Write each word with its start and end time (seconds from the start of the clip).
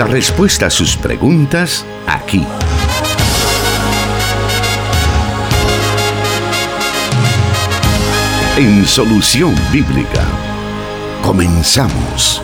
La 0.00 0.06
respuesta 0.06 0.64
a 0.64 0.70
sus 0.70 0.96
preguntas 0.96 1.84
aquí. 2.06 2.42
En 8.56 8.86
Solución 8.86 9.54
Bíblica. 9.70 10.24
Comenzamos. 11.22 12.40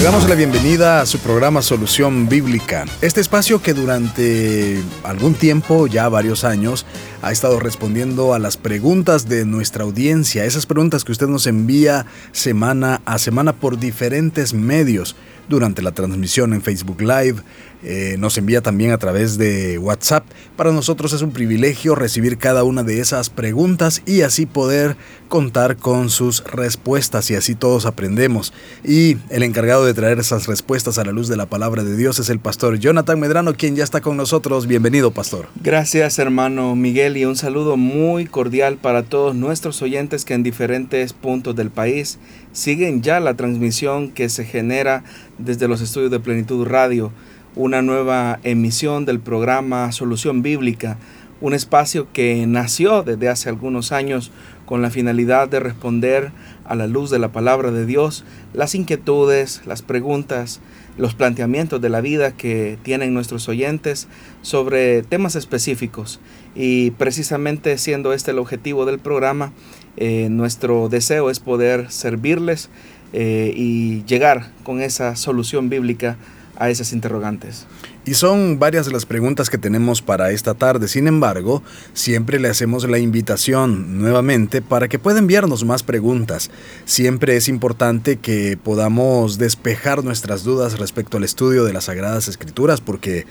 Le 0.00 0.04
damos 0.04 0.26
la 0.30 0.34
bienvenida 0.34 1.02
a 1.02 1.04
su 1.04 1.18
programa 1.18 1.60
Solución 1.60 2.26
Bíblica, 2.26 2.86
este 3.02 3.20
espacio 3.20 3.60
que 3.60 3.74
durante 3.74 4.82
algún 5.04 5.34
tiempo, 5.34 5.86
ya 5.86 6.08
varios 6.08 6.44
años, 6.44 6.86
ha 7.22 7.32
estado 7.32 7.60
respondiendo 7.60 8.34
a 8.34 8.38
las 8.38 8.56
preguntas 8.56 9.28
de 9.28 9.44
nuestra 9.44 9.84
audiencia, 9.84 10.44
esas 10.44 10.66
preguntas 10.66 11.04
que 11.04 11.12
usted 11.12 11.28
nos 11.28 11.46
envía 11.46 12.06
semana 12.32 13.02
a 13.04 13.18
semana 13.18 13.52
por 13.52 13.78
diferentes 13.78 14.54
medios 14.54 15.16
durante 15.50 15.82
la 15.82 15.92
transmisión 15.92 16.54
en 16.54 16.62
Facebook 16.62 17.02
Live, 17.02 17.42
eh, 17.82 18.16
nos 18.18 18.36
envía 18.36 18.60
también 18.60 18.92
a 18.92 18.98
través 18.98 19.38
de 19.38 19.78
WhatsApp. 19.78 20.24
Para 20.56 20.70
nosotros 20.70 21.12
es 21.12 21.22
un 21.22 21.32
privilegio 21.32 21.94
recibir 21.94 22.36
cada 22.36 22.62
una 22.62 22.82
de 22.82 23.00
esas 23.00 23.30
preguntas 23.30 24.02
y 24.06 24.20
así 24.20 24.44
poder 24.46 24.96
contar 25.28 25.76
con 25.76 26.10
sus 26.10 26.44
respuestas 26.44 27.30
y 27.30 27.36
así 27.36 27.54
todos 27.54 27.86
aprendemos. 27.86 28.52
Y 28.84 29.16
el 29.30 29.42
encargado 29.42 29.86
de 29.86 29.94
traer 29.94 30.18
esas 30.18 30.46
respuestas 30.46 30.98
a 30.98 31.04
la 31.04 31.12
luz 31.12 31.28
de 31.28 31.36
la 31.36 31.46
palabra 31.46 31.82
de 31.82 31.96
Dios 31.96 32.18
es 32.18 32.28
el 32.28 32.38
pastor 32.38 32.78
Jonathan 32.78 33.18
Medrano, 33.18 33.54
quien 33.54 33.76
ya 33.76 33.84
está 33.84 34.00
con 34.00 34.16
nosotros. 34.16 34.66
Bienvenido, 34.66 35.10
pastor. 35.10 35.48
Gracias, 35.62 36.18
hermano 36.18 36.76
Miguel, 36.76 37.16
y 37.16 37.24
un 37.24 37.36
saludo 37.36 37.76
muy 37.76 38.26
cordial 38.26 38.76
para 38.76 39.04
todos 39.04 39.34
nuestros 39.34 39.80
oyentes 39.82 40.24
que 40.24 40.34
en 40.34 40.42
diferentes 40.42 41.12
puntos 41.12 41.56
del 41.56 41.70
país 41.70 42.18
siguen 42.52 43.02
ya 43.02 43.20
la 43.20 43.34
transmisión 43.34 44.10
que 44.10 44.28
se 44.28 44.44
genera 44.44 45.04
desde 45.38 45.68
los 45.68 45.80
estudios 45.80 46.10
de 46.10 46.20
Plenitud 46.20 46.66
Radio 46.66 47.12
una 47.56 47.82
nueva 47.82 48.38
emisión 48.44 49.04
del 49.04 49.20
programa 49.20 49.90
Solución 49.92 50.42
Bíblica, 50.42 50.98
un 51.40 51.54
espacio 51.54 52.06
que 52.12 52.46
nació 52.46 53.02
desde 53.02 53.28
hace 53.28 53.48
algunos 53.48 53.92
años 53.92 54.30
con 54.66 54.82
la 54.82 54.90
finalidad 54.90 55.48
de 55.48 55.58
responder 55.58 56.32
a 56.64 56.76
la 56.76 56.86
luz 56.86 57.10
de 57.10 57.18
la 57.18 57.32
palabra 57.32 57.72
de 57.72 57.86
Dios 57.86 58.24
las 58.52 58.74
inquietudes, 58.76 59.62
las 59.66 59.82
preguntas, 59.82 60.60
los 60.96 61.14
planteamientos 61.14 61.80
de 61.80 61.88
la 61.88 62.00
vida 62.00 62.32
que 62.32 62.78
tienen 62.82 63.14
nuestros 63.14 63.48
oyentes 63.48 64.06
sobre 64.42 65.02
temas 65.02 65.34
específicos. 65.34 66.20
Y 66.54 66.92
precisamente 66.92 67.78
siendo 67.78 68.12
este 68.12 68.30
el 68.30 68.38
objetivo 68.38 68.84
del 68.84 68.98
programa, 68.98 69.52
eh, 69.96 70.28
nuestro 70.30 70.88
deseo 70.88 71.30
es 71.30 71.40
poder 71.40 71.90
servirles 71.90 72.70
eh, 73.12 73.52
y 73.54 74.04
llegar 74.04 74.50
con 74.62 74.80
esa 74.80 75.16
solución 75.16 75.68
bíblica 75.68 76.16
a 76.56 76.68
esas 76.68 76.92
interrogantes. 76.92 77.66
Y 78.04 78.14
son 78.14 78.58
varias 78.58 78.90
las 78.92 79.06
preguntas 79.06 79.48
que 79.50 79.58
tenemos 79.58 80.02
para 80.02 80.30
esta 80.30 80.54
tarde. 80.54 80.88
Sin 80.88 81.06
embargo, 81.06 81.62
siempre 81.94 82.38
le 82.38 82.48
hacemos 82.48 82.88
la 82.88 82.98
invitación 82.98 83.98
nuevamente 83.98 84.62
para 84.62 84.88
que 84.88 84.98
pueda 84.98 85.18
enviarnos 85.18 85.64
más 85.64 85.82
preguntas. 85.82 86.50
Siempre 86.84 87.36
es 87.36 87.48
importante 87.48 88.16
que 88.16 88.58
podamos 88.62 89.38
despejar 89.38 90.04
nuestras 90.04 90.44
dudas 90.44 90.78
respecto 90.78 91.16
al 91.16 91.24
estudio 91.24 91.64
de 91.64 91.72
las 91.72 91.84
Sagradas 91.84 92.28
Escrituras 92.28 92.80
porque 92.80 93.26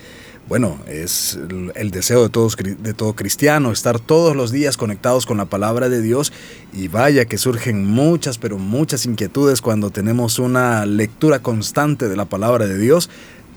bueno, 0.50 0.80
es 0.88 1.38
el 1.76 1.92
deseo 1.92 2.24
de, 2.24 2.30
todos, 2.30 2.58
de 2.58 2.94
todo 2.96 3.14
cristiano, 3.14 3.72
estar 3.72 4.00
todos 4.00 4.36
los 4.36 4.52
días 4.52 4.78
conectados 4.78 5.28
con 5.28 5.38
la 5.38 5.46
palabra 5.46 5.90
de 5.90 6.02
Dios. 6.02 6.34
Y 6.74 6.88
vaya 6.88 7.26
que 7.26 7.38
surgen 7.38 7.86
muchas, 7.86 8.40
pero 8.40 8.58
muchas 8.58 9.06
inquietudes 9.06 9.62
cuando 9.62 9.92
tenemos 9.92 10.40
una 10.40 10.88
lectura 10.88 11.44
constante 11.44 12.10
de 12.10 12.16
la 12.16 12.26
palabra 12.26 12.66
de 12.66 12.80
Dios. 12.80 13.12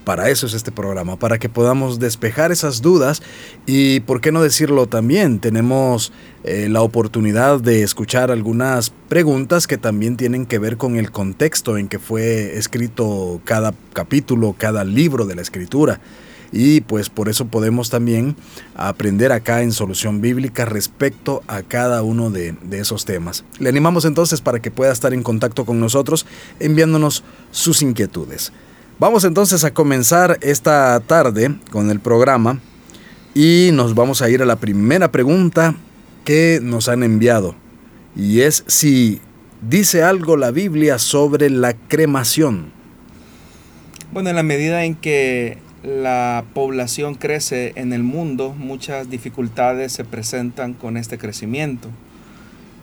Para 0.05 0.29
eso 0.29 0.47
es 0.47 0.53
este 0.53 0.71
programa, 0.71 1.17
para 1.17 1.39
que 1.39 1.49
podamos 1.49 1.99
despejar 1.99 2.53
esas 2.53 2.83
dudas 2.83 3.23
y, 3.67 4.01
por 4.01 4.21
qué 4.21 4.33
no 4.33 4.43
decirlo 4.43 4.89
también, 4.89 5.39
tenemos 5.39 6.13
eh, 6.43 6.69
la 6.69 6.83
oportunidad 6.83 7.61
de 7.61 7.85
escuchar 7.85 8.33
algunas 8.33 8.91
preguntas 9.09 9.69
que 9.69 9.79
también 9.79 10.17
tienen 10.17 10.45
que 10.45 10.59
ver 10.59 10.77
con 10.77 10.97
el 10.97 11.13
contexto 11.13 11.79
en 11.79 11.89
que 11.89 12.01
fue 12.01 12.59
escrito 12.59 13.41
cada 13.45 13.73
capítulo, 13.93 14.57
cada 14.59 14.83
libro 14.85 15.25
de 15.25 15.37
la 15.37 15.43
escritura 15.43 16.01
y 16.53 16.83
pues 16.83 17.09
por 17.09 17.29
eso 17.29 17.47
podemos 17.47 17.89
también 17.91 18.37
aprender 18.77 19.33
acá 19.33 19.63
en 19.63 19.73
Solución 19.73 20.21
Bíblica 20.21 20.67
respecto 20.67 21.43
a 21.49 21.63
cada 21.63 22.03
uno 22.03 22.31
de, 22.31 22.55
esos 22.73 23.05
temas. 23.05 23.45
Le 23.59 23.71
animamos 23.71 24.05
entonces 24.05 24.41
para 24.41 24.61
que 24.61 24.71
pueda 24.71 24.93
estar 24.93 25.15
en 25.15 25.23
contacto 25.23 25.65
con 25.65 25.81
nosotros 25.81 26.27
enviándonos 26.61 27.25
sus 27.51 27.83
inquietudes. 27.83 28.53
Vamos 28.99 29.25
entonces 29.25 29.65
a 29.65 29.73
comenzar 29.73 30.39
esta 30.43 31.01
tarde 31.01 31.55
con 31.71 31.91
el 31.91 32.01
programa 32.01 32.61
y 33.35 33.71
nos 33.73 33.95
vamos 33.95 34.21
a 34.21 34.29
ir 34.29 34.43
a 34.43 34.47
la 34.47 34.57
primera 34.57 35.11
pregunta 35.11 35.75
que 36.25 36.61
nos 36.63 36.89
han 36.89 37.03
enviado 37.03 37.57
y 38.15 38.41
es 38.41 38.65
si 38.67 39.21
dice 39.63 40.03
algo 40.03 40.37
la 40.37 40.51
Biblia 40.51 40.99
sobre 40.99 41.51
la 41.51 41.75
cremación. 41.75 42.71
Bueno, 44.13 44.31
en 44.31 44.37
la 44.37 44.43
medida 44.43 44.85
en 44.85 44.95
que 44.95 45.59
la 45.83 46.45
población 46.55 47.17
crece 47.17 47.73
en 47.75 47.93
el 47.93 48.03
mundo, 48.03 48.55
muchas 48.57 49.11
dificultades 49.11 49.93
se 49.93 50.05
presentan 50.05 50.75
con 50.75 50.97
este 50.97 51.19
crecimiento. 51.19 51.89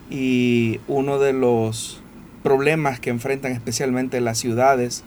Y 0.10 0.80
uno 0.88 1.20
de 1.20 1.34
los 1.34 2.02
problemas 2.44 3.00
que 3.00 3.10
enfrentan 3.10 3.52
especialmente 3.52 4.22
las 4.22 4.38
ciudades 4.38 5.04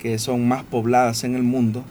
que 0.00 0.18
son 0.18 0.46
más 0.46 0.64
pobladas 0.64 1.24
en 1.24 1.34
el 1.34 1.42
mundo 1.42 1.84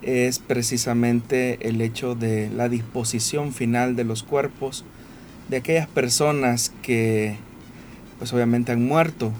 es 0.00 0.38
precisamente 0.38 1.68
el 1.68 1.80
hecho 1.80 2.14
de 2.14 2.50
la 2.50 2.68
disposición 2.68 3.52
final 3.52 3.94
de 3.94 4.04
los 4.04 4.22
cuerpos 4.22 4.84
de 5.48 5.58
aquellas 5.58 5.86
personas 5.86 6.72
que 6.82 7.36
pues 8.18 8.32
obviamente 8.32 8.72
han 8.72 8.84
muerto. 8.84 9.32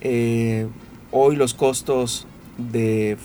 Eh, 0.00 0.66
hoy 1.10 1.36
los 1.36 1.54
costos 1.54 2.26
de 2.58 3.16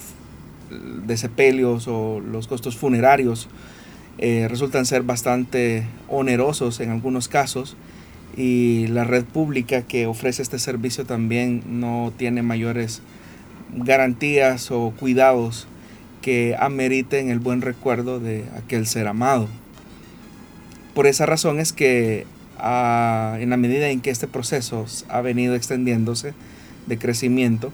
de 0.69 1.17
sepelios 1.17 1.87
o 1.87 2.19
los 2.19 2.47
costos 2.47 2.77
funerarios 2.77 3.47
eh, 4.17 4.47
resultan 4.49 4.85
ser 4.85 5.03
bastante 5.03 5.85
onerosos 6.07 6.79
en 6.79 6.91
algunos 6.91 7.27
casos 7.27 7.75
y 8.37 8.87
la 8.87 9.03
red 9.03 9.25
pública 9.25 9.81
que 9.83 10.05
ofrece 10.05 10.41
este 10.41 10.59
servicio 10.59 11.05
también 11.05 11.63
no 11.67 12.13
tiene 12.15 12.41
mayores 12.41 13.01
garantías 13.75 14.71
o 14.71 14.93
cuidados 14.99 15.67
que 16.21 16.55
ameriten 16.59 17.29
el 17.29 17.39
buen 17.39 17.61
recuerdo 17.61 18.19
de 18.19 18.45
aquel 18.57 18.87
ser 18.87 19.07
amado. 19.07 19.47
Por 20.93 21.07
esa 21.07 21.25
razón 21.25 21.59
es 21.59 21.73
que 21.73 22.25
en 22.59 23.49
la 23.49 23.57
medida 23.57 23.89
en 23.89 23.99
que 23.99 24.09
este 24.09 24.27
proceso 24.27 24.85
ha 25.09 25.21
venido 25.21 25.55
extendiéndose 25.55 26.33
de 26.85 26.97
crecimiento, 26.97 27.73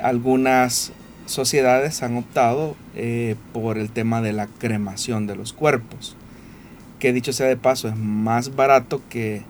algunas 0.00 0.92
sociedades 1.26 2.02
han 2.02 2.16
optado 2.16 2.76
eh, 2.94 3.36
por 3.52 3.78
el 3.78 3.90
tema 3.90 4.20
de 4.22 4.32
la 4.32 4.46
cremación 4.46 5.26
de 5.26 5.36
los 5.36 5.52
cuerpos, 5.52 6.16
que 6.98 7.12
dicho 7.12 7.32
sea 7.32 7.46
de 7.46 7.56
paso 7.56 7.88
es 7.88 7.96
más 7.96 8.54
barato 8.54 9.02
que 9.08 9.42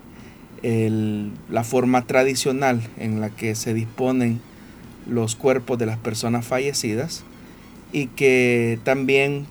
la 0.63 1.63
forma 1.65 2.03
tradicional 2.07 2.81
en 2.97 3.19
la 3.19 3.29
que 3.29 3.53
se 3.53 3.73
disponen 3.73 4.39
los 5.05 5.35
cuerpos 5.35 5.77
de 5.77 5.85
las 5.85 5.97
personas 5.97 6.45
fallecidas 6.45 7.25
y 7.91 8.07
que 8.07 8.79
también 8.85 9.45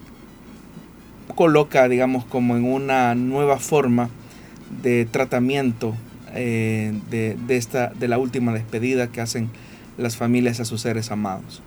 coloca, 1.34 1.88
digamos, 1.88 2.24
como 2.24 2.56
en 2.56 2.64
una 2.64 3.14
nueva 3.14 3.58
forma 3.58 4.10
de 4.82 5.06
tratamiento 5.10 5.94
eh, 6.34 6.92
de, 7.10 7.36
esta, 7.48 7.88
de 7.88 8.08
la 8.08 8.18
última 8.18 8.52
despedida 8.52 9.08
que 9.08 9.20
hacen 9.20 9.50
las 9.98 10.16
familias 10.16 10.60
a 10.60 10.64
sus 10.64 10.80
seres 10.80 11.10
amados. 11.10 11.62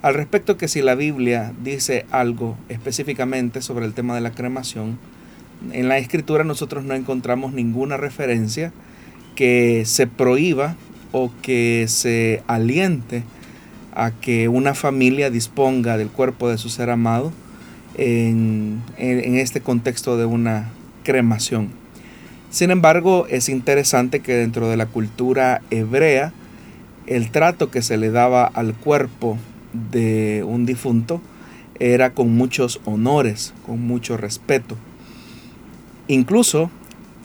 Al 0.00 0.14
respecto 0.14 0.56
que 0.56 0.68
si 0.68 0.80
la 0.80 0.94
Biblia 0.94 1.52
dice 1.62 2.06
algo 2.12 2.56
específicamente 2.68 3.62
sobre 3.62 3.84
el 3.84 3.94
tema 3.94 4.14
de 4.14 4.20
la 4.20 4.30
cremación, 4.30 4.98
en 5.72 5.88
la 5.88 5.98
escritura 5.98 6.44
nosotros 6.44 6.84
no 6.84 6.94
encontramos 6.94 7.52
ninguna 7.52 7.96
referencia 7.96 8.72
que 9.34 9.82
se 9.86 10.06
prohíba 10.06 10.76
o 11.10 11.32
que 11.42 11.86
se 11.88 12.42
aliente 12.46 13.24
a 13.92 14.12
que 14.12 14.48
una 14.48 14.74
familia 14.74 15.30
disponga 15.30 15.96
del 15.96 16.10
cuerpo 16.10 16.48
de 16.48 16.58
su 16.58 16.68
ser 16.68 16.90
amado 16.90 17.32
en, 17.96 18.80
en, 18.98 19.34
este 19.34 19.60
contexto 19.60 20.16
de 20.16 20.26
una 20.26 20.70
cremación. 21.02 21.70
Sin 22.50 22.70
embargo, 22.70 23.26
es 23.28 23.48
interesante 23.48 24.20
que 24.20 24.34
dentro 24.34 24.68
de 24.68 24.76
la 24.76 24.86
cultura 24.86 25.60
hebrea, 25.70 26.32
el 27.06 27.32
trato 27.32 27.72
que 27.72 27.82
se 27.82 27.96
le 27.96 28.10
daba 28.10 28.46
al 28.46 28.74
cuerpo 28.74 29.38
de 29.72 30.44
un 30.46 30.66
difunto 30.66 31.20
era 31.78 32.14
con 32.14 32.36
muchos 32.36 32.80
honores, 32.84 33.54
con 33.66 33.80
mucho 33.86 34.16
respeto. 34.16 34.76
Incluso 36.08 36.70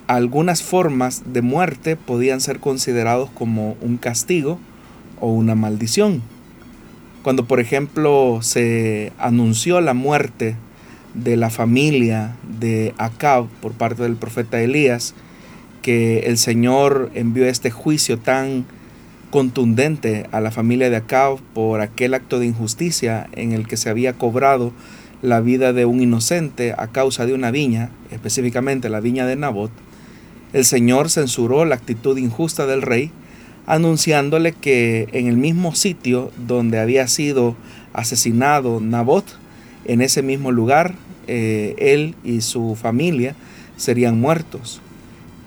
algunas 0.06 0.62
formas 0.62 1.22
de 1.32 1.42
muerte 1.42 1.96
podían 1.96 2.40
ser 2.40 2.60
considerados 2.60 3.30
como 3.30 3.76
un 3.80 3.96
castigo 3.96 4.58
o 5.20 5.32
una 5.32 5.54
maldición. 5.54 6.22
Cuando 7.22 7.46
por 7.46 7.60
ejemplo 7.60 8.40
se 8.42 9.12
anunció 9.18 9.80
la 9.80 9.94
muerte 9.94 10.56
de 11.14 11.36
la 11.36 11.48
familia 11.48 12.36
de 12.58 12.92
Acab 12.98 13.46
por 13.62 13.72
parte 13.72 14.02
del 14.02 14.16
profeta 14.16 14.60
Elías, 14.60 15.14
que 15.80 16.20
el 16.20 16.38
Señor 16.38 17.10
envió 17.14 17.46
este 17.46 17.70
juicio 17.70 18.18
tan 18.18 18.66
contundente 19.34 20.28
a 20.30 20.40
la 20.40 20.52
familia 20.52 20.90
de 20.90 20.94
Acab 20.94 21.40
por 21.54 21.80
aquel 21.80 22.14
acto 22.14 22.38
de 22.38 22.46
injusticia 22.46 23.26
en 23.32 23.50
el 23.50 23.66
que 23.66 23.76
se 23.76 23.90
había 23.90 24.12
cobrado 24.12 24.72
la 25.22 25.40
vida 25.40 25.72
de 25.72 25.86
un 25.86 26.00
inocente 26.00 26.72
a 26.78 26.86
causa 26.86 27.26
de 27.26 27.34
una 27.34 27.50
viña, 27.50 27.90
específicamente 28.12 28.88
la 28.88 29.00
viña 29.00 29.26
de 29.26 29.34
Nabot, 29.34 29.72
el 30.52 30.64
Señor 30.64 31.10
censuró 31.10 31.64
la 31.64 31.74
actitud 31.74 32.16
injusta 32.16 32.66
del 32.66 32.80
rey, 32.80 33.10
anunciándole 33.66 34.52
que 34.52 35.08
en 35.10 35.26
el 35.26 35.36
mismo 35.36 35.74
sitio 35.74 36.30
donde 36.46 36.78
había 36.78 37.08
sido 37.08 37.56
asesinado 37.92 38.78
Nabot, 38.78 39.24
en 39.84 40.00
ese 40.00 40.22
mismo 40.22 40.52
lugar, 40.52 40.94
eh, 41.26 41.74
él 41.78 42.14
y 42.22 42.40
su 42.42 42.76
familia 42.80 43.34
serían 43.76 44.20
muertos 44.20 44.80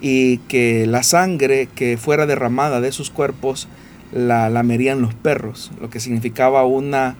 y 0.02 0.38
que 0.40 0.86
la 0.86 1.04
sangre 1.04 1.68
que 1.74 1.98
fuera 1.98 2.26
derramada 2.26 2.82
de 2.82 2.92
sus 2.92 3.10
cuerpos 3.10 3.68
la 4.12 4.50
lamerían 4.50 5.02
los 5.02 5.14
perros, 5.14 5.72
lo 5.82 5.90
que 5.90 6.00
significaba 6.00 6.66
una 6.66 7.16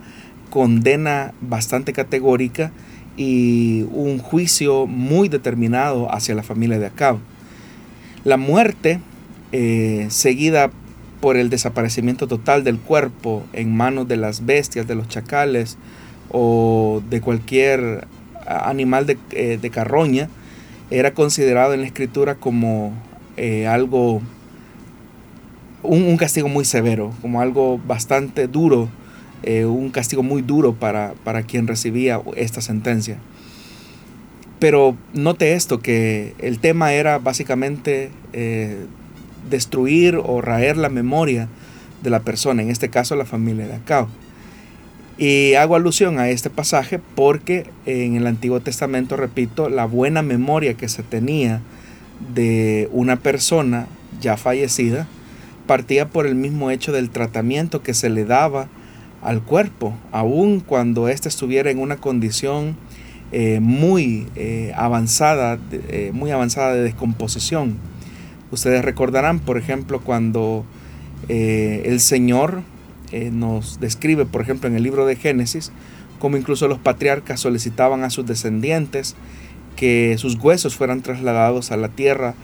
condena 0.50 1.34
bastante 1.40 1.92
categórica 1.92 2.72
y 3.16 3.82
un 3.92 4.18
juicio 4.18 4.86
muy 4.86 5.28
determinado 5.28 6.12
hacia 6.12 6.34
la 6.34 6.42
familia 6.42 6.78
de 6.78 6.86
Acab. 6.86 7.18
La 8.24 8.36
muerte, 8.36 9.00
eh, 9.52 10.06
seguida 10.10 10.70
por 11.20 11.36
el 11.36 11.50
desaparecimiento 11.50 12.28
total 12.28 12.64
del 12.64 12.78
cuerpo 12.78 13.44
en 13.52 13.76
manos 13.76 14.06
de 14.06 14.16
las 14.16 14.46
bestias, 14.46 14.86
de 14.86 14.94
los 14.94 15.08
chacales 15.08 15.76
o 16.30 17.02
de 17.10 17.20
cualquier 17.20 18.06
animal 18.46 19.06
de, 19.06 19.18
eh, 19.32 19.58
de 19.60 19.70
carroña, 19.70 20.28
era 20.90 21.12
considerado 21.12 21.74
en 21.74 21.80
la 21.80 21.86
escritura 21.86 22.36
como 22.36 22.92
eh, 23.36 23.66
algo, 23.66 24.22
un, 25.82 26.16
castigo 26.16 26.48
muy 26.48 26.64
severo, 26.64 27.12
como 27.20 27.40
algo 27.40 27.78
bastante 27.78 28.48
duro, 28.48 28.88
eh, 29.42 29.64
un 29.64 29.90
castigo 29.90 30.22
muy 30.22 30.42
duro 30.42 30.74
para, 30.74 31.14
para, 31.24 31.42
quien 31.42 31.66
recibía 31.66 32.20
esta 32.36 32.60
sentencia. 32.60 33.18
Pero 34.58 34.96
note 35.12 35.52
esto, 35.52 35.78
que 35.78 36.34
el 36.38 36.58
tema 36.58 36.92
era 36.92 37.18
básicamente 37.18 38.10
eh, 38.32 38.86
destruir 39.48 40.16
o 40.16 40.40
raer 40.40 40.76
la 40.76 40.88
memoria 40.88 41.48
de 42.02 42.10
la 42.10 42.20
persona, 42.20 42.62
en 42.62 42.70
este 42.70 42.88
caso 42.88 43.14
la 43.14 43.24
familia 43.24 43.68
de 43.68 43.74
Acab. 43.74 44.08
Y 45.18 45.54
hago 45.54 45.74
alusión 45.74 46.20
a 46.20 46.28
este 46.28 46.48
pasaje 46.48 47.00
porque 47.16 47.66
en 47.86 48.14
el 48.14 48.26
Antiguo 48.28 48.60
Testamento, 48.60 49.16
repito, 49.16 49.68
la 49.68 49.84
buena 49.84 50.22
memoria 50.22 50.74
que 50.74 50.88
se 50.88 51.02
tenía 51.02 51.60
de 52.32 52.88
una 52.92 53.16
persona 53.16 53.88
ya 54.20 54.36
fallecida 54.36 55.08
partía 55.66 56.08
por 56.08 56.26
el 56.26 56.36
mismo 56.36 56.70
hecho 56.70 56.92
del 56.92 57.10
tratamiento 57.10 57.82
que 57.82 57.94
se 57.94 58.10
le 58.10 58.24
daba 58.24 58.68
al 59.20 59.42
cuerpo, 59.42 59.94
aun 60.12 60.60
cuando 60.60 61.08
éste 61.08 61.28
estuviera 61.28 61.70
en 61.70 61.80
una 61.80 61.96
condición 61.96 62.76
eh, 63.32 63.58
muy, 63.60 64.26
eh, 64.36 64.72
avanzada, 64.76 65.58
eh, 65.72 66.12
muy 66.14 66.30
avanzada 66.30 66.74
de 66.74 66.82
descomposición. 66.82 67.76
Ustedes 68.50 68.84
recordarán, 68.84 69.40
por 69.40 69.58
ejemplo, 69.58 70.00
cuando 70.00 70.64
el 71.28 72.00
Señor 72.00 72.62
eh, 73.12 73.30
nos 73.32 73.80
describe, 73.80 74.26
por 74.26 74.42
ejemplo, 74.42 74.68
en 74.68 74.76
el 74.76 74.82
libro 74.82 75.06
de 75.06 75.16
Génesis, 75.16 75.72
como 76.18 76.36
incluso 76.36 76.68
los 76.68 76.78
patriarcas 76.78 77.40
solicitaban 77.40 78.04
a 78.04 78.10
sus 78.10 78.26
descendientes 78.26 79.14
que 79.76 80.16
sus 80.18 80.34
huesos 80.36 80.76
fueran 80.76 81.02
trasladados 81.02 81.70
a 81.70 81.76
la 81.76 81.88
tierra 81.88 82.34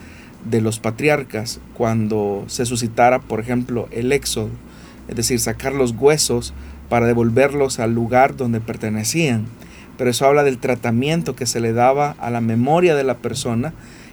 de 0.45 0.61
los 0.61 0.79
patriarcas 0.79 1.61
cuando 1.75 2.45
se 2.47 2.67
suscitara, 2.67 3.19
por 3.21 3.41
ejemplo, 3.41 3.89
el 3.91 4.13
éxodo, 4.13 4.51
es 5.09 5.17
decir, 5.17 5.41
sacar 5.41 5.73
los 5.73 5.93
huesos 5.93 6.55
para 6.89 7.07
devolverlos 7.07 7.81
al 7.81 7.95
lugar 7.95 8.37
donde 8.37 8.61
pertenecían. 8.61 9.47
Pero 9.99 10.11
eso 10.11 10.27
habla 10.27 10.45
del 10.45 10.59
tratamiento 10.59 11.35
que 11.35 11.47
se 11.47 11.61
le 11.61 11.73
daba 11.73 12.13
a 12.19 12.31
la 12.31 12.41
memoria 12.41 12.95
de 12.95 13.05
la 13.05 13.19
persona 13.19 13.73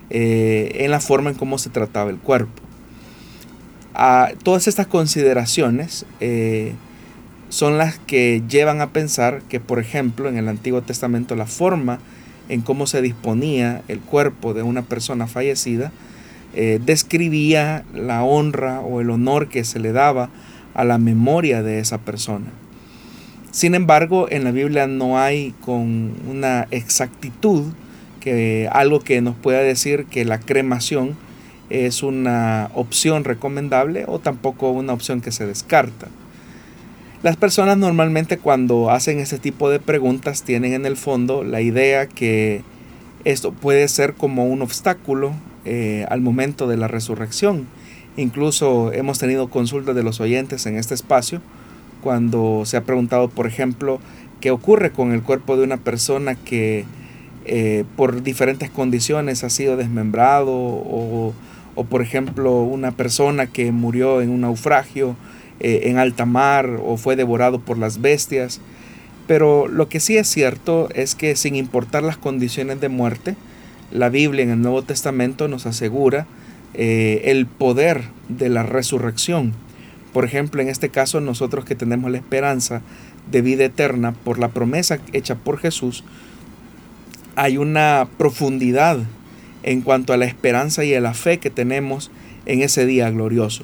eh, 0.10 0.78
en 0.80 0.92
la 0.92 1.00
forma 1.00 1.30
en 1.30 1.36
cómo 1.36 1.58
se 1.58 1.70
trataba 1.70 2.10
el 2.10 2.18
cuerpo 2.18 2.61
todas 4.44 4.68
estas 4.68 4.88
consideraciones 4.88 6.06
eh, 6.20 6.74
son 7.50 7.78
las 7.78 8.00
que 8.00 8.42
llevan 8.48 8.82
a 8.82 8.92
pensar 8.92 9.42
que, 9.50 9.60
por 9.60 9.80
ejemplo, 9.80 10.30
en 10.30 10.38
el 10.38 10.48
Antiguo 10.48 10.82
Testamento 10.82 11.36
la 11.36 11.46
forma 11.46 12.00
en 12.50 12.62
cómo 12.62 12.88
se 12.88 13.02
disponía 13.02 13.82
el 13.88 14.00
cuerpo 14.00 14.54
de 14.54 14.64
una 14.64 14.82
persona 14.82 15.28
fallecida 15.28 15.92
eh, 16.54 16.80
describía 16.84 17.86
la 17.94 18.24
honra 18.24 18.82
o 18.82 19.00
el 19.00 19.10
honor 19.10 19.48
que 19.48 19.64
se 19.64 19.80
le 19.80 19.94
daba 19.94 20.30
a 20.74 20.84
la 20.84 20.98
memoria 20.98 21.64
de 21.64 21.80
esa 21.80 22.00
persona. 22.00 22.48
Sin 23.52 23.74
embargo, 23.74 24.28
en 24.30 24.44
la 24.44 24.52
Biblia 24.52 24.86
no 24.86 25.18
hay 25.18 25.54
con 25.62 26.14
una 26.30 26.68
exactitud 26.72 27.72
que 28.20 28.68
algo 28.72 29.00
que 29.00 29.22
nos 29.22 29.36
pueda 29.36 29.60
decir 29.60 30.06
que 30.06 30.26
la 30.26 30.40
cremación 30.40 31.16
es 31.72 32.04
una 32.04 32.70
opción 32.74 33.24
recomendable 33.24 34.06
o 34.08 34.20
tampoco 34.20 34.72
una 34.72 34.94
opción 34.94 35.22
que 35.22 35.32
se 35.32 35.46
descarta. 35.46 36.08
Las 37.24 37.38
personas 37.38 37.78
normalmente 37.78 38.38
cuando 38.38 38.90
hacen 38.90 39.20
este 39.20 39.38
tipo 39.38 39.70
de 39.70 39.80
preguntas 39.80 40.44
tienen 40.44 40.74
en 40.74 40.86
el 40.86 40.98
fondo 40.98 41.44
la 41.44 41.62
idea 41.62 42.08
que 42.08 42.64
esto 43.26 43.52
puede 43.52 43.88
ser 43.88 44.16
como 44.16 44.48
un 44.48 44.62
obstáculo 44.62 45.34
eh, 45.66 46.06
al 46.10 46.22
momento 46.22 46.68
de 46.68 46.78
la 46.78 46.88
resurrección. 46.88 47.68
Incluso 48.18 48.92
hemos 48.92 49.20
tenido 49.20 49.50
consultas 49.50 49.96
de 49.96 50.04
los 50.04 50.20
oyentes 50.20 50.66
en 50.66 50.78
este 50.78 50.96
espacio 50.96 51.42
cuando 52.02 52.64
se 52.66 52.78
ha 52.78 52.84
preguntado, 52.84 53.30
por 53.30 53.46
ejemplo, 53.46 54.00
qué 54.40 54.50
ocurre 54.50 54.92
con 54.92 55.12
el 55.12 55.22
cuerpo 55.22 55.56
de 55.56 55.64
una 55.64 55.78
persona 55.78 56.34
que 56.34 56.86
eh, 57.46 57.86
por 57.96 58.24
diferentes 58.24 58.70
condiciones 58.70 59.44
ha 59.44 59.50
sido 59.50 59.78
desmembrado 59.78 60.52
o 60.52 61.34
o 61.76 61.84
por 61.84 62.02
ejemplo 62.02 62.62
una 62.62 62.92
persona 62.92 63.48
que 63.48 63.72
murió 63.72 64.22
en 64.22 64.30
un 64.30 64.42
naufragio 64.42 65.16
eh, 65.60 65.90
en 65.90 65.98
alta 65.98 66.26
mar 66.26 66.80
o 66.84 66.98
fue 66.98 67.16
devorado 67.16 67.60
por 67.60 67.78
las 67.78 68.02
bestias. 68.02 68.62
Pero 69.28 69.68
lo 69.68 69.88
que 69.88 70.00
sí 70.00 70.18
es 70.18 70.28
cierto 70.28 70.90
es 70.94 71.16
que 71.16 71.36
sin 71.36 71.56
importar 71.56 72.04
las 72.04 72.18
condiciones 72.18 72.82
de 72.82 72.90
muerte, 72.90 73.36
la 73.92 74.10
Biblia 74.10 74.44
en 74.44 74.50
el 74.50 74.62
Nuevo 74.62 74.82
Testamento 74.82 75.48
nos 75.48 75.66
asegura 75.66 76.26
eh, 76.74 77.22
el 77.26 77.46
poder 77.46 78.04
de 78.28 78.50
la 78.50 78.64
resurrección. 78.64 79.54
Por 80.14 80.26
ejemplo, 80.26 80.62
en 80.62 80.70
este 80.70 80.90
caso 80.90 81.22
nosotros 81.22 81.64
que 81.64 81.76
tenemos 81.76 82.12
la 82.12 82.18
esperanza 82.18 82.82
de 83.32 83.42
vida 83.42 83.66
eterna 83.66 84.14
por 84.14 84.40
la 84.40 84.50
promesa 84.50 85.00
hecha 85.14 85.36
por 85.36 85.58
Jesús, 85.60 86.04
hay 87.36 87.58
una 87.58 88.08
profundidad 88.18 89.00
en 89.64 89.82
cuanto 89.82 90.14
a 90.14 90.18
la 90.18 90.26
esperanza 90.26 90.84
y 90.84 90.94
a 90.94 91.02
la 91.02 91.14
fe 91.14 91.40
que 91.40 91.50
tenemos 91.50 92.12
en 92.46 92.62
ese 92.62 92.86
día 92.86 93.10
glorioso. 93.10 93.64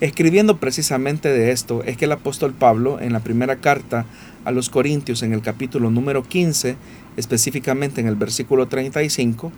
Escribiendo 0.00 0.58
precisamente 0.58 1.28
de 1.28 1.50
esto 1.50 1.82
es 1.84 1.96
que 1.96 2.04
el 2.04 2.12
apóstol 2.12 2.54
Pablo 2.54 3.00
en 3.00 3.12
la 3.12 3.20
primera 3.20 3.56
carta 3.56 4.06
a 4.44 4.52
los 4.52 4.70
Corintios 4.70 5.22
en 5.22 5.32
el 5.32 5.42
capítulo 5.42 5.90
número 5.90 6.22
15, 6.22 6.76
específicamente 7.16 8.00
en 8.00 8.06
el 8.06 8.14
versículo 8.14 8.68
35, 8.68 9.50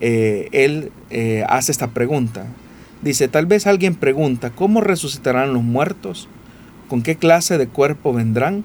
eh, 0.00 0.48
él 0.52 0.90
eh, 1.10 1.44
hace 1.48 1.70
esta 1.70 1.88
pregunta. 1.88 2.46
Dice, 3.02 3.28
tal 3.28 3.46
vez 3.46 3.66
alguien 3.66 3.94
pregunta, 3.94 4.50
¿cómo 4.50 4.80
resucitarán 4.80 5.52
los 5.52 5.62
muertos? 5.62 6.28
¿Con 6.88 7.02
qué 7.02 7.16
clase 7.16 7.56
de 7.56 7.68
cuerpo 7.68 8.12
vendrán? 8.12 8.64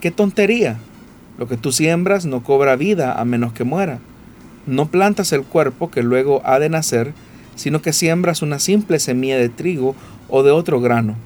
¡Qué 0.00 0.10
tontería! 0.10 0.78
Lo 1.38 1.46
que 1.46 1.56
tú 1.56 1.72
siembras 1.72 2.24
no 2.24 2.42
cobra 2.42 2.74
vida 2.74 3.20
a 3.20 3.24
menos 3.24 3.52
que 3.52 3.64
muera. 3.64 4.00
No 4.68 4.90
plantas 4.90 5.32
el 5.32 5.44
cuerpo 5.44 5.90
que 5.90 6.02
luego 6.02 6.42
ha 6.44 6.58
de 6.58 6.68
nacer, 6.68 7.14
sino 7.56 7.80
que 7.80 7.94
siembras 7.94 8.42
una 8.42 8.58
simple 8.58 8.98
semilla 8.98 9.38
de 9.38 9.48
trigo 9.48 9.96
o 10.28 10.42
de 10.42 10.50
otro 10.50 10.78
grano. 10.78 11.16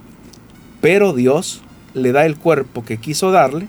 Pero 0.80 1.12
Dios 1.12 1.60
le 1.92 2.12
da 2.12 2.24
el 2.24 2.36
cuerpo 2.36 2.84
que 2.84 2.98
quiso 2.98 3.32
darle 3.32 3.66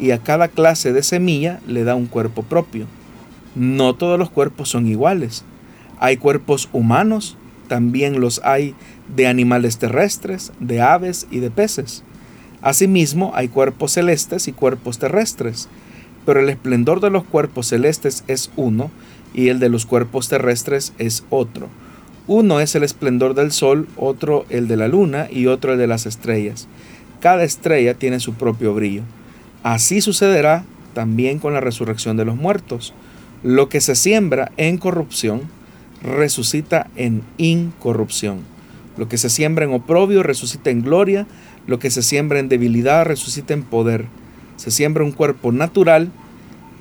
y 0.00 0.10
a 0.10 0.18
cada 0.18 0.48
clase 0.48 0.92
de 0.92 1.04
semilla 1.04 1.60
le 1.68 1.84
da 1.84 1.94
un 1.94 2.06
cuerpo 2.06 2.42
propio. 2.42 2.86
No 3.54 3.94
todos 3.94 4.18
los 4.18 4.28
cuerpos 4.28 4.70
son 4.70 4.88
iguales. 4.88 5.44
Hay 6.00 6.16
cuerpos 6.16 6.68
humanos, 6.72 7.36
también 7.68 8.20
los 8.20 8.40
hay 8.42 8.74
de 9.14 9.28
animales 9.28 9.78
terrestres, 9.78 10.52
de 10.58 10.80
aves 10.80 11.28
y 11.30 11.38
de 11.38 11.52
peces. 11.52 12.02
Asimismo, 12.60 13.30
hay 13.36 13.46
cuerpos 13.46 13.92
celestes 13.92 14.48
y 14.48 14.52
cuerpos 14.52 14.98
terrestres 14.98 15.68
pero 16.24 16.40
el 16.40 16.48
esplendor 16.48 17.00
de 17.00 17.10
los 17.10 17.24
cuerpos 17.24 17.68
celestes 17.68 18.24
es 18.28 18.50
uno 18.56 18.90
y 19.34 19.48
el 19.48 19.58
de 19.58 19.68
los 19.68 19.86
cuerpos 19.86 20.28
terrestres 20.28 20.92
es 20.98 21.24
otro. 21.30 21.68
Uno 22.26 22.60
es 22.60 22.74
el 22.74 22.84
esplendor 22.84 23.34
del 23.34 23.50
sol, 23.50 23.88
otro 23.96 24.46
el 24.48 24.68
de 24.68 24.76
la 24.76 24.88
luna 24.88 25.26
y 25.30 25.46
otro 25.46 25.72
el 25.72 25.78
de 25.78 25.88
las 25.88 26.06
estrellas. 26.06 26.68
Cada 27.20 27.42
estrella 27.44 27.94
tiene 27.94 28.20
su 28.20 28.34
propio 28.34 28.74
brillo. 28.74 29.02
Así 29.62 30.00
sucederá 30.00 30.64
también 30.94 31.38
con 31.38 31.52
la 31.52 31.60
resurrección 31.60 32.16
de 32.16 32.24
los 32.24 32.36
muertos. 32.36 32.94
Lo 33.42 33.68
que 33.68 33.80
se 33.80 33.94
siembra 33.96 34.52
en 34.56 34.78
corrupción 34.78 35.42
resucita 36.02 36.88
en 36.96 37.22
incorrupción. 37.38 38.40
Lo 38.96 39.08
que 39.08 39.18
se 39.18 39.30
siembra 39.30 39.64
en 39.64 39.72
oprobio 39.72 40.22
resucita 40.22 40.70
en 40.70 40.82
gloria. 40.82 41.26
Lo 41.66 41.78
que 41.78 41.90
se 41.90 42.02
siembra 42.02 42.38
en 42.38 42.48
debilidad 42.48 43.04
resucita 43.04 43.54
en 43.54 43.62
poder. 43.62 44.06
Se 44.62 44.70
siembra 44.70 45.02
un 45.02 45.10
cuerpo 45.10 45.50
natural 45.50 46.12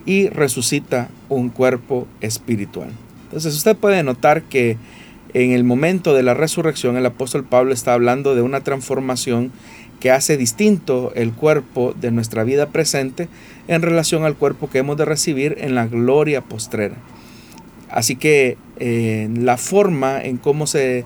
y 0.06 0.30
resucita 0.30 1.10
un 1.30 1.50
cuerpo 1.50 2.08
espiritual. 2.22 2.92
Entonces 3.24 3.56
usted 3.56 3.76
puede 3.76 4.04
notar 4.04 4.44
que 4.44 4.78
en 5.34 5.50
el 5.50 5.64
momento 5.64 6.14
de 6.14 6.22
la 6.22 6.36
resurrección 6.36 6.96
el 6.96 7.08
apóstol 7.08 7.44
Pablo 7.44 7.74
está 7.74 7.96
hablando 7.96 8.36
de 8.36 8.44
una 8.44 8.62
transformación 8.62 9.52
que 10.00 10.12
hace 10.12 10.38
distinto 10.38 11.12
el 11.16 11.32
cuerpo 11.32 11.96
de 12.00 12.12
nuestra 12.12 12.44
vida 12.44 12.68
presente 12.68 13.30
en 13.68 13.82
relación 13.82 14.26
al 14.26 14.36
cuerpo 14.36 14.70
que 14.70 14.78
hemos 14.78 14.96
de 14.98 15.06
recibir 15.06 15.56
en 15.60 15.74
la 15.74 15.88
gloria 15.88 16.42
postrera. 16.42 16.98
Así 17.90 18.16
que 18.16 18.60
eh, 18.78 19.28
la 19.36 19.58
forma 19.58 20.24
en 20.24 20.38
cómo 20.38 20.68
se 20.68 21.04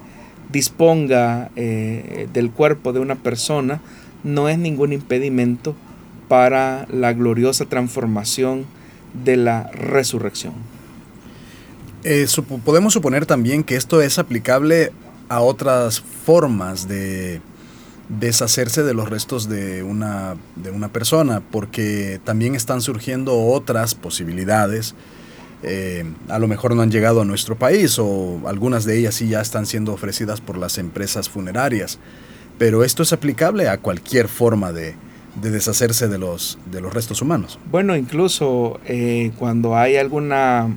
disponga 0.52 1.52
eh, 1.56 2.28
del 2.34 2.52
cuerpo 2.52 2.92
de 2.92 3.00
una 3.00 3.16
persona 3.16 3.80
no 4.26 4.50
es 4.50 4.58
ningún 4.58 4.92
impedimento 4.92 5.74
para 6.28 6.88
la 6.92 7.14
gloriosa 7.14 7.66
transformación 7.66 8.66
de 9.24 9.38
la 9.38 9.70
resurrección. 9.72 10.54
Eh, 12.04 12.28
podemos 12.64 12.94
suponer 12.94 13.26
también 13.26 13.64
que 13.64 13.76
esto 13.76 14.02
es 14.02 14.20
aplicable 14.20 14.92
a 15.30 15.42
otras 15.42 16.02
formas 16.02 16.88
de 16.88 17.42
deshacerse 18.10 18.84
de 18.84 18.94
los 18.94 19.10
restos 19.10 19.50
de 19.50 19.82
una, 19.82 20.36
de 20.56 20.70
una 20.70 20.90
persona, 20.90 21.42
porque 21.52 22.20
también 22.24 22.54
están 22.54 22.82
surgiendo 22.82 23.36
otras 23.48 23.96
posibilidades. 23.96 24.94
Eh, 25.64 26.06
a 26.30 26.38
lo 26.38 26.48
mejor 26.48 26.76
no 26.76 26.84
han 26.84 26.92
llegado 26.92 27.22
a 27.22 27.26
nuestro 27.26 27.58
país 27.58 27.98
o 27.98 28.42
algunas 28.46 28.86
de 28.86 29.00
ellas 29.00 29.16
sí 29.16 29.30
ya 29.30 29.42
están 29.42 29.66
siendo 29.66 29.94
ofrecidas 29.94 30.42
por 30.42 30.58
las 30.58 30.78
empresas 30.78 31.28
funerarias, 31.28 31.98
pero 32.60 32.84
esto 32.84 33.02
es 33.02 33.14
aplicable 33.14 33.68
a 33.68 33.80
cualquier 33.80 34.28
forma 34.28 34.72
de, 34.72 34.94
de 35.42 35.52
deshacerse 35.52 36.08
de 36.08 36.18
los, 36.18 36.58
de 36.72 36.82
los 36.82 36.94
restos 36.94 37.22
humanos. 37.22 37.60
Bueno, 37.70 37.96
incluso 37.96 38.80
eh, 38.86 39.32
cuando 39.38 39.76
hay 39.76 39.98
alguna... 39.98 40.68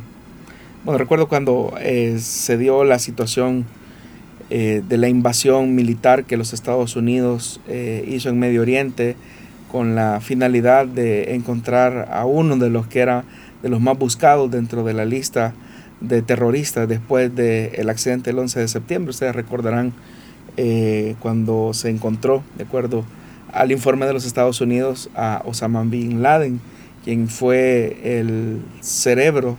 Bueno, 0.84 0.98
recuerdo 0.98 1.28
cuando 1.28 1.74
eh, 1.80 2.18
se 2.20 2.56
dio 2.56 2.84
la 2.84 2.98
situación 2.98 3.66
eh, 4.50 4.82
de 4.86 4.96
la 4.96 5.08
invasión 5.08 5.74
militar 5.74 6.24
que 6.24 6.36
los 6.36 6.52
Estados 6.52 6.96
Unidos 6.96 7.60
hizo 8.06 8.30
en 8.30 8.38
Medio 8.38 8.62
Oriente 8.62 9.16
con 9.70 9.94
la 9.94 10.20
finalidad 10.20 10.86
de 10.86 11.34
encontrar 11.34 12.08
a 12.10 12.24
uno 12.24 12.56
de 12.56 12.70
los 12.70 12.86
que 12.86 13.00
era 13.00 13.24
de 13.62 13.68
los 13.68 13.80
más 13.80 13.98
buscados 13.98 14.50
dentro 14.50 14.82
de 14.84 14.94
la 14.94 15.04
lista 15.04 15.52
de 16.00 16.22
terroristas 16.22 16.88
después 16.88 17.34
del 17.34 17.90
accidente 17.90 18.30
del 18.30 18.38
11 18.38 18.60
de 18.60 18.68
septiembre. 18.68 19.10
Ustedes 19.10 19.34
recordarán 19.36 19.92
cuando 21.20 21.72
se 21.74 21.90
encontró, 21.90 22.42
de 22.56 22.64
acuerdo 22.64 23.04
al 23.52 23.72
informe 23.72 24.06
de 24.06 24.12
los 24.12 24.24
Estados 24.24 24.60
Unidos 24.60 25.10
a 25.14 25.42
Osama 25.44 25.82
Bin 25.84 26.22
Laden, 26.22 26.60
quien 27.04 27.28
fue 27.28 27.98
el 28.02 28.60
cerebro 28.80 29.56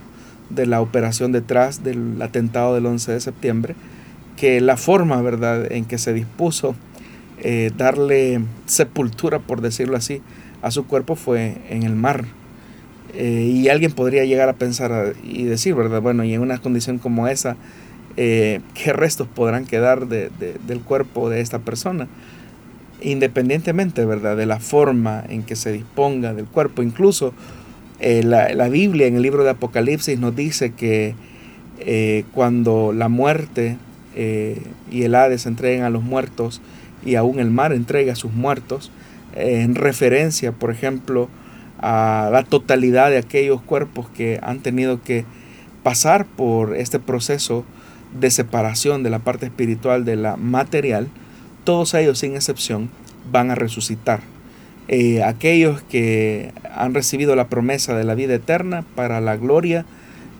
de 0.50 0.66
la 0.66 0.80
operación 0.80 1.32
detrás 1.32 1.82
del 1.82 2.20
atentado 2.20 2.74
del 2.74 2.86
11 2.86 3.12
de 3.12 3.20
septiembre, 3.20 3.74
que 4.36 4.60
la 4.60 4.76
forma 4.76 5.20
¿verdad? 5.22 5.70
en 5.70 5.84
que 5.84 5.98
se 5.98 6.12
dispuso 6.12 6.74
eh, 7.42 7.70
darle 7.76 8.42
sepultura, 8.66 9.38
por 9.38 9.60
decirlo 9.60 9.96
así, 9.96 10.20
a 10.62 10.70
su 10.70 10.86
cuerpo 10.86 11.14
fue 11.16 11.56
en 11.70 11.84
el 11.84 11.94
mar. 11.94 12.24
Eh, 13.14 13.50
y 13.52 13.68
alguien 13.68 13.92
podría 13.92 14.24
llegar 14.24 14.48
a 14.48 14.54
pensar 14.54 15.14
y 15.24 15.44
decir, 15.44 15.74
¿verdad? 15.74 16.00
Bueno, 16.00 16.22
y 16.22 16.34
en 16.34 16.42
una 16.42 16.58
condición 16.58 16.98
como 16.98 17.28
esa, 17.28 17.56
eh, 18.16 18.60
¿qué 18.74 18.92
restos 18.92 19.26
podrán 19.26 19.64
quedar 19.64 20.06
de, 20.06 20.30
del 20.66 20.80
cuerpo 20.80 21.30
de 21.30 21.40
esta 21.40 21.60
persona? 21.60 22.08
Independientemente 23.02 24.04
¿verdad? 24.04 24.36
de 24.36 24.46
la 24.46 24.60
forma 24.60 25.24
en 25.28 25.42
que 25.42 25.56
se 25.56 25.72
disponga 25.72 26.34
del 26.34 26.46
cuerpo. 26.46 26.82
Incluso 26.82 27.34
eh, 28.00 28.22
la, 28.22 28.68
Biblia 28.68 29.06
en 29.06 29.16
el 29.16 29.22
libro 29.22 29.44
de 29.44 29.50
Apocalipsis 29.50 30.18
nos 30.18 30.34
dice 30.34 30.72
que 30.72 31.14
eh, 31.80 32.24
cuando 32.32 32.92
la 32.92 33.08
muerte 33.08 33.76
eh, 34.16 34.62
y 34.90 35.02
el 35.02 35.14
Hades 35.14 35.46
entreguen 35.46 35.82
a 35.82 35.90
los 35.90 36.02
muertos 36.02 36.60
y 37.04 37.14
aún 37.14 37.38
el 37.38 37.50
mar 37.50 37.72
entrega 37.72 38.12
a 38.12 38.16
sus 38.16 38.32
muertos, 38.32 38.90
en 39.34 39.74
referencia, 39.76 40.52
por 40.52 40.70
ejemplo, 40.70 41.28
a 41.78 42.28
la 42.32 42.42
totalidad 42.42 43.10
de 43.10 43.18
aquellos 43.18 43.62
cuerpos 43.62 44.08
que 44.10 44.38
han 44.42 44.60
tenido 44.60 45.02
que 45.02 45.24
pasar 45.82 46.26
por 46.26 46.76
este 46.76 46.98
proceso 46.98 47.64
de 48.18 48.30
separación 48.30 49.02
de 49.02 49.10
la 49.10 49.20
parte 49.20 49.46
espiritual 49.46 50.04
de 50.04 50.16
la 50.16 50.36
material, 50.36 51.08
todos 51.64 51.94
ellos 51.94 52.18
sin 52.18 52.34
excepción 52.34 52.90
van 53.30 53.50
a 53.50 53.54
resucitar. 53.54 54.20
Eh, 54.88 55.22
aquellos 55.22 55.82
que 55.82 56.52
han 56.74 56.94
recibido 56.94 57.36
la 57.36 57.48
promesa 57.48 57.94
de 57.96 58.04
la 58.04 58.14
vida 58.14 58.34
eterna 58.34 58.84
para 58.96 59.20
la 59.20 59.36
gloria 59.36 59.84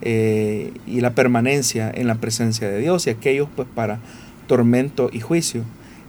eh, 0.03 0.73
y 0.87 1.03
la 1.03 1.15
permanencia 1.15 1.91
en 1.95 2.09
la 2.09 2.17
presencia 2.17 2.69
de 2.69 2.81
Dios 2.81 3.07
y 3.07 3.11
aquellos 3.11 3.49
pues 3.55 3.69
para 3.73 4.01
tormento 4.49 5.09
y 5.13 5.21
juicio. 5.21 5.63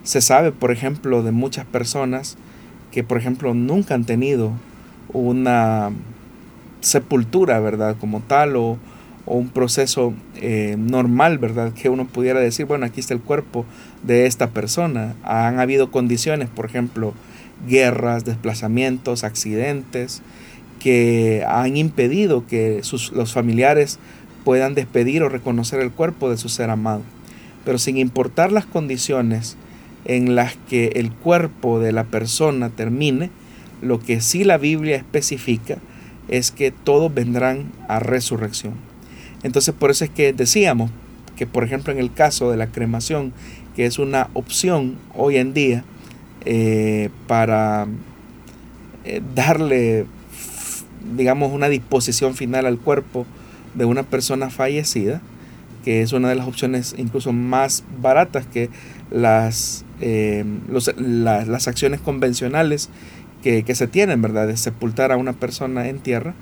Se 0.03 0.21
sabe, 0.21 0.51
por 0.51 0.71
ejemplo, 0.71 1.21
de 1.21 1.31
muchas 1.31 1.65
personas 1.65 2.37
que, 2.91 3.03
por 3.03 3.19
ejemplo, 3.19 3.53
nunca 3.53 3.93
han 3.93 4.05
tenido 4.05 4.53
una 5.13 5.91
sepultura, 6.79 7.59
¿verdad? 7.59 7.95
Como 7.99 8.21
tal, 8.21 8.55
o, 8.55 8.79
o 9.25 9.35
un 9.35 9.49
proceso 9.49 10.13
eh, 10.35 10.75
normal, 10.79 11.37
¿verdad? 11.37 11.73
Que 11.73 11.89
uno 11.89 12.07
pudiera 12.07 12.39
decir, 12.39 12.65
bueno, 12.65 12.85
aquí 12.85 12.99
está 12.99 13.13
el 13.13 13.21
cuerpo 13.21 13.65
de 14.03 14.25
esta 14.25 14.49
persona. 14.49 15.15
Han 15.23 15.59
habido 15.59 15.91
condiciones, 15.91 16.49
por 16.49 16.65
ejemplo, 16.65 17.13
guerras, 17.67 18.25
desplazamientos, 18.25 19.23
accidentes, 19.23 20.21
que 20.79 21.43
han 21.47 21.77
impedido 21.77 22.47
que 22.47 22.79
sus, 22.83 23.11
los 23.11 23.33
familiares 23.33 23.99
puedan 24.43 24.73
despedir 24.73 25.23
o 25.23 25.29
reconocer 25.29 25.79
el 25.79 25.91
cuerpo 25.91 26.29
de 26.29 26.37
su 26.37 26.49
ser 26.49 26.69
amado. 26.69 27.03
Pero 27.63 27.77
sin 27.77 27.97
importar 27.97 28.51
las 28.51 28.65
condiciones 28.65 29.57
en 30.05 30.35
las 30.35 30.55
que 30.69 30.87
el 30.95 31.11
cuerpo 31.11 31.79
de 31.79 31.91
la 31.91 32.05
persona 32.05 32.69
termine, 32.69 33.29
lo 33.81 33.99
que 33.99 34.21
sí 34.21 34.43
la 34.43 34.57
Biblia 34.57 34.95
especifica 34.95 35.77
es 36.27 36.51
que 36.51 36.71
todos 36.71 37.13
vendrán 37.13 37.71
a 37.87 37.99
resurrección. 37.99 38.73
Entonces 39.43 39.75
por 39.75 39.91
eso 39.91 40.03
es 40.03 40.09
que 40.09 40.33
decíamos 40.33 40.91
que 41.35 41.45
por 41.45 41.63
ejemplo 41.63 41.93
en 41.93 41.99
el 41.99 42.13
caso 42.13 42.51
de 42.51 42.57
la 42.57 42.67
cremación, 42.67 43.33
que 43.75 43.85
es 43.85 43.99
una 43.99 44.29
opción 44.33 44.97
hoy 45.15 45.37
en 45.37 45.53
día 45.53 45.83
eh, 46.45 47.09
para 47.27 47.87
eh, 49.05 49.21
darle, 49.35 50.05
digamos, 51.15 51.51
una 51.51 51.69
disposición 51.69 52.35
final 52.35 52.65
al 52.65 52.79
cuerpo 52.79 53.25
de 53.75 53.85
una 53.85 54.03
persona 54.03 54.49
fallecida, 54.49 55.21
que 55.85 56.01
es 56.01 56.13
una 56.13 56.29
de 56.29 56.35
las 56.35 56.47
opciones 56.47 56.95
incluso 56.97 57.31
más 57.31 57.83
baratas 58.01 58.45
que 58.45 58.69
las, 59.09 59.85
eh, 59.99 60.43
las 60.97 61.67
acciones 61.67 62.01
convencionales 62.01 62.89
que, 63.41 63.63
se 63.73 63.87
tienen, 63.87 64.21
¿verdad? 64.21 64.47
De 64.47 64.57
sepultar 64.57 65.11
a 65.11 65.17
una 65.17 65.33
persona 65.33 65.87
en 65.87 65.99
tierra, 65.99 66.35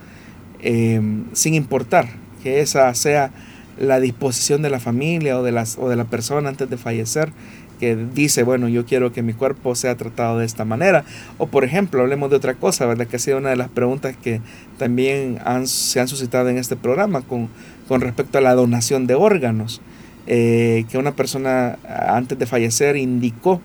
sin 0.61 1.53
importar 1.53 2.09
que 2.43 2.59
esa 2.59 2.93
sea 2.93 3.31
la 3.79 3.99
disposición 3.99 4.61
de 4.61 4.69
la 4.69 4.79
familia 4.79 5.39
o 5.39 5.43
de, 5.43 5.51
las, 5.51 5.77
o 5.77 5.89
de 5.89 5.95
la 5.95 6.03
persona 6.03 6.49
antes 6.49 6.69
de 6.69 6.77
fallecer, 6.77 7.31
que 7.79 7.95
dice, 7.95 8.43
bueno, 8.43 8.67
yo 8.67 8.85
quiero 8.85 9.13
que 9.13 9.23
mi 9.23 9.33
cuerpo 9.33 9.73
sea 9.73 9.95
tratado 9.95 10.39
de 10.39 10.45
esta 10.45 10.65
manera. 10.65 11.05
O 11.37 11.47
por 11.47 11.63
ejemplo, 11.63 12.01
hablemos 12.01 12.29
de 12.29 12.35
otra 12.35 12.55
cosa, 12.55 12.85
¿verdad? 12.85 13.07
Que 13.07 13.15
ha 13.15 13.19
sido 13.19 13.37
una 13.37 13.49
de 13.49 13.55
las 13.55 13.69
preguntas 13.69 14.15
que 14.21 14.41
también 14.77 15.39
se 15.63 16.01
han 16.01 16.09
suscitado 16.09 16.49
en 16.49 16.57
este 16.57 16.75
programa 16.75 17.21
con, 17.21 17.47
con 17.87 18.01
respecto 18.01 18.37
a 18.37 18.41
la 18.41 18.53
donación 18.53 19.07
de 19.07 19.15
órganos. 19.15 19.81
Eh, 20.27 20.85
que 20.91 20.97
una 20.99 21.15
persona 21.15 21.79
antes 22.07 22.37
de 22.37 22.45
fallecer 22.45 22.97
indicó 22.97 23.61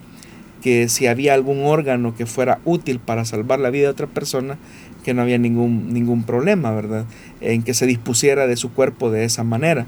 que 0.63 0.89
si 0.89 1.07
había 1.07 1.35
algún 1.35 1.65
órgano 1.67 2.15
que 2.15 2.25
fuera 2.25 2.59
útil 2.65 3.01
para 3.01 3.27
salvar 3.27 3.59
la 3.59 3.69
vida 3.69 3.83
de 3.83 3.91
otra 3.91 4.07
persona, 4.07 4.57
que 5.05 5.13
no 5.13 5.21
había 5.21 5.37
ningún, 5.37 5.93
ningún 5.93 6.23
problema, 6.23 6.71
¿verdad? 6.71 7.05
En 7.43 7.63
que 7.63 7.75
se 7.75 7.85
dispusiera 7.85 8.47
de 8.47 8.57
su 8.57 8.73
cuerpo 8.73 9.11
de 9.11 9.25
esa 9.25 9.45
manera. 9.45 9.87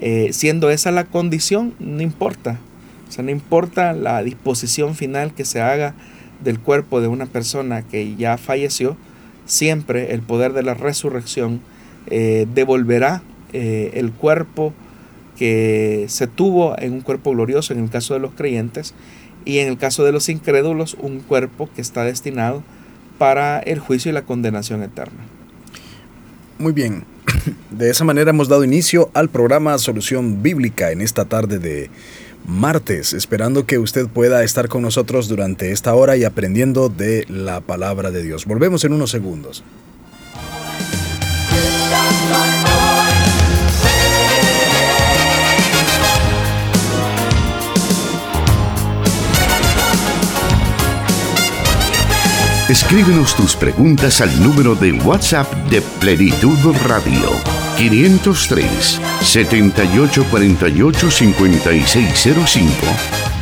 Eh, 0.00 0.30
siendo 0.32 0.70
esa 0.70 0.90
la 0.90 1.04
condición, 1.04 1.74
no 1.78 2.02
importa. 2.02 2.58
O 3.08 3.12
sea, 3.12 3.24
no 3.24 3.30
importa 3.30 3.92
la 3.92 4.22
disposición 4.22 4.94
final 4.94 5.34
que 5.34 5.44
se 5.44 5.60
haga 5.60 5.94
del 6.42 6.58
cuerpo 6.58 7.00
de 7.00 7.08
una 7.08 7.26
persona 7.26 7.82
que 7.82 8.16
ya 8.16 8.36
falleció, 8.36 8.96
siempre 9.46 10.12
el 10.12 10.22
poder 10.22 10.52
de 10.52 10.62
la 10.62 10.74
resurrección 10.74 11.60
eh, 12.06 12.46
devolverá 12.54 13.22
eh, 13.52 13.92
el 13.94 14.12
cuerpo 14.12 14.72
que 15.36 16.06
se 16.08 16.26
tuvo 16.26 16.78
en 16.78 16.92
un 16.92 17.00
cuerpo 17.00 17.32
glorioso 17.32 17.72
en 17.72 17.80
el 17.80 17.90
caso 17.90 18.14
de 18.14 18.20
los 18.20 18.32
creyentes 18.34 18.94
y 19.44 19.58
en 19.58 19.68
el 19.68 19.78
caso 19.78 20.04
de 20.04 20.12
los 20.12 20.28
incrédulos 20.28 20.96
un 21.00 21.20
cuerpo 21.20 21.68
que 21.74 21.80
está 21.80 22.04
destinado 22.04 22.62
para 23.18 23.58
el 23.60 23.78
juicio 23.78 24.10
y 24.10 24.14
la 24.14 24.22
condenación 24.22 24.82
eterna. 24.82 25.20
Muy 26.58 26.72
bien, 26.72 27.04
de 27.70 27.90
esa 27.90 28.04
manera 28.04 28.30
hemos 28.30 28.48
dado 28.48 28.64
inicio 28.64 29.10
al 29.14 29.28
programa 29.28 29.78
Solución 29.78 30.42
Bíblica 30.42 30.90
en 30.92 31.00
esta 31.00 31.24
tarde 31.24 31.58
de 31.58 31.90
martes, 32.46 33.12
esperando 33.12 33.66
que 33.66 33.78
usted 33.78 34.06
pueda 34.06 34.42
estar 34.44 34.68
con 34.68 34.82
nosotros 34.82 35.28
durante 35.28 35.72
esta 35.72 35.94
hora 35.94 36.16
y 36.16 36.24
aprendiendo 36.24 36.88
de 36.88 37.24
la 37.28 37.60
palabra 37.60 38.10
de 38.10 38.22
Dios. 38.22 38.44
Volvemos 38.44 38.84
en 38.84 38.92
unos 38.92 39.10
segundos. 39.10 39.64
Escríbenos 52.68 53.36
tus 53.36 53.54
preguntas 53.54 54.22
al 54.22 54.42
número 54.42 54.74
de 54.74 54.92
WhatsApp 54.92 55.52
de 55.68 55.82
Plenitud 56.00 56.56
Radio 56.86 57.53
503 57.76 59.00
7848 59.22 61.10
5605 61.10 62.70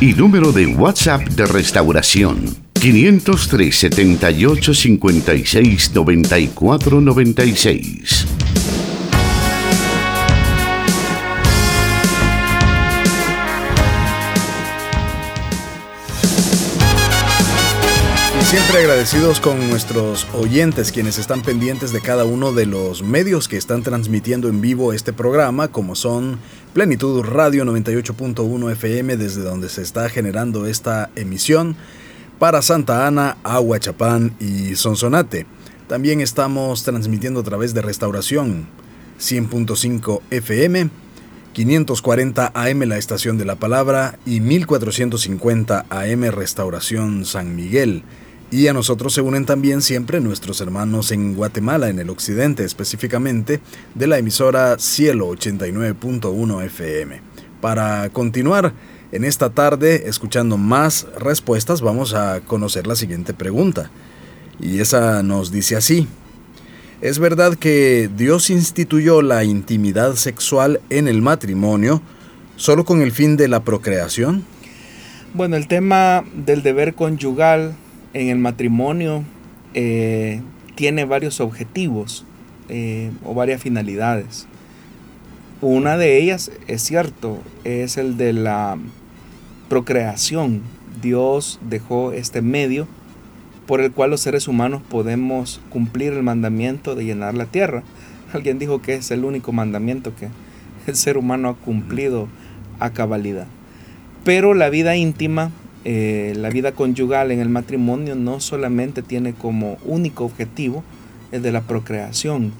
y 0.01 0.13
número 0.13 0.51
de 0.51 0.67
WhatsApp 0.67 1.21
de 1.29 1.45
Restauración 1.45 2.55
503 2.73 3.75
78 3.75 4.73
56 4.73 5.91
94 5.93 7.01
96. 7.01 8.42
Siempre 18.53 18.81
agradecidos 18.81 19.39
con 19.39 19.67
nuestros 19.67 20.27
oyentes 20.35 20.91
quienes 20.91 21.17
están 21.17 21.41
pendientes 21.41 21.91
de 21.91 22.01
cada 22.01 22.23
uno 22.23 22.53
de 22.53 22.67
los 22.67 23.01
medios 23.01 23.47
que 23.47 23.57
están 23.57 23.81
transmitiendo 23.81 24.47
en 24.47 24.61
vivo 24.61 24.93
este 24.93 25.11
programa, 25.11 25.69
como 25.69 25.95
son 25.95 26.37
Plenitud 26.71 27.23
Radio 27.23 27.65
98.1 27.65 28.71
FM, 28.73 29.17
desde 29.17 29.41
donde 29.41 29.69
se 29.69 29.81
está 29.81 30.07
generando 30.07 30.67
esta 30.67 31.09
emisión, 31.15 31.75
para 32.37 32.61
Santa 32.61 33.07
Ana, 33.07 33.37
Aguachapán 33.41 34.35
y 34.39 34.75
Sonsonate. 34.75 35.47
También 35.87 36.21
estamos 36.21 36.83
transmitiendo 36.83 37.39
a 37.39 37.43
través 37.43 37.73
de 37.73 37.81
Restauración 37.81 38.67
100.5 39.19 40.21
FM, 40.29 40.91
540 41.53 42.51
AM 42.53 42.79
la 42.81 42.99
Estación 42.99 43.39
de 43.39 43.45
la 43.45 43.55
Palabra 43.55 44.19
y 44.27 44.41
1450 44.41 45.87
AM 45.89 46.23
Restauración 46.29 47.25
San 47.25 47.55
Miguel. 47.55 48.03
Y 48.53 48.67
a 48.67 48.73
nosotros 48.73 49.15
se 49.15 49.21
unen 49.21 49.47
también 49.47 49.81
siempre 49.81 50.19
nuestros 50.19 50.61
hermanos 50.61 51.11
en 51.11 51.33
Guatemala, 51.33 51.89
en 51.89 51.97
el 51.97 52.11
occidente 52.11 52.63
específicamente, 52.63 53.61
de 53.95 54.05
la 54.05 54.19
emisora 54.19 54.77
Cielo 54.77 55.29
89.1 55.29 56.63
FM. 56.65 57.19
Para 57.61 58.07
continuar 58.09 58.71
en 59.11 59.23
esta 59.23 59.49
tarde 59.49 60.07
escuchando 60.07 60.59
más 60.59 61.07
respuestas, 61.17 61.81
vamos 61.81 62.13
a 62.13 62.41
conocer 62.41 62.85
la 62.85 62.95
siguiente 62.95 63.33
pregunta. 63.33 63.89
Y 64.59 64.81
esa 64.81 65.23
nos 65.23 65.51
dice 65.51 65.75
así. 65.75 66.07
¿Es 67.01 67.17
verdad 67.17 67.55
que 67.55 68.07
Dios 68.15 68.51
instituyó 68.51 69.23
la 69.23 69.43
intimidad 69.43 70.13
sexual 70.13 70.79
en 70.91 71.07
el 71.07 71.23
matrimonio 71.23 72.03
solo 72.55 72.85
con 72.85 73.01
el 73.01 73.13
fin 73.13 73.35
de 73.35 73.47
la 73.47 73.63
procreación? 73.63 74.45
Bueno, 75.33 75.55
el 75.55 75.67
tema 75.67 76.23
del 76.35 76.61
deber 76.61 76.93
conyugal 76.93 77.77
en 78.13 78.29
el 78.29 78.37
matrimonio 78.37 79.23
eh, 79.73 80.41
tiene 80.75 81.05
varios 81.05 81.39
objetivos 81.39 82.25
eh, 82.69 83.11
o 83.23 83.33
varias 83.33 83.61
finalidades. 83.61 84.47
Una 85.61 85.97
de 85.97 86.21
ellas, 86.21 86.51
es 86.67 86.81
cierto, 86.81 87.39
es 87.63 87.97
el 87.97 88.17
de 88.17 88.33
la 88.33 88.77
procreación. 89.69 90.61
Dios 91.01 91.59
dejó 91.67 92.11
este 92.11 92.41
medio 92.41 92.87
por 93.65 93.81
el 93.81 93.91
cual 93.91 94.11
los 94.11 94.21
seres 94.21 94.47
humanos 94.47 94.81
podemos 94.89 95.61
cumplir 95.69 96.13
el 96.13 96.23
mandamiento 96.23 96.95
de 96.95 97.05
llenar 97.05 97.33
la 97.33 97.45
tierra. 97.45 97.83
Alguien 98.33 98.59
dijo 98.59 98.81
que 98.81 98.95
es 98.95 99.09
el 99.11 99.23
único 99.25 99.51
mandamiento 99.51 100.13
que 100.15 100.27
el 100.85 100.95
ser 100.95 101.17
humano 101.17 101.49
ha 101.49 101.55
cumplido 101.55 102.27
a 102.79 102.89
cabalidad. 102.89 103.47
Pero 104.25 104.53
la 104.53 104.69
vida 104.69 104.95
íntima 104.95 105.51
eh, 105.85 106.33
la 106.37 106.49
vida 106.49 106.71
conyugal 106.71 107.31
en 107.31 107.39
el 107.39 107.49
matrimonio 107.49 108.15
no 108.15 108.39
solamente 108.39 109.01
tiene 109.01 109.33
como 109.33 109.77
único 109.85 110.25
objetivo 110.25 110.83
el 111.31 111.41
de 111.41 111.51
la 111.51 111.61
procreación. 111.61 112.53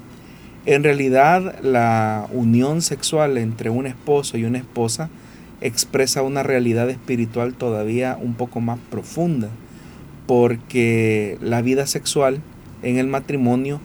En 0.66 0.84
realidad 0.84 1.62
la 1.62 2.28
unión 2.32 2.82
sexual 2.82 3.38
entre 3.38 3.70
un 3.70 3.86
esposo 3.86 4.38
y 4.38 4.46
una 4.46 4.58
esposa 4.58 5.10
expresa 5.62 6.22
una 6.22 6.44
realidad 6.44 6.90
espiritual 6.90 7.54
todavía 7.54 8.18
un 8.20 8.34
poco 8.34 8.60
más 8.60 8.80
profunda, 8.90 9.50
porque 10.28 11.38
la 11.42 11.62
vida 11.62 11.88
sexual 11.88 12.42
en 12.82 12.98
el 12.98 13.08
matrimonio 13.08 13.80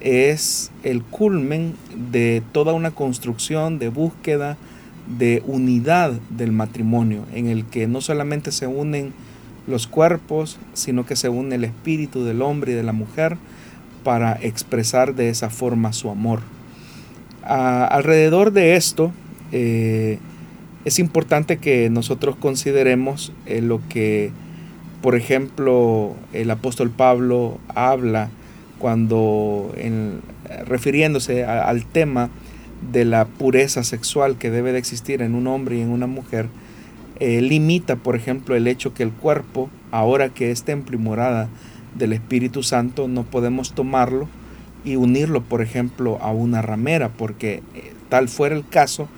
es 0.00 0.70
el 0.82 1.02
culmen 1.02 1.74
de 2.10 2.42
toda 2.52 2.72
una 2.72 2.90
construcción 2.90 3.78
de 3.78 3.88
búsqueda, 3.90 4.56
de 5.18 5.42
unidad 5.46 6.12
del 6.30 6.52
matrimonio, 6.52 7.24
en 7.34 7.48
el 7.48 7.64
que 7.64 7.86
no 7.86 8.00
solamente 8.00 8.52
se 8.52 8.66
unen 8.66 9.12
los 9.66 9.86
cuerpos, 9.86 10.58
sino 10.72 11.06
que 11.06 11.16
se 11.16 11.28
une 11.28 11.56
el 11.56 11.64
espíritu 11.64 12.24
del 12.24 12.42
hombre 12.42 12.72
y 12.72 12.74
de 12.74 12.82
la 12.82 12.92
mujer 12.92 13.36
para 14.04 14.38
expresar 14.40 15.14
de 15.14 15.28
esa 15.28 15.50
forma 15.50 15.92
su 15.92 16.10
amor. 16.10 16.40
alrededor 17.42 18.52
de 18.52 18.76
esto, 18.76 19.12
eh, 19.52 20.18
es 20.84 20.98
importante 20.98 21.58
que 21.58 21.90
nosotros 21.90 22.36
consideremos 22.36 23.32
eh, 23.46 23.60
lo 23.60 23.80
que, 23.88 24.30
por 25.02 25.14
ejemplo, 25.14 26.14
el 26.32 26.50
apóstol 26.50 26.90
Pablo 26.90 27.58
habla 27.74 28.30
cuando, 28.78 29.74
refiriéndose 30.66 31.44
al 31.44 31.84
tema 31.84 32.30
de 32.80 33.04
la 33.04 33.26
pureza 33.26 33.84
sexual 33.84 34.36
que 34.38 34.50
debe 34.50 34.72
de 34.72 34.78
existir 34.78 35.22
en 35.22 35.34
un 35.34 35.46
hombre 35.46 35.76
y 35.76 35.80
en 35.82 35.90
una 35.90 36.06
mujer, 36.06 36.48
eh, 37.18 37.40
limita, 37.42 37.96
por 37.96 38.16
ejemplo, 38.16 38.56
el 38.56 38.66
hecho 38.66 38.94
que 38.94 39.02
el 39.02 39.12
cuerpo, 39.12 39.70
ahora 39.90 40.30
que 40.30 40.50
es 40.50 40.62
templo 40.62 40.96
y 40.96 40.98
morada 40.98 41.48
del 41.96 42.12
Espíritu 42.12 42.62
Santo, 42.62 43.08
no 43.08 43.24
podemos 43.24 43.74
tomarlo 43.74 44.28
y 44.84 44.96
unirlo, 44.96 45.42
por 45.42 45.60
ejemplo, 45.60 46.18
a 46.22 46.32
una 46.32 46.62
ramera, 46.62 47.10
porque 47.10 47.62
eh, 47.74 47.92
tal 48.08 48.28
fuera 48.28 48.56
el 48.56 48.66
caso, 48.66 49.08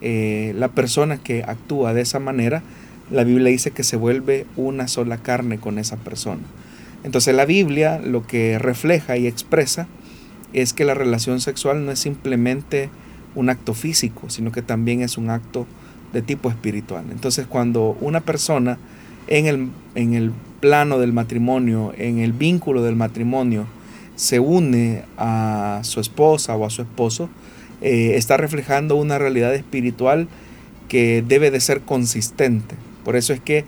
eh, 0.00 0.54
la 0.56 0.68
persona 0.68 1.18
que 1.18 1.42
actúa 1.42 1.92
de 1.92 2.02
esa 2.02 2.20
manera, 2.20 2.62
la 3.10 3.24
Biblia 3.24 3.50
dice 3.50 3.72
que 3.72 3.82
se 3.82 3.96
vuelve 3.96 4.46
una 4.56 4.86
sola 4.86 5.18
carne 5.18 5.58
con 5.58 5.78
esa 5.78 5.96
persona. 5.96 6.42
Entonces 7.02 7.34
la 7.34 7.44
Biblia 7.46 7.98
lo 7.98 8.26
que 8.26 8.58
refleja 8.58 9.16
y 9.16 9.26
expresa 9.26 9.88
es 10.52 10.72
que 10.72 10.84
la 10.84 10.94
relación 10.94 11.40
sexual 11.40 11.84
no 11.84 11.92
es 11.92 11.98
simplemente 11.98 12.90
un 13.34 13.50
acto 13.50 13.74
físico, 13.74 14.28
sino 14.30 14.52
que 14.52 14.62
también 14.62 15.02
es 15.02 15.16
un 15.16 15.30
acto 15.30 15.66
de 16.12 16.22
tipo 16.22 16.50
espiritual. 16.50 17.04
Entonces 17.10 17.46
cuando 17.46 17.96
una 18.00 18.20
persona 18.20 18.78
en 19.28 19.46
el, 19.46 19.68
en 19.94 20.14
el 20.14 20.32
plano 20.60 20.98
del 20.98 21.12
matrimonio, 21.12 21.92
en 21.96 22.18
el 22.18 22.32
vínculo 22.32 22.82
del 22.82 22.96
matrimonio, 22.96 23.66
se 24.16 24.40
une 24.40 25.04
a 25.16 25.80
su 25.82 26.00
esposa 26.00 26.56
o 26.56 26.66
a 26.66 26.70
su 26.70 26.82
esposo, 26.82 27.30
eh, 27.80 28.12
está 28.16 28.36
reflejando 28.36 28.96
una 28.96 29.18
realidad 29.18 29.54
espiritual 29.54 30.28
que 30.88 31.24
debe 31.26 31.50
de 31.50 31.60
ser 31.60 31.80
consistente. 31.80 32.74
Por 33.04 33.16
eso 33.16 33.32
es 33.32 33.40
que 33.40 33.64